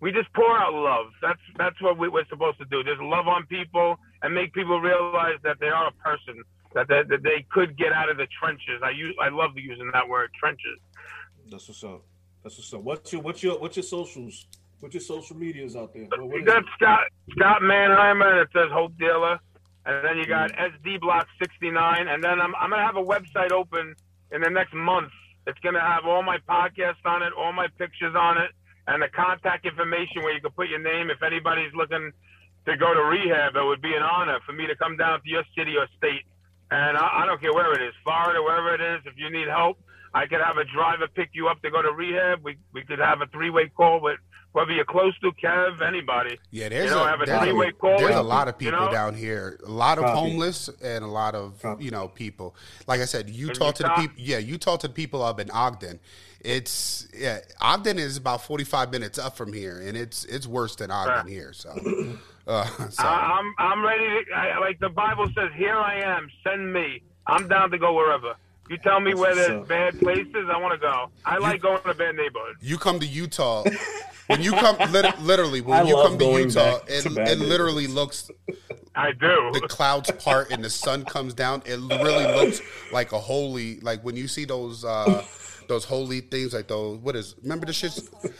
we 0.00 0.12
just 0.12 0.32
pour 0.32 0.56
out 0.56 0.74
love. 0.74 1.06
That's 1.20 1.40
that's 1.56 1.80
what 1.80 1.98
we, 1.98 2.08
we're 2.08 2.26
supposed 2.28 2.58
to 2.58 2.64
do. 2.66 2.84
Just 2.84 3.00
love 3.00 3.26
on 3.26 3.46
people 3.46 3.98
and 4.22 4.34
make 4.34 4.52
people 4.52 4.80
realize 4.80 5.38
that 5.42 5.58
they 5.60 5.68
are 5.68 5.88
a 5.88 5.92
person. 5.92 6.42
That 6.74 6.86
they, 6.86 7.02
that 7.08 7.22
they 7.22 7.46
could 7.50 7.78
get 7.78 7.92
out 7.92 8.10
of 8.10 8.18
the 8.18 8.26
trenches. 8.38 8.80
I 8.84 8.90
use 8.90 9.14
I 9.20 9.30
love 9.30 9.52
using 9.56 9.90
that 9.92 10.08
word 10.08 10.30
trenches. 10.38 10.78
that's 11.50 11.66
what's 11.66 11.82
up. 11.82 12.02
That's 12.42 12.56
what's 12.56 12.72
up. 12.74 12.82
What's 12.82 13.12
your 13.12 13.22
what's 13.22 13.42
your 13.42 13.58
what's 13.58 13.76
your 13.76 13.84
socials? 13.84 14.46
What's 14.80 14.94
your 14.94 15.00
social 15.00 15.36
medias 15.36 15.74
out 15.74 15.92
there? 15.92 16.04
What 16.04 16.36
You 16.36 16.44
got 16.44 16.58
it? 16.58 16.66
Scott 16.76 17.00
Scott 17.30 17.62
Mannheimer 17.62 18.44
that 18.44 18.48
says 18.52 18.70
Hope 18.70 18.96
Dealer, 18.98 19.40
and 19.86 20.04
then 20.04 20.18
you 20.18 20.26
got 20.26 20.52
mm-hmm. 20.52 20.88
SD 20.88 21.00
Block 21.00 21.26
69, 21.40 22.06
and 22.06 22.22
then 22.22 22.40
I'm 22.40 22.54
I'm 22.54 22.70
gonna 22.70 22.86
have 22.86 22.96
a 22.96 23.02
website 23.02 23.50
open 23.50 23.96
in 24.30 24.42
the 24.42 24.50
next 24.50 24.74
month. 24.74 25.10
It's 25.46 25.58
gonna 25.60 25.80
have 25.80 26.04
all 26.04 26.22
my 26.22 26.38
podcasts 26.48 27.04
on 27.04 27.22
it, 27.22 27.32
all 27.36 27.52
my 27.52 27.66
pictures 27.78 28.14
on 28.14 28.38
it, 28.38 28.50
and 28.88 29.02
the 29.02 29.08
contact 29.12 29.66
information 29.66 30.24
where 30.24 30.32
you 30.32 30.40
can 30.40 30.50
put 30.52 30.68
your 30.68 30.80
name 30.80 31.10
if 31.10 31.22
anybody's 31.22 31.72
looking 31.76 32.10
to 32.66 32.76
go 32.76 32.94
to 32.94 33.04
rehab. 33.04 33.54
It 33.54 33.64
would 33.64 33.82
be 33.82 33.94
an 33.94 34.02
honor 34.02 34.40
for 34.46 34.52
me 34.52 34.66
to 34.66 34.74
come 34.76 34.96
down 34.96 35.20
to 35.22 35.28
your 35.28 35.44
city 35.56 35.76
or 35.76 35.86
state, 35.96 36.24
and 36.70 36.96
I, 36.96 37.22
I 37.22 37.26
don't 37.26 37.40
care 37.40 37.52
where 37.52 37.72
it 37.76 37.82
is, 37.84 37.94
Florida, 38.02 38.42
wherever 38.42 38.74
it 38.74 38.80
is. 38.80 39.04
If 39.04 39.14
you 39.16 39.30
need 39.30 39.46
help, 39.48 39.78
I 40.14 40.26
could 40.26 40.40
have 40.40 40.56
a 40.56 40.64
driver 40.64 41.06
pick 41.14 41.30
you 41.32 41.48
up 41.48 41.60
to 41.62 41.70
go 41.70 41.82
to 41.82 41.92
rehab. 41.92 42.42
We 42.42 42.56
we 42.72 42.82
could 42.82 42.98
have 42.98 43.20
a 43.20 43.26
three 43.26 43.50
way 43.50 43.68
call 43.68 44.00
with 44.00 44.18
whether 44.52 44.72
you're 44.72 44.84
close 44.86 45.16
to 45.20 45.30
Kev, 45.32 45.82
anybody. 45.86 46.38
Yeah, 46.50 46.70
there's 46.70 46.90
You 46.90 46.96
know, 46.96 47.04
a, 47.04 47.08
have 47.08 47.20
a 47.20 47.26
three-way 47.26 47.70
call 47.72 47.98
there's 47.98 48.16
a 48.16 48.22
lot 48.22 48.48
of 48.48 48.54
you 48.60 48.70
people 48.70 48.86
know? 48.86 48.90
down 48.90 49.14
here. 49.14 49.60
A 49.64 49.70
lot 49.70 49.98
of 49.98 50.04
Copy. 50.04 50.18
homeless 50.18 50.70
and 50.82 51.04
a 51.04 51.06
lot 51.06 51.34
of 51.34 51.60
Copy. 51.60 51.84
you 51.84 51.90
know 51.90 52.08
people. 52.08 52.56
Like 52.86 53.00
I 53.00 53.04
said, 53.04 53.28
you 53.28 53.52
talk 53.52 53.74
to 53.76 53.82
the 53.82 53.90
people. 53.90 54.14
Yeah, 54.16 54.38
you 54.38 54.56
talk 54.56 54.80
to 54.80 54.88
the 54.88 54.94
people 54.94 55.22
up 55.22 55.38
in 55.38 55.50
Ogden. 55.50 56.00
It's 56.40 57.06
yeah, 57.16 57.40
Ogden 57.60 57.98
is 57.98 58.16
about 58.16 58.42
45 58.42 58.90
minutes 58.90 59.18
up 59.18 59.36
from 59.36 59.52
here, 59.52 59.80
and 59.80 59.96
it's 59.96 60.24
it's 60.24 60.46
worse 60.46 60.76
than 60.76 60.90
Ogden 60.90 61.14
Right. 61.14 61.26
here. 61.28 61.52
So, 61.52 61.70
uh, 62.46 62.64
so 62.90 63.02
I, 63.04 63.38
I'm 63.38 63.54
I'm 63.58 63.84
ready 63.84 64.24
to 64.24 64.34
I, 64.34 64.58
like 64.58 64.78
the 64.80 64.88
Bible 64.88 65.26
says. 65.34 65.50
Here 65.56 65.76
I 65.76 66.00
am. 66.00 66.30
Send 66.42 66.72
me. 66.72 67.02
I'm 67.26 67.48
down 67.48 67.70
to 67.72 67.78
go 67.78 67.92
wherever. 67.92 68.34
You 68.68 68.76
tell 68.78 69.00
me 69.00 69.12
That's 69.12 69.20
where 69.20 69.30
what's 69.34 69.46
there's 69.48 69.60
up. 69.62 69.68
bad 69.68 69.98
places. 70.00 70.46
I 70.52 70.58
want 70.58 70.74
to 70.74 70.78
go. 70.78 71.10
I 71.24 71.38
like 71.38 71.60
going 71.62 71.80
to 71.82 71.94
bad 71.94 72.14
neighborhoods. 72.16 72.58
you 72.60 72.78
come 72.78 73.00
to 73.00 73.06
Utah. 73.06 73.64
when 74.26 74.42
you 74.42 74.52
come, 74.52 74.76
lit- 74.92 75.18
literally, 75.20 75.60
when 75.60 75.86
I 75.86 75.88
you 75.88 75.94
come 75.94 76.18
to 76.18 76.24
Utah, 76.24 76.78
back 76.78 76.88
it, 76.88 77.02
to 77.02 77.22
it 77.22 77.38
literally 77.38 77.86
looks 77.86 78.30
I 78.94 79.12
do. 79.12 79.50
the 79.52 79.66
clouds 79.68 80.10
part 80.22 80.50
and 80.50 80.62
the 80.62 80.70
sun 80.70 81.04
comes 81.04 81.32
down. 81.34 81.62
It 81.64 81.76
really 81.78 82.26
looks 82.26 82.60
like 82.92 83.12
a 83.12 83.18
holy, 83.18 83.80
like 83.80 84.02
when 84.04 84.16
you 84.16 84.28
see 84.28 84.44
those 84.44 84.84
uh 84.84 85.24
those 85.68 85.84
holy 85.84 86.20
things, 86.20 86.52
like 86.54 86.68
those 86.68 86.98
what 86.98 87.14
is 87.16 87.34
remember 87.42 87.66
the 87.66 87.72
shit? 87.72 87.98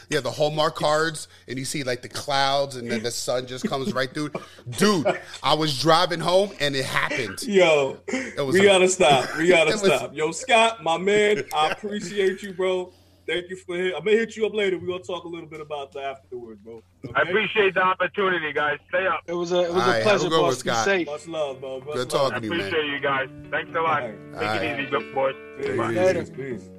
Yeah, 0.09 0.19
the 0.19 0.31
Hallmark 0.31 0.75
cards, 0.75 1.27
and 1.47 1.57
you 1.57 1.65
see 1.65 1.83
like 1.83 2.01
the 2.01 2.09
clouds, 2.09 2.75
and 2.75 2.89
then 2.89 3.03
the 3.03 3.11
sun 3.11 3.47
just 3.47 3.67
comes 3.67 3.93
right 3.93 4.13
through. 4.13 4.31
Dude, 4.77 5.05
I 5.43 5.53
was 5.53 5.79
driving 5.79 6.19
home 6.19 6.51
and 6.59 6.75
it 6.75 6.85
happened. 6.85 7.41
Yo, 7.43 7.97
was 8.37 8.53
we 8.53 8.63
gotta 8.63 8.89
stop. 8.89 9.37
We 9.37 9.47
gotta 9.47 9.69
It 9.73 9.81
was- 9.81 9.93
stop. 9.93 10.13
Yo, 10.15 10.31
Scott, 10.31 10.83
my 10.83 10.97
man, 10.97 11.43
I 11.55 11.69
appreciate 11.71 12.41
you, 12.41 12.53
bro. 12.53 12.91
Thank 13.27 13.51
you 13.51 13.57
for 13.57 13.75
hit. 13.77 13.93
I'm 13.95 14.03
gonna 14.03 14.17
hit 14.17 14.35
you 14.35 14.47
up 14.47 14.55
later. 14.55 14.79
We're 14.79 14.87
gonna 14.87 15.03
talk 15.03 15.23
a 15.25 15.27
little 15.27 15.45
bit 15.47 15.61
about 15.61 15.91
that 15.93 16.03
afterwards, 16.03 16.59
bro. 16.63 16.81
I 17.13 17.21
appreciate 17.21 17.75
the 17.75 17.81
opportunity, 17.83 18.51
guys. 18.51 18.79
Stay 18.89 19.05
up. 19.05 19.21
It 19.27 19.33
was 19.33 19.51
a 19.51 19.65
it 19.65 19.71
was 19.71 19.83
All 19.83 19.87
right, 19.87 19.87
a 19.87 19.91
have 19.91 20.01
a 20.01 20.03
pleasure, 20.03 20.29
good 20.29 20.41
one, 20.41 20.49
boss. 20.49 20.63
Be 20.63 20.69
Scott. 20.71 20.85
safe. 20.85 21.05
Much 21.07 21.27
love, 21.27 21.59
bro. 21.61 21.79
Much 21.81 21.93
Good 21.93 22.11
love. 22.11 22.31
talking 22.31 22.35
I 22.37 22.39
to 22.39 22.45
you, 22.45 22.49
man. 22.49 22.59
appreciate 22.61 22.85
you 22.87 22.99
guys. 22.99 23.29
Thanks 23.51 23.69
a 23.75 23.81
lot. 23.81 24.01
All 24.01 24.09
right. 24.09 24.17
Take 24.33 24.35
All 24.35 24.41
it 24.41 24.71
right. 24.71 24.79
easy, 24.79 24.89
good 24.89 25.13
boys. 25.13 25.35
Peace, 25.59 25.77
Bye. 25.77 25.87
Later. 25.91 26.19
peace, 26.25 26.29
peace. 26.35 26.69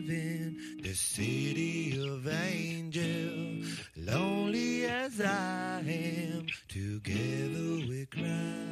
live 0.00 0.10
in 0.10 0.56
the 0.82 0.94
city 0.94 2.00
of 2.00 2.26
angel. 2.26 3.68
Lonely 3.96 4.86
as 4.86 5.20
I 5.20 5.82
am, 5.86 6.46
together 6.68 7.86
we 7.88 8.06
cry. 8.06 8.70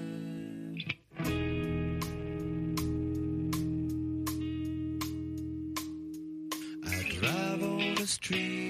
street. 8.08 8.67